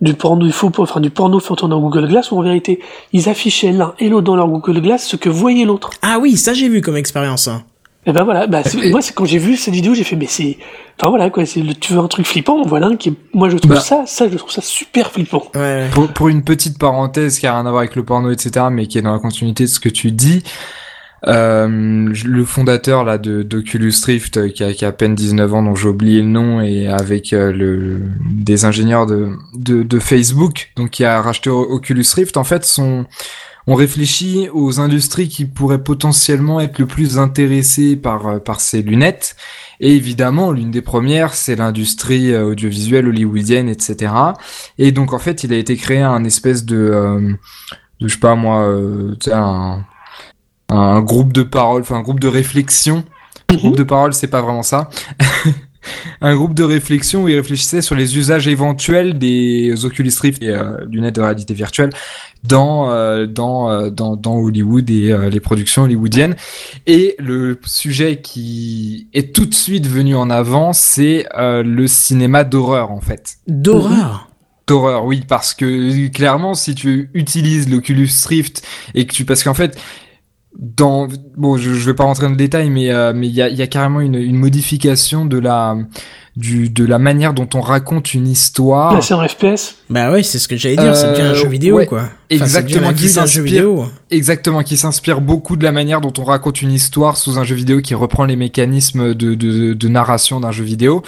[0.00, 2.80] du porno, faux, enfin du porno fait dans Google Glass où en vérité
[3.12, 5.90] ils affichaient l'un et l'autre dans leur Google Glass ce que voyait l'autre.
[6.00, 7.46] Ah oui, ça j'ai vu comme expérience.
[7.46, 7.62] Hein.
[8.06, 10.26] Et eh ben voilà, bah, moi c'est quand j'ai vu cette vidéo, j'ai fait mais
[10.26, 10.58] c'est,
[10.98, 13.14] enfin voilà quoi, c'est tu veux un truc flippant, voilà un qui, est...
[13.32, 13.80] moi je trouve bah.
[13.80, 15.44] ça, ça je trouve ça super flippant.
[15.54, 15.88] Ouais.
[15.92, 18.86] Pour, pour une petite parenthèse qui a rien à voir avec le porno etc, mais
[18.86, 20.42] qui est dans la continuité de ce que tu dis.
[21.26, 25.54] Euh, le fondateur là de d'Oculus Rift euh, qui a, qui a à peine 19
[25.54, 29.98] ans dont j'ai oublié le nom et avec euh, le des ingénieurs de, de, de
[29.98, 33.06] Facebook donc qui a racheté Oculus Rift en fait son
[33.66, 39.36] on réfléchit aux industries qui pourraient potentiellement être le plus intéressées par par ces lunettes.
[39.80, 44.12] Et évidemment l'une des premières c'est l'industrie audiovisuelle hollywoodienne etc
[44.76, 47.36] et donc en fait il a été créé un espèce de,
[48.00, 49.84] de je sais pas moi euh, un
[50.68, 53.04] un groupe de parole, enfin un groupe de réflexion.
[53.48, 53.78] Un groupe mhm.
[53.78, 54.88] de parole, c'est pas vraiment ça.
[56.20, 60.48] un groupe de réflexion où ils réfléchissaient sur les usages éventuels des Oculus Rift et
[60.48, 61.90] euh, lunettes de réalité virtuelle
[62.44, 66.36] dans euh, dans, euh, dans, dans Hollywood et euh, les productions hollywoodiennes.
[66.86, 72.90] Et le sujet qui est tout de suite venu en avant, c'est le cinéma d'horreur
[72.90, 73.36] en fait.
[73.48, 74.28] D'horreur.
[74.66, 79.52] D'horreur, oui, parce que clairement, si tu utilises l'Oculus Rift et que tu, parce qu'en
[79.52, 79.78] fait,
[80.58, 83.42] dans bon je, je vais pas rentrer dans le détail mais euh, mais il y
[83.42, 85.76] a, y a carrément une, une modification de la
[86.36, 89.00] du de la manière dont on raconte une histoire.
[89.02, 89.76] c'est en FPS.
[89.88, 92.08] Bah ouais, c'est ce que j'allais dire, c'est bien un jeu euh, vidéo quoi.
[92.28, 93.64] exactement qui s'inspire
[94.10, 97.54] exactement qui s'inspire beaucoup de la manière dont on raconte une histoire sous un jeu
[97.54, 101.02] vidéo qui reprend les mécanismes de de, de narration d'un jeu vidéo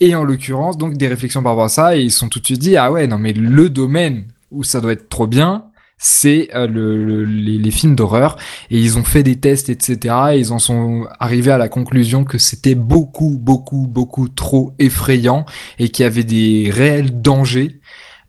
[0.00, 2.46] et en l'occurrence donc des réflexions par rapport à ça et ils sont tout de
[2.46, 5.64] suite dit ah ouais non mais le domaine où ça doit être trop bien
[6.02, 8.36] c'est euh, le, les, films d'horreur
[8.70, 12.24] et ils ont fait des tests etc et ils en sont arrivés à la conclusion
[12.24, 15.46] que c'était beaucoup beaucoup beaucoup trop effrayant
[15.78, 17.80] et qu'il y avait des réels dangers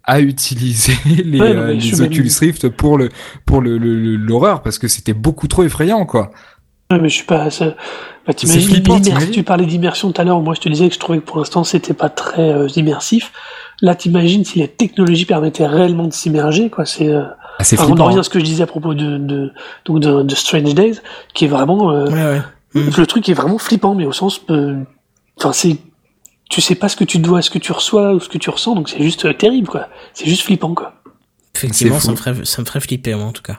[0.04, 0.94] à utiliser
[1.26, 3.10] les, euh, les Oculus Rift pour le
[3.44, 6.32] pour le l'horreur parce que c'était beaucoup trop effrayant quoi.
[6.92, 7.50] Ouais, mais je suis pas.
[7.50, 7.74] Ça...
[8.28, 10.42] Bah, tu parlais d'immersion tout à l'heure.
[10.42, 13.32] Moi, je te disais que je trouvais que pour l'instant, c'était pas très euh, immersif.
[13.82, 16.86] Là, t'imagines si les technologies permettaient réellement de s'immerger, quoi.
[16.86, 17.10] C'est.
[17.62, 19.52] C'est on revient à ce que je disais à propos de, de,
[19.86, 21.00] donc de, de Strange Days,
[21.34, 22.42] qui est vraiment, euh, ouais,
[22.76, 22.92] ouais.
[22.98, 24.82] le truc est vraiment flippant, mais au sens, euh,
[25.38, 25.78] enfin c'est,
[26.50, 28.50] tu sais pas ce que tu dois, ce que tu reçois ou ce que tu
[28.50, 29.88] ressens, donc c'est juste euh, terrible, quoi.
[30.14, 30.96] C'est juste flippant, quoi.
[31.56, 33.58] Effectivement, ça me ferait, ça me ferait flipper, moi, en tout cas.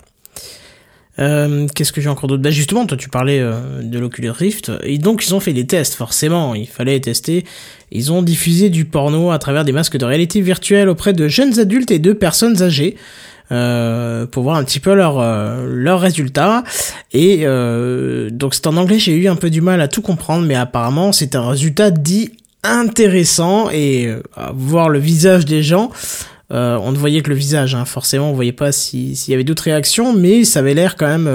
[1.21, 2.43] Euh, Qu'est-ce que j'ai encore d'autre?
[2.43, 5.67] Bah justement, toi tu parlais euh, de l'Oculus Rift, et donc ils ont fait des
[5.67, 7.45] tests, forcément, il fallait tester.
[7.93, 11.61] Ils ont diffusé du porno à travers des masques de réalité virtuelle auprès de jeunes
[11.61, 12.97] adultes et de personnes âgées.
[13.53, 16.65] Euh, pour voir un petit peu leurs euh, leurs résultats.
[17.13, 20.47] Et euh, donc c'est en anglais j'ai eu un peu du mal à tout comprendre
[20.47, 23.69] mais apparemment c'est un résultat dit intéressant.
[23.71, 24.23] Et euh,
[24.55, 25.91] voir le visage des gens
[26.51, 27.85] on ne voyait que le visage hein.
[27.85, 31.29] forcément on voyait pas s'il y avait d'autres réactions mais ça avait l'air quand même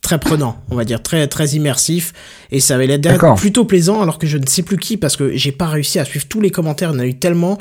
[0.00, 2.14] très prenant, on va dire, très très immersif,
[2.50, 5.36] et ça avait l'air plutôt plaisant, alors que je ne sais plus qui, parce que
[5.36, 7.58] j'ai pas réussi à suivre tous les commentaires, il y en a eu tellement,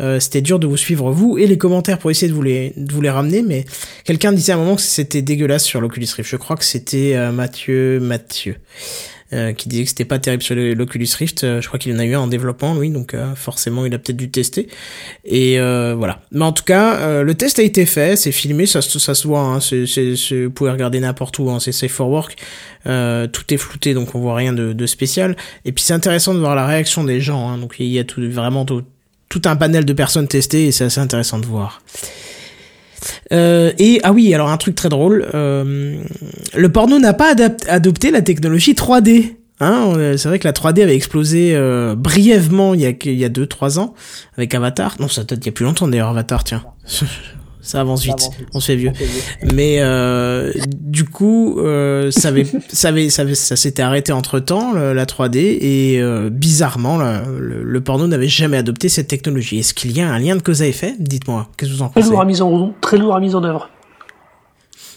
[0.00, 2.72] euh, c'était dur de vous suivre vous et les commentaires pour essayer de vous les,
[2.76, 3.64] de vous les ramener, mais
[4.04, 6.28] quelqu'un disait à un moment que c'était dégueulasse sur l'Oculus Rift.
[6.28, 8.56] Je crois que c'était euh, Mathieu, Mathieu.
[9.32, 11.42] Euh, qui disait que c'était pas terrible sur l'Oculus Rift.
[11.42, 14.16] je crois qu'il en a eu un en développement, lui, donc forcément il a peut-être
[14.16, 14.66] dû tester.
[15.24, 16.22] Et voilà.
[16.32, 19.42] Mais en tout cas, le test a été fait, c'est filmé, ça, ça se voit.
[19.42, 21.48] Hein, vous pouvez regarder n'importe où.
[21.48, 22.38] Hein, c'est safe for work.
[22.82, 25.36] tout est flouté, donc on voit rien de, de spécial.
[25.64, 27.50] Et puis c'est intéressant de voir la réaction des gens.
[27.50, 28.82] Hein, donc il y a tout, vraiment tout,
[29.30, 31.80] tout un panel de personnes testées et c'est assez intéressant de voir.
[33.32, 36.02] Euh, et ah oui, alors un truc très drôle, euh,
[36.54, 37.34] le porno n'a pas
[37.68, 39.36] adopté la technologie 3D.
[39.60, 43.26] Hein, c'est vrai que la 3D avait explosé euh, brièvement il y a il y
[43.26, 43.94] a deux trois ans
[44.36, 44.96] avec Avatar.
[45.00, 46.62] Non, ça date il y a plus longtemps d'ailleurs Avatar, tiens.
[47.62, 48.92] Ça avance vite, on se fait vieux.
[49.54, 54.72] Mais euh, du coup, euh, ça avait, ça avait, ça, ça s'était arrêté entre temps
[54.72, 59.58] la 3D et euh, bizarrement, le, porno n'avait jamais adopté cette technologie.
[59.58, 60.94] Est-ce qu'il y a un lien de cause à effet?
[60.98, 63.34] Dites-moi, qu'est-ce que vous en pensez Très lourd à mise en très lourd à mise
[63.34, 63.68] en œuvre.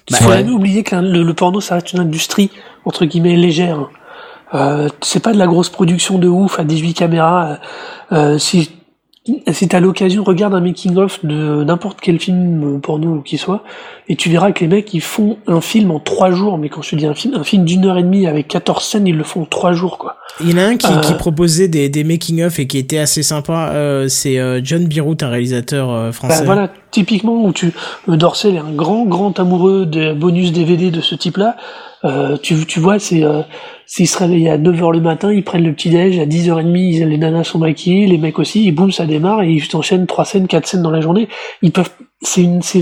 [0.09, 2.51] Il faut jamais oublier que le, porno, ça reste une industrie
[2.85, 3.89] entre guillemets légère.
[4.53, 7.59] Euh, c'est pas de la grosse production de ouf à 18 caméras.
[8.11, 8.69] Euh, si
[9.51, 13.63] si t'as l'occasion, regarde un making-of de n'importe quel film porno qui soit,
[14.09, 16.81] et tu verras que les mecs, ils font un film en trois jours, mais quand
[16.81, 19.15] je te dis un film, un film d'une heure et demie avec 14 scènes, ils
[19.15, 20.17] le font en trois jours, quoi.
[20.41, 21.17] Il y en a un qui, qui euh.
[21.17, 25.29] proposait des, des making-of et qui était assez sympa, euh, c'est euh, John Birut, un
[25.29, 26.39] réalisateur français.
[26.39, 27.73] Bah, voilà, typiquement, où tu,
[28.07, 31.57] Dorsel est un grand, grand amoureux des bonus DVD de ce type-là,
[32.41, 33.23] tu, tu vois, c'est
[33.85, 37.43] S'ils se réveillent à 9h le matin, ils prennent le petit-déj, à 10h30, les nanas
[37.43, 40.67] sont maquillées, les mecs aussi, et boum, ça démarre, et ils enchaînent trois scènes, quatre
[40.67, 41.27] scènes dans la journée.
[41.61, 41.91] Ils peuvent,
[42.21, 42.81] c'est une, c'est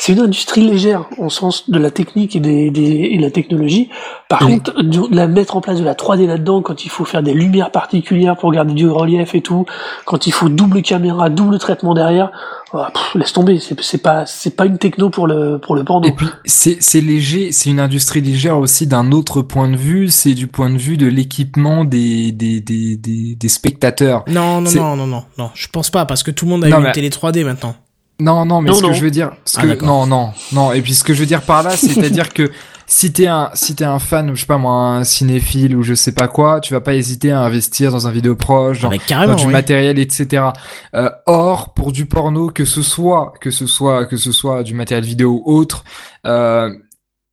[0.00, 3.90] c'est une industrie légère au sens de la technique et, des, des et la technologie.
[4.30, 4.74] Par contre,
[5.10, 8.38] la mettre en place de la 3D là-dedans, quand il faut faire des lumières particulières
[8.38, 9.66] pour garder du relief et tout,
[10.06, 12.32] quand il faut double caméra, double traitement derrière,
[12.72, 13.58] oh, laisse tomber.
[13.58, 16.08] C'est pas c'est pas une techno pour le pour le porno.
[16.08, 20.08] Et puis c'est c'est léger, c'est une industrie légère aussi d'un autre point de vue.
[20.08, 24.24] C'est du point de vue de l'équipement des des, des des des spectateurs.
[24.28, 25.50] Non non non non non non.
[25.52, 27.74] Je pense pas parce que tout le monde a une télé 3D maintenant.
[28.20, 30.82] Non, non, mais ce que je veux dire, ce ah, que, non, non, non, et
[30.82, 32.50] puis ce que je veux dire par là, c'est-à-dire que
[32.90, 35.94] si t'es un, si t'es un fan, je sais pas moi, un cinéphile ou je
[35.94, 39.34] sais pas quoi, tu vas pas hésiter à investir dans un vidéo proche, dans, dans
[39.36, 40.46] du matériel, etc.
[40.94, 44.74] Euh, or, pour du porno, que ce soit, que ce soit, que ce soit du
[44.74, 45.84] matériel vidéo ou autre,
[46.26, 46.70] euh,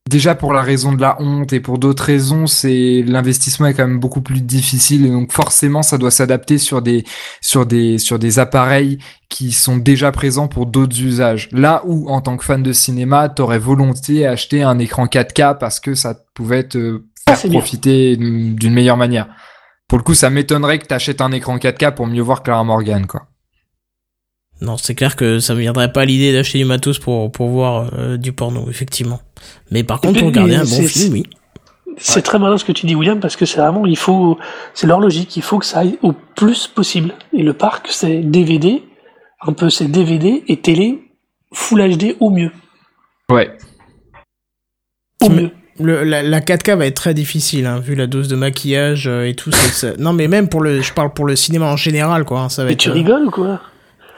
[0.08, 3.88] déjà pour la raison de la honte et pour d'autres raisons, c'est l'investissement est quand
[3.88, 7.04] même beaucoup plus difficile et donc forcément ça doit s'adapter sur des
[7.42, 8.98] sur des sur des appareils
[9.30, 11.50] qui sont déjà présents pour d'autres usages.
[11.52, 15.80] Là où en tant que fan de cinéma, t'aurais volontiers acheter un écran 4K parce
[15.80, 19.28] que ça pouvait te faire profiter d'une meilleure manière.
[19.88, 23.06] Pour le coup, ça m'étonnerait que t'achètes un écran 4K pour mieux voir Clara Morgan
[23.06, 23.28] quoi.
[24.62, 27.92] Non, c'est clair que ça me viendrait pas l'idée d'acheter du matos pour, pour voir
[27.98, 29.22] euh, du porno, effectivement.
[29.72, 31.24] Mais par contre, pour regarder un bon film, oui.
[32.00, 34.38] C'est très malin ce que tu dis, William, parce que c'est vraiment, il faut,
[34.74, 37.14] c'est leur logique, il faut que ça aille au plus possible.
[37.34, 38.84] Et le parc, c'est DVD,
[39.42, 41.00] un peu c'est DVD et télé
[41.54, 42.52] Full HD au mieux.
[43.32, 43.58] Ouais.
[45.22, 45.52] Au mieux.
[45.80, 49.36] Le, la, 4K va être très difficile, hein, vu la dose de maquillage euh, et
[49.36, 49.52] tout.
[49.52, 52.42] Ça, Non, mais même pour le, je parle pour le cinéma en général, quoi.
[52.42, 53.62] Hein, ça va mais tu rigoles ou quoi?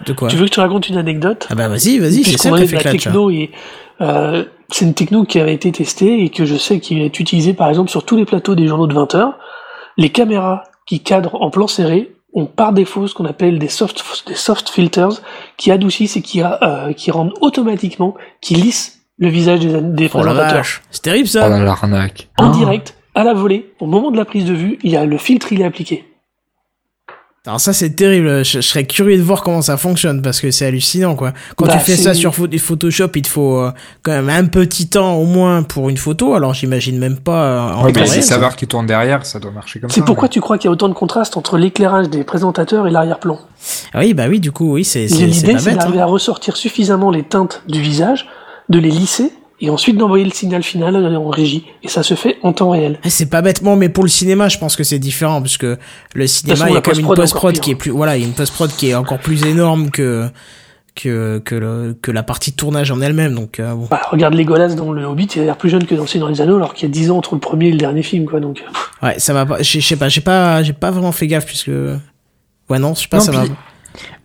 [0.06, 2.38] De quoi Tu veux que je te raconte une anecdote Ah bah vas-y, vas-y, c'est
[2.38, 3.52] ça fait la techno et
[4.02, 7.54] euh, c'est une techno qui avait été testée et que je sais qu'il est utilisée
[7.54, 9.40] par exemple sur tous les plateaux des journaux de 20 heures.
[9.98, 14.04] Les caméras qui cadrent en plan serré ont par défaut ce qu'on appelle des soft,
[14.28, 15.22] des soft filters
[15.58, 20.20] qui adoucissent et qui, euh, qui rendent automatiquement, qui lissent le visage des, des oh
[20.20, 20.66] présentateurs.
[20.92, 21.48] C'est terrible ça.
[21.48, 22.30] Oh l'arnaque.
[22.38, 25.06] En direct, à la volée, au moment de la prise de vue, il y a
[25.06, 26.06] le filtre, il est appliqué.
[27.50, 30.68] Alors ça c'est terrible, je, serais curieux de voir comment ça fonctionne parce que c'est
[30.68, 31.34] hallucinant quoi.
[31.56, 33.72] Quand bah, tu fais ça sur Photoshop, il te faut euh,
[34.04, 37.74] quand même un petit temps au moins pour une photo, alors j'imagine même pas euh,
[37.74, 39.96] en ouais, mais c'est savoir qui tourne derrière, ça doit marcher comme ça.
[39.96, 42.92] C'est pourquoi tu crois qu'il y a autant de contraste entre l'éclairage des présentateurs et
[42.92, 43.40] l'arrière-plan
[43.96, 46.04] Oui, bah oui, du coup, oui, c'est L'idée c'est d'arriver hein.
[46.04, 48.28] à ressortir suffisamment les teintes du visage,
[48.70, 51.66] de les lisser et ensuite d'envoyer le signal final en régie.
[51.84, 53.00] Et ça se fait en temps réel.
[53.04, 55.78] Eh, c'est pas bêtement, mais pour le cinéma, je pense que c'est différent, parce que
[56.14, 58.24] le cinéma, il y a quand même une post-prod qui est plus, voilà, il y
[58.24, 60.30] a une post-prod qui est encore plus énorme que,
[60.96, 63.88] que, que, le, que la partie de tournage en elle-même, donc, euh, bon.
[63.90, 66.42] Bah, regarde Legolas dans le Hobbit, il a l'air plus jeune que dans dans les
[66.42, 68.40] Anneaux, alors qu'il y a 10 ans entre le premier et le dernier film, quoi,
[68.40, 68.64] donc.
[69.04, 71.70] Ouais, ça va pas, je sais pas, j'ai pas, j'ai pas vraiment fait gaffe, puisque,
[72.70, 73.44] ouais, non, je sais pas, ça va.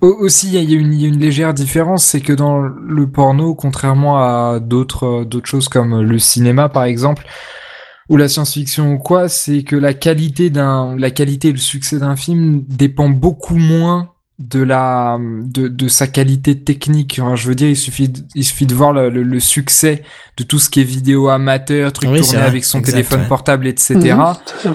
[0.04, 3.54] Aussi, il y, a une, y a une légère différence, c'est que dans le porno,
[3.54, 7.26] contrairement à d'autres d'autres choses comme le cinéma par exemple,
[8.08, 11.98] ou la science-fiction ou quoi, c'est que la qualité d'un la qualité et le succès
[11.98, 17.20] d'un film dépend beaucoup moins de la de, de sa qualité technique.
[17.34, 20.02] je veux dire, il suffit de, il suffit de voir le, le, succès
[20.36, 23.94] de tout ce qui est vidéo amateur, truc tourné avec son téléphone portable, etc.
[23.94, 24.74] Mhm,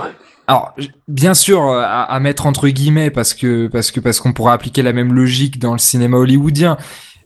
[0.49, 0.73] Alors,
[1.07, 4.53] bien sûr, euh, à, à, mettre entre guillemets parce que parce que parce qu'on pourra
[4.53, 6.75] appliquer la même logique dans le cinéma hollywoodien.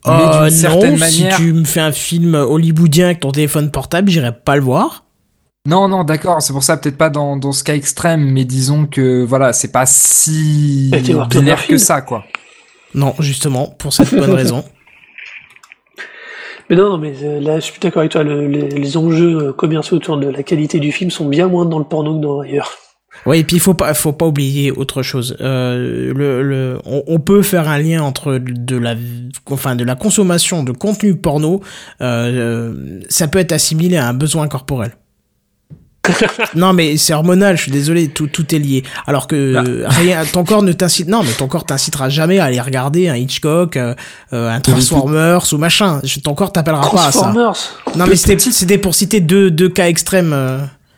[0.05, 1.07] Mais euh, non, manière...
[1.07, 5.05] si tu me fais un film hollywoodien avec ton téléphone portable, j'irai pas le voir.
[5.65, 8.87] Non, non, d'accord, c'est pour ça peut-être pas dans, dans ce cas extrême, mais disons
[8.87, 10.91] que voilà, c'est pas si
[11.29, 12.25] binaire que ça, quoi.
[12.93, 14.65] Non, justement, pour cette bonne raison.
[16.69, 20.17] Mais non, mais euh, là, je suis d'accord avec toi, les, enjeux euh, commerciaux autour
[20.17, 22.82] de la qualité du film sont bien moins dans le porno que dans ailleurs.
[23.25, 25.37] Oui, et puis il faut pas, faut pas oublier autre chose.
[25.39, 28.95] Euh, le, le, on, peut faire un lien entre de la,
[29.49, 31.61] enfin, de la consommation de contenu porno.
[32.01, 34.91] Euh, ça peut être assimilé à un besoin corporel
[36.55, 38.83] non mais c'est hormonal, je suis désolé, tout, tout est lié.
[39.07, 39.89] Alors que ah.
[39.89, 43.15] rien, ton corps ne t'incite, non mais ton corps t'incitera jamais à aller regarder un
[43.15, 43.95] Hitchcock, euh,
[44.33, 46.01] euh un Transformers ou machin.
[46.23, 47.31] Ton corps t'appellera pas à ça.
[47.95, 50.35] Non mais c'était c'était pour citer deux deux cas extrêmes.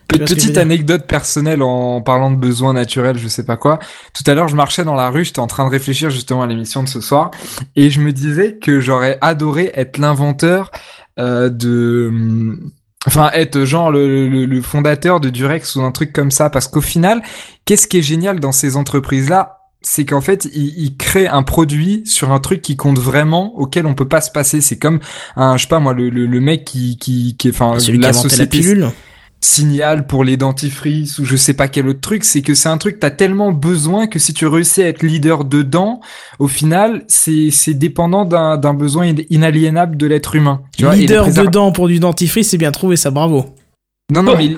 [0.08, 3.80] Petite anecdote personnelle en parlant de besoins naturels, je sais pas quoi.
[4.14, 6.48] Tout à l'heure, je marchais dans la rue, j'étais en train de réfléchir justement à
[6.48, 7.32] l'émission de ce soir,
[7.76, 10.72] et je me disais que j'aurais adoré être l'inventeur
[11.20, 12.12] euh, de
[13.08, 16.82] Enfin, être genre le, le, fondateur de Durex ou un truc comme ça, parce qu'au
[16.82, 17.22] final,
[17.66, 19.60] qu'est-ce qui est génial dans ces entreprises-là?
[19.82, 23.94] C'est qu'en fait, ils, créent un produit sur un truc qui compte vraiment, auquel on
[23.94, 24.60] peut pas se passer.
[24.60, 25.00] C'est comme
[25.36, 28.58] un, je sais pas moi, le, le, mec qui, qui, qui, enfin, la société.
[28.58, 28.92] La pilule
[29.46, 32.78] signal pour les dentifrices ou je sais pas quel autre truc, c'est que c'est un
[32.78, 36.00] truc que t'as tellement besoin que si tu réussis à être leader dedans,
[36.40, 40.62] au final, c'est c'est dépendant d'un d'un besoin inaliénable de l'être humain.
[40.76, 43.46] Tu leader dedans pour du dentifrice, c'est bien trouvé, ça, bravo.
[44.12, 44.58] Non, non, mais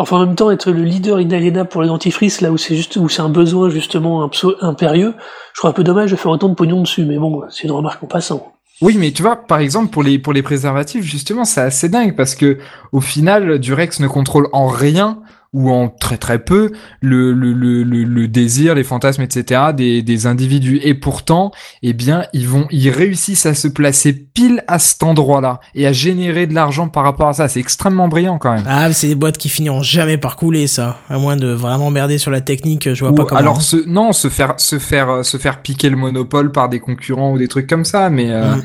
[0.00, 2.96] Enfin, en même temps, être le leader inaliénable pour les dentifrices, là où c'est juste,
[2.96, 5.14] où c'est un besoin justement impérieux,
[5.54, 7.72] je trouve un peu dommage de faire autant de pognon dessus, mais bon, c'est une
[7.72, 8.52] remarque en passant.
[8.80, 12.14] Oui, mais tu vois, par exemple, pour les, pour les préservatifs, justement, c'est assez dingue
[12.14, 12.58] parce que,
[12.92, 15.18] au final, Durex ne contrôle en rien
[15.54, 19.72] ou en très très peu le, le, le, le, désir, les fantasmes, etc.
[19.74, 20.78] des, des individus.
[20.82, 21.52] Et pourtant,
[21.82, 25.92] eh bien, ils vont, ils réussissent à se placer pile à cet endroit-là et à
[25.92, 27.48] générer de l'argent par rapport à ça.
[27.48, 28.64] C'est extrêmement brillant quand même.
[28.68, 30.98] Ah, c'est des boîtes qui finiront jamais par couler, ça.
[31.08, 33.40] À moins de vraiment merder sur la technique, je vois pas comment.
[33.40, 37.38] Alors, non, se faire, se faire, se faire piquer le monopole par des concurrents ou
[37.38, 38.30] des trucs comme ça, mais.
[38.30, 38.62] Euh, mm.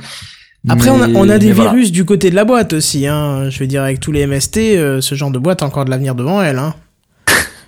[0.70, 3.06] Après, on a, on a des virus du côté de la boîte aussi.
[3.06, 3.50] Hein.
[3.50, 5.90] Je veux dire, avec tous les MST, euh, ce genre de boîte a encore de
[5.90, 6.58] l'avenir devant elle.
[6.58, 6.74] Hein.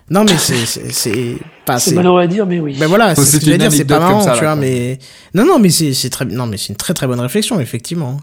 [0.10, 2.76] Non, mais c'est c'est pas c'est malheureux à dire, mais oui.
[2.80, 5.00] Ben voilà, c'est ce que je dire, c'est pas marrant, tu vois, mais
[5.34, 8.20] non, non, mais c'est c'est très non, mais c'est une très très bonne réflexion, effectivement.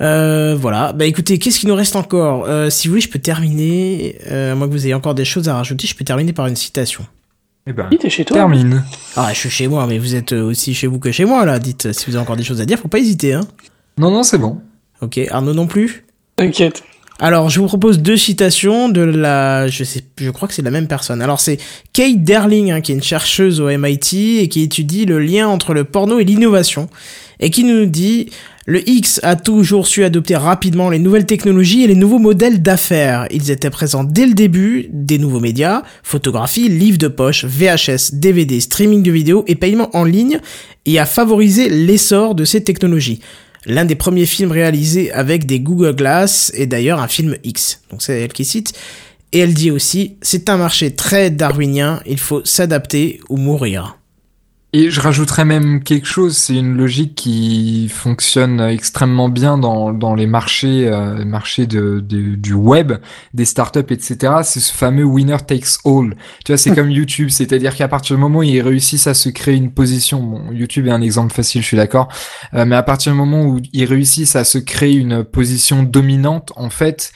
[0.00, 0.92] Euh, voilà.
[0.92, 2.44] Bah écoutez, qu'est-ce qu'il nous reste encore?
[2.46, 4.16] Euh, Si vous voulez, je peux terminer.
[4.30, 6.56] Euh, moi que vous ayez encore des choses à rajouter, je peux terminer par une
[6.56, 7.04] citation.
[7.68, 8.36] Eh ben, t'es chez toi.
[8.36, 8.84] Termine.
[9.16, 11.58] Ah, je suis chez moi, mais vous êtes aussi chez vous que chez moi, là.
[11.58, 13.46] Dites, si vous avez encore des choses à dire, faut pas hésiter, hein.
[13.98, 14.60] Non, non, c'est bon.
[15.00, 16.04] Ok, Arnaud non plus?
[16.36, 16.84] T'inquiète.
[17.18, 20.70] Alors, je vous propose deux citations de la, je sais, je crois que c'est la
[20.70, 21.22] même personne.
[21.22, 21.58] Alors, c'est
[21.94, 25.72] Kate Derling, hein, qui est une chercheuse au MIT et qui étudie le lien entre
[25.72, 26.88] le porno et l'innovation,
[27.40, 28.28] et qui nous dit
[28.66, 33.26] le X a toujours su adopter rapidement les nouvelles technologies et les nouveaux modèles d'affaires.
[33.30, 38.60] Ils étaient présents dès le début des nouveaux médias, photographie, livres de poche, VHS, DVD,
[38.60, 40.40] streaming de vidéos et paiement en ligne,
[40.84, 43.20] et a favorisé l'essor de ces technologies.
[43.66, 47.82] L'un des premiers films réalisés avec des Google Glass est d'ailleurs un film X.
[47.90, 48.72] Donc c'est elle qui cite.
[49.32, 53.96] Et elle dit aussi, c'est un marché très darwinien, il faut s'adapter ou mourir.
[54.78, 60.14] Et je rajouterais même quelque chose, c'est une logique qui fonctionne extrêmement bien dans, dans
[60.14, 62.92] les marchés, euh, marchés de, du web,
[63.32, 64.34] des startups, etc.
[64.42, 66.14] C'est ce fameux winner takes all.
[66.44, 69.30] Tu vois, c'est comme YouTube, c'est-à-dire qu'à partir du moment où ils réussissent à se
[69.30, 72.08] créer une position, bon, YouTube est un exemple facile, je suis d'accord,
[72.52, 76.52] euh, mais à partir du moment où ils réussissent à se créer une position dominante,
[76.54, 77.12] en fait,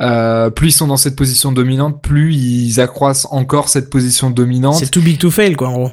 [0.00, 4.76] euh, plus ils sont dans cette position dominante, plus ils accroissent encore cette position dominante.
[4.76, 5.90] C'est too big to fail, quoi, en gros.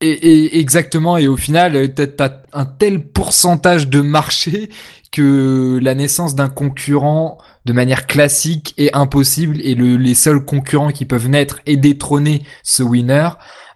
[0.00, 4.70] Et, et, exactement, et au final, euh, t'as un tel pourcentage de marché
[5.10, 10.90] que la naissance d'un concurrent de manière classique est impossible et le, les seuls concurrents
[10.90, 13.30] qui peuvent naître et détrôner ce winner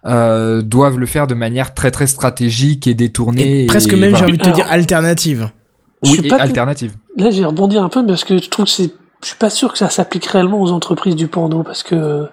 [0.05, 3.65] euh, doivent le faire de manière très très stratégique et détournée.
[3.65, 5.49] presque même, j'ai envie de te dire, alternative.
[6.05, 6.93] Oui, et alternative.
[7.17, 8.91] Là, j'ai rebondi un peu parce que je trouve que c'est,
[9.21, 12.27] je suis pas sûr que ça s'applique réellement aux entreprises du porno parce que.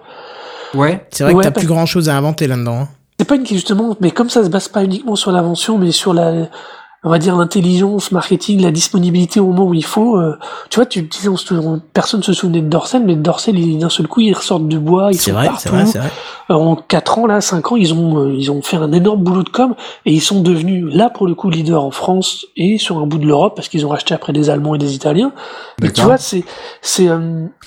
[0.73, 1.05] Ouais.
[1.11, 2.81] C'est vrai que t'as plus grand chose à inventer là-dedans.
[2.81, 2.89] Hein
[3.31, 6.49] pas une justement, mais comme ça se base pas uniquement sur l'invention, mais sur la,
[7.03, 10.17] on va dire l'intelligence marketing, la disponibilité au moment où il faut.
[10.17, 10.37] Euh,
[10.69, 14.21] tu vois, tu disais, on, personne se souvenait de Dorsel, mais Dorsel, d'un seul coup,
[14.21, 15.69] ils ressortent du bois, ils sont vrai, partout.
[15.69, 16.11] Vrai, vrai.
[16.51, 19.23] Euh, en 4 ans, là, 5 ans, ils ont, euh, ils ont fait un énorme
[19.23, 19.73] boulot de com
[20.05, 23.17] et ils sont devenus, là, pour le coup, leaders en France et sur un bout
[23.17, 25.33] de l'Europe parce qu'ils ont racheté après des Allemands et des Italiens.
[25.81, 26.43] Mais tu vois, c'est,
[26.83, 27.05] c'est,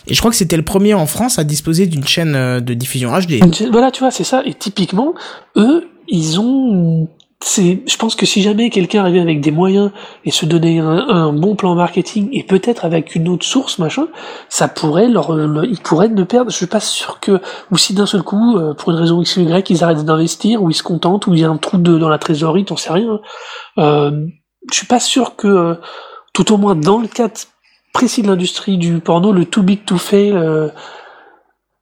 [0.07, 3.11] Et je crois que c'était le premier en France à disposer d'une chaîne de diffusion
[3.11, 3.41] HD.
[3.73, 4.43] Voilà, tu vois, c'est ça.
[4.45, 5.15] Et typiquement,
[5.57, 7.09] eux, ils ont
[7.43, 9.91] c'est, je pense que si jamais quelqu'un arrivait avec des moyens
[10.25, 14.07] et se donnait un, bon plan marketing et peut-être avec une autre source, machin,
[14.49, 15.31] ça pourrait leur,
[15.65, 16.51] ils pourraient ne perdre.
[16.51, 17.41] Je suis pas sûr que,
[17.71, 20.63] ou si d'un seul coup, euh, pour une raison X ou Y, ils arrêtent d'investir,
[20.63, 22.93] ou ils se contentent, ou il y a un trou dans la trésorerie, t'en sais
[22.93, 23.21] rien.
[23.79, 24.27] Euh,
[24.71, 25.75] je suis pas sûr que, euh,
[26.33, 27.35] tout au moins dans le cadre
[27.93, 30.69] précis de l'industrie du porno, le too big to fail, euh,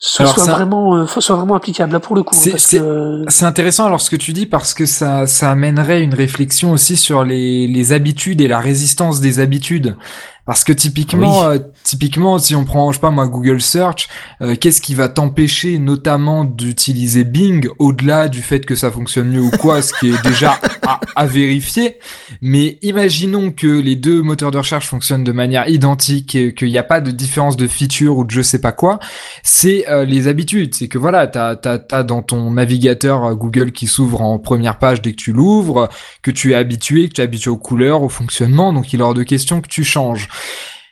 [0.04, 4.00] soit, soit vraiment euh, soit vraiment applicable là pour le coup c'est c'est intéressant alors
[4.00, 7.92] ce que tu dis parce que ça ça amènerait une réflexion aussi sur les les
[7.92, 9.96] habitudes et la résistance des habitudes
[10.44, 14.08] parce que typiquement, euh, typiquement, si on prend, je sais pas moi, Google Search,
[14.40, 19.40] euh, qu'est-ce qui va t'empêcher notamment d'utiliser Bing au-delà du fait que ça fonctionne mieux
[19.40, 21.98] ou quoi, ce qui est déjà à, à, vérifier.
[22.40, 26.78] Mais imaginons que les deux moteurs de recherche fonctionnent de manière identique et qu'il n'y
[26.78, 28.98] a pas de différence de feature ou de je sais pas quoi.
[29.44, 30.74] C'est euh, les habitudes.
[30.74, 35.02] C'est que voilà, t'as t'as t'as dans ton navigateur Google qui s'ouvre en première page
[35.02, 35.88] dès que tu l'ouvres,
[36.20, 38.72] que tu es habitué, que tu es habitué aux couleurs, au fonctionnement.
[38.72, 40.28] Donc il est hors de question que tu changes.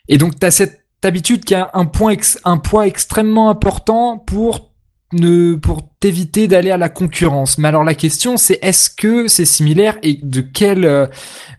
[0.08, 2.14] Et donc, tu as cette habitude qui a un, point
[2.44, 4.70] un poids extrêmement important pour
[5.12, 7.58] ne pour t'éviter d'aller à la concurrence.
[7.58, 11.06] Mais alors la question c'est est-ce que c'est similaire et de quelle euh,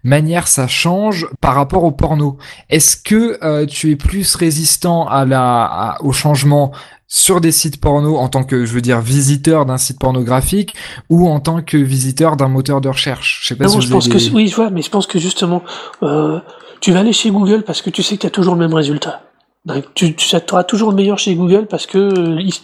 [0.03, 2.37] manière ça change par rapport au porno?
[2.69, 6.71] Est-ce que euh, tu es plus résistant à la au changement
[7.07, 10.73] sur des sites porno en tant que je veux dire visiteur d'un site pornographique
[11.09, 13.41] ou en tant que visiteur d'un moteur de recherche?
[13.41, 15.61] Je sais pas si je pense que oui, je vois, mais je pense que justement
[16.03, 16.39] euh,
[16.81, 18.73] tu vas aller chez Google parce que tu sais qu'il y a toujours le même
[18.73, 19.21] résultat.
[19.93, 22.11] Tu, tu auras toujours le meilleur chez Google parce que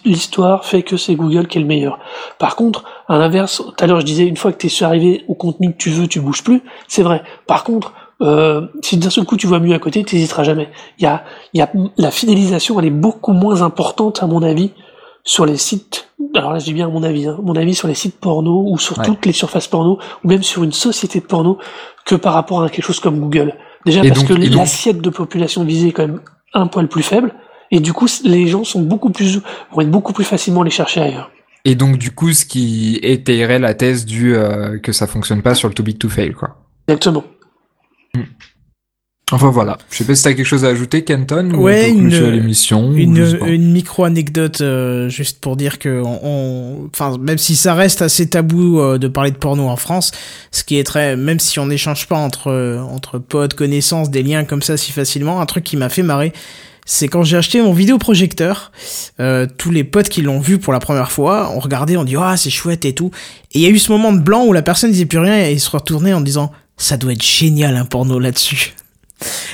[0.04, 2.00] l'histoire fait que c'est Google qui est le meilleur.
[2.40, 5.24] Par contre, à l'inverse, tout à l'heure je disais, une fois que tu es arrivé
[5.28, 6.64] au contenu que tu veux, tu bouges plus.
[6.88, 7.22] C'est vrai.
[7.46, 10.70] Par contre, euh, si d'un seul coup tu vois mieux à côté, tu n'hésiteras jamais.
[10.98, 11.24] Il y a,
[11.54, 14.72] y a, la fidélisation, elle est beaucoup moins importante à mon avis
[15.24, 16.10] sur les sites.
[16.34, 18.64] Alors là, je dis bien à mon avis, hein, mon avis sur les sites porno
[18.68, 21.60] ou sur toutes les surfaces porno ou même sur une société de porno
[22.06, 23.54] que par rapport à quelque chose comme Google.
[23.86, 26.22] Déjà parce que l'assiette de population visée est quand même
[26.54, 27.34] un poil plus faible,
[27.72, 29.40] et du coup les gens sont beaucoup plus
[29.72, 31.32] vont être beaucoup plus facilement les chercher ailleurs.
[31.66, 35.54] Et donc du coup, ce qui étayerait la thèse du euh, que ça fonctionne pas
[35.54, 36.56] sur le too big to fail, quoi.
[36.88, 37.26] Exactement.
[38.16, 38.22] Hmm.
[39.34, 42.30] Enfin voilà, je sais pas si t'as quelque chose à ajouter, Kenton, ouais, ou une,
[42.30, 42.94] l'émission.
[42.94, 48.02] Une, une micro anecdote euh, juste pour dire que, on, enfin même si ça reste
[48.02, 50.12] assez tabou euh, de parler de porno en France,
[50.52, 54.46] ce qui est très, même si on n'échange pas entre entre potes, connaissances, des liens
[54.46, 56.32] comme ça si facilement, un truc qui m'a fait marrer,
[56.86, 58.72] c'est quand j'ai acheté mon vidéoprojecteur,
[59.20, 62.16] euh, tous les potes qui l'ont vu pour la première fois, on regardait, on dit
[62.18, 63.12] ah c'est chouette et tout,
[63.52, 65.48] et il y a eu ce moment de blanc où la personne disait plus rien
[65.48, 68.74] et il se retournait en disant ça doit être génial un porno là-dessus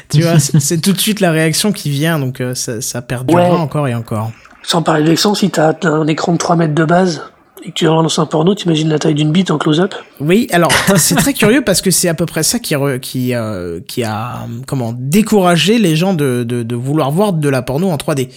[0.09, 3.57] tu vois, c'est tout de suite la réaction qui vient, donc euh, ça, ça perdurera
[3.57, 4.31] encore et encore.
[4.63, 7.23] Sans parler de l'exemple, si t'as un écran de 3 mètres de base
[7.65, 9.93] et que tu relances un porno, t'imagines la taille d'une bite en close-up?
[10.19, 13.79] Oui, alors c'est très curieux parce que c'est à peu près ça qui, qui, euh,
[13.87, 17.97] qui a comment découragé les gens de, de, de vouloir voir de la porno en
[17.97, 18.29] 3D.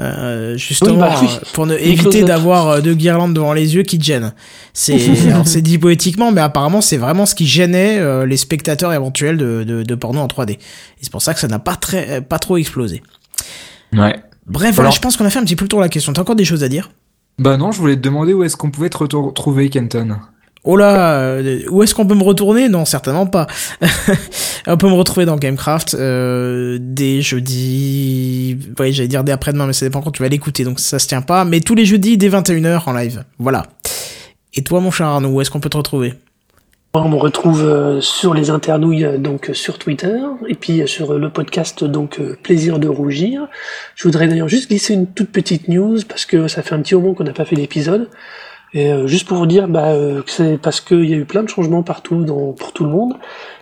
[0.00, 3.98] Euh, justement bah euh, pour ne éviter d'avoir euh, deux guirlandes devant les yeux qui
[3.98, 4.32] te gênent.
[4.72, 4.98] C'est
[5.44, 9.64] c'est dit poétiquement, mais apparemment c'est vraiment ce qui gênait euh, les spectateurs éventuels de,
[9.64, 10.52] de, de, porno en 3D.
[10.52, 10.58] Et
[11.02, 13.02] c'est pour ça que ça n'a pas très pas trop explosé.
[13.92, 14.18] Ouais.
[14.46, 16.12] Bref, voilà, je pense qu'on a fait un petit peu le tour de la question.
[16.12, 16.90] T'as encore des choses à dire?
[17.38, 20.16] Bah non, je voulais te demander où est-ce qu'on pouvait te retrouver, Kenton?
[20.64, 22.68] Oh là, euh, où est-ce qu'on peut me retourner?
[22.68, 23.48] Non, certainement pas.
[24.68, 28.56] on peut me retrouver dans Gamecraft euh, dès jeudi.
[28.78, 31.08] Oui, j'allais dire dès après-demain, mais ça dépend quand tu vas l'écouter, donc ça se
[31.08, 31.44] tient pas.
[31.44, 33.24] Mais tous les jeudis dès 21h en live.
[33.40, 33.64] Voilà.
[34.54, 36.14] Et toi, mon cher Arnaud, où est-ce qu'on peut te retrouver?
[36.94, 41.30] On me retrouve euh, sur les internouilles, euh, donc sur Twitter, et puis sur le
[41.30, 43.48] podcast, donc Plaisir de rougir.
[43.96, 46.94] Je voudrais d'ailleurs juste glisser une toute petite news, parce que ça fait un petit
[46.94, 48.08] moment qu'on n'a pas fait d'épisode.
[48.74, 51.24] Et euh, juste pour vous dire bah, euh, que c'est parce qu'il y a eu
[51.24, 53.14] plein de changements partout dans, pour tout le monde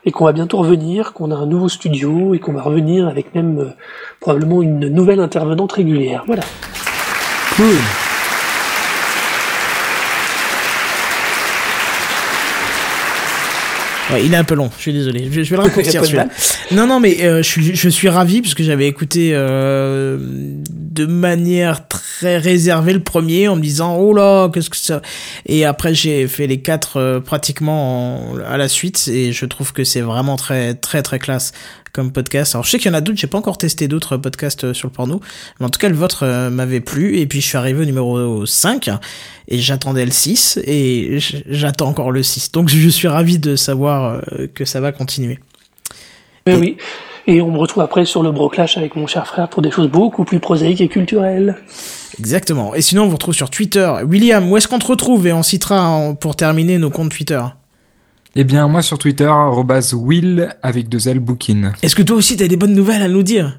[0.04, 3.34] et qu'on va bientôt revenir, qu'on a un nouveau studio et qu'on va revenir avec
[3.34, 3.70] même euh,
[4.20, 6.24] probablement une nouvelle intervenante régulière.
[6.26, 6.42] Voilà.
[14.12, 15.28] Ouais, il est un peu long, je suis désolé.
[15.30, 16.28] Je, vais le raccourcir celui-là.
[16.72, 19.34] Non, non, mais je, suis, je suis ravi parce que j'avais écouté
[20.90, 25.00] de manière très réservée le premier en me disant oh là qu'est-ce que ça
[25.46, 29.84] et après j'ai fait les quatre euh, pratiquement à la suite et je trouve que
[29.84, 31.52] c'est vraiment très très très classe
[31.92, 32.54] comme podcast.
[32.54, 34.74] Alors je sais qu'il y en a d'autres, j'ai pas encore testé d'autres podcasts euh,
[34.74, 35.20] sur le porno,
[35.58, 37.84] mais en tout cas le vôtre euh, m'avait plu et puis je suis arrivé au
[37.84, 38.90] numéro 5
[39.48, 41.18] et j'attendais le 6 et
[41.48, 42.52] j'attends encore le 6.
[42.52, 45.38] Donc je suis ravi de savoir euh, que ça va continuer.
[46.46, 46.54] et...
[46.54, 46.76] oui.
[47.26, 49.88] Et on me retrouve après sur le Broclash avec mon cher frère pour des choses
[49.88, 51.56] beaucoup plus prosaïques et culturelles.
[52.18, 52.74] Exactement.
[52.74, 53.88] Et sinon, on vous retrouve sur Twitter.
[54.04, 55.26] William, où est-ce qu'on te retrouve?
[55.26, 57.40] Et on citera pour terminer nos comptes Twitter.
[58.36, 59.30] Eh bien, moi sur Twitter,
[59.92, 61.72] Will avec deux L bookin.
[61.82, 63.58] Est-ce que toi aussi t'as des bonnes nouvelles à nous dire?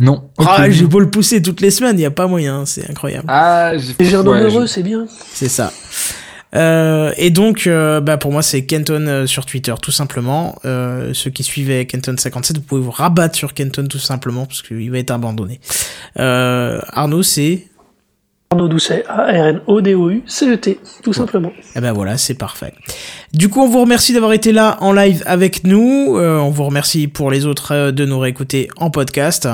[0.00, 0.30] Non.
[0.38, 3.26] Ah, j'ai beau le pousser toutes les semaines, il y a pas moyen, c'est incroyable.
[3.28, 5.06] Ah, j'ai ouais, heureux, c'est bien.
[5.32, 5.72] C'est ça.
[6.54, 10.56] Euh, et donc, euh, bah pour moi, c'est Kenton euh, sur Twitter, tout simplement.
[10.64, 14.90] Euh, ceux qui suivaient Kenton57, vous pouvez vous rabattre sur Kenton tout simplement, parce qu'il
[14.90, 15.60] va être abandonné.
[16.16, 17.66] Arnaud, c'est
[18.52, 21.48] Arnaud Doucet, A-R-N-O-D-O-U-C-E-T, tout simplement.
[21.48, 22.74] Et eh ben voilà, c'est parfait.
[23.32, 26.18] Du coup, on vous remercie d'avoir été là en live avec nous.
[26.18, 29.48] Euh, on vous remercie pour les autres euh, de nous réécouter en podcast.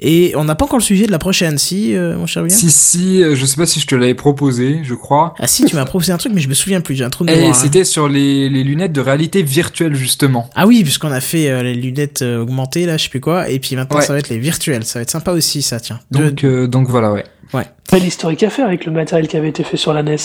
[0.00, 2.58] Et on n'a pas encore le sujet de la prochaine, si, euh, mon cher William
[2.58, 5.34] Si, si, je sais pas si je te l'avais proposé, je crois.
[5.38, 7.24] Ah si, tu m'as proposé un truc, mais je me souviens plus, j'ai un trou
[7.24, 7.54] de eh, mémoire.
[7.54, 7.60] Et hein.
[7.62, 10.50] c'était sur les, les, lunettes de réalité virtuelle, justement.
[10.56, 13.76] Ah oui, puisqu'on a fait les lunettes augmentées, là, je sais plus quoi, et puis
[13.76, 16.00] maintenant ça va être les virtuelles, ça va être sympa aussi, ça, tiens.
[16.10, 17.24] Donc, donc voilà, ouais.
[17.52, 17.66] Ouais.
[17.88, 20.16] Pas l'historique à faire avec le matériel qui avait été fait sur la NES.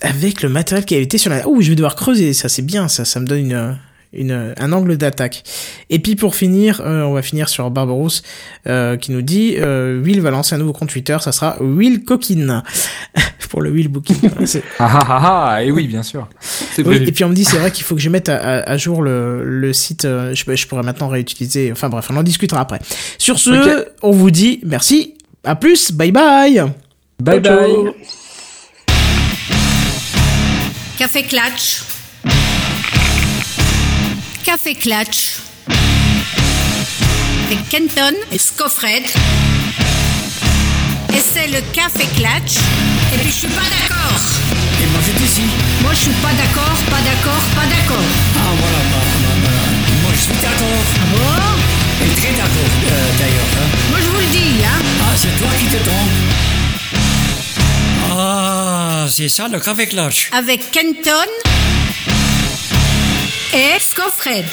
[0.00, 1.46] Avec le matériel qui avait été sur la...
[1.48, 3.78] Oh, je vais devoir creuser, ça c'est bien, ça, ça me donne une,
[4.12, 5.42] une, un angle d'attaque.
[5.90, 8.22] Et puis pour finir, euh, on va finir sur Barbarousse
[8.66, 12.04] euh, qui nous dit euh, Will va lancer un nouveau compte Twitter, ça sera Will
[12.04, 12.62] Coquine
[13.50, 14.16] pour le Will Booking.
[14.78, 16.28] ah, ah ah ah et oui bien sûr.
[16.78, 19.02] Oui, et puis on me dit c'est vrai qu'il faut que je mette à, jour
[19.02, 20.04] le, le site.
[20.04, 21.72] Je, je, pourrais maintenant réutiliser.
[21.72, 22.78] Enfin bref, on en discutera après.
[23.18, 26.64] Sur ce, on vous dit merci à plus, bye bye.
[27.20, 27.92] Bye bye.
[30.98, 31.82] Café Clatch.
[34.44, 35.38] Café Clatch.
[37.46, 39.04] Avec Kenton et Scoffred.
[41.14, 42.58] Et c'est le Café Clatch.
[43.14, 44.20] Et puis je suis pas d'accord.
[44.82, 45.42] Et moi j'étais ici.
[45.82, 48.04] Moi je suis pas d'accord, pas d'accord, pas d'accord.
[48.36, 49.58] Ah voilà, bah, bah, bah,
[50.02, 50.84] moi je suis d'accord.
[50.94, 51.58] Ah bon?
[52.04, 53.52] Et très d'accord, euh, d'ailleurs.
[53.58, 53.68] Hein.
[53.90, 54.78] Moi, je vous le dis, hein.
[55.20, 56.08] C'est toi qui te trompes.
[58.16, 60.30] Ah, c'est ça, le café clutch.
[60.32, 61.10] Avec Kenton
[63.52, 64.44] et Scoffred.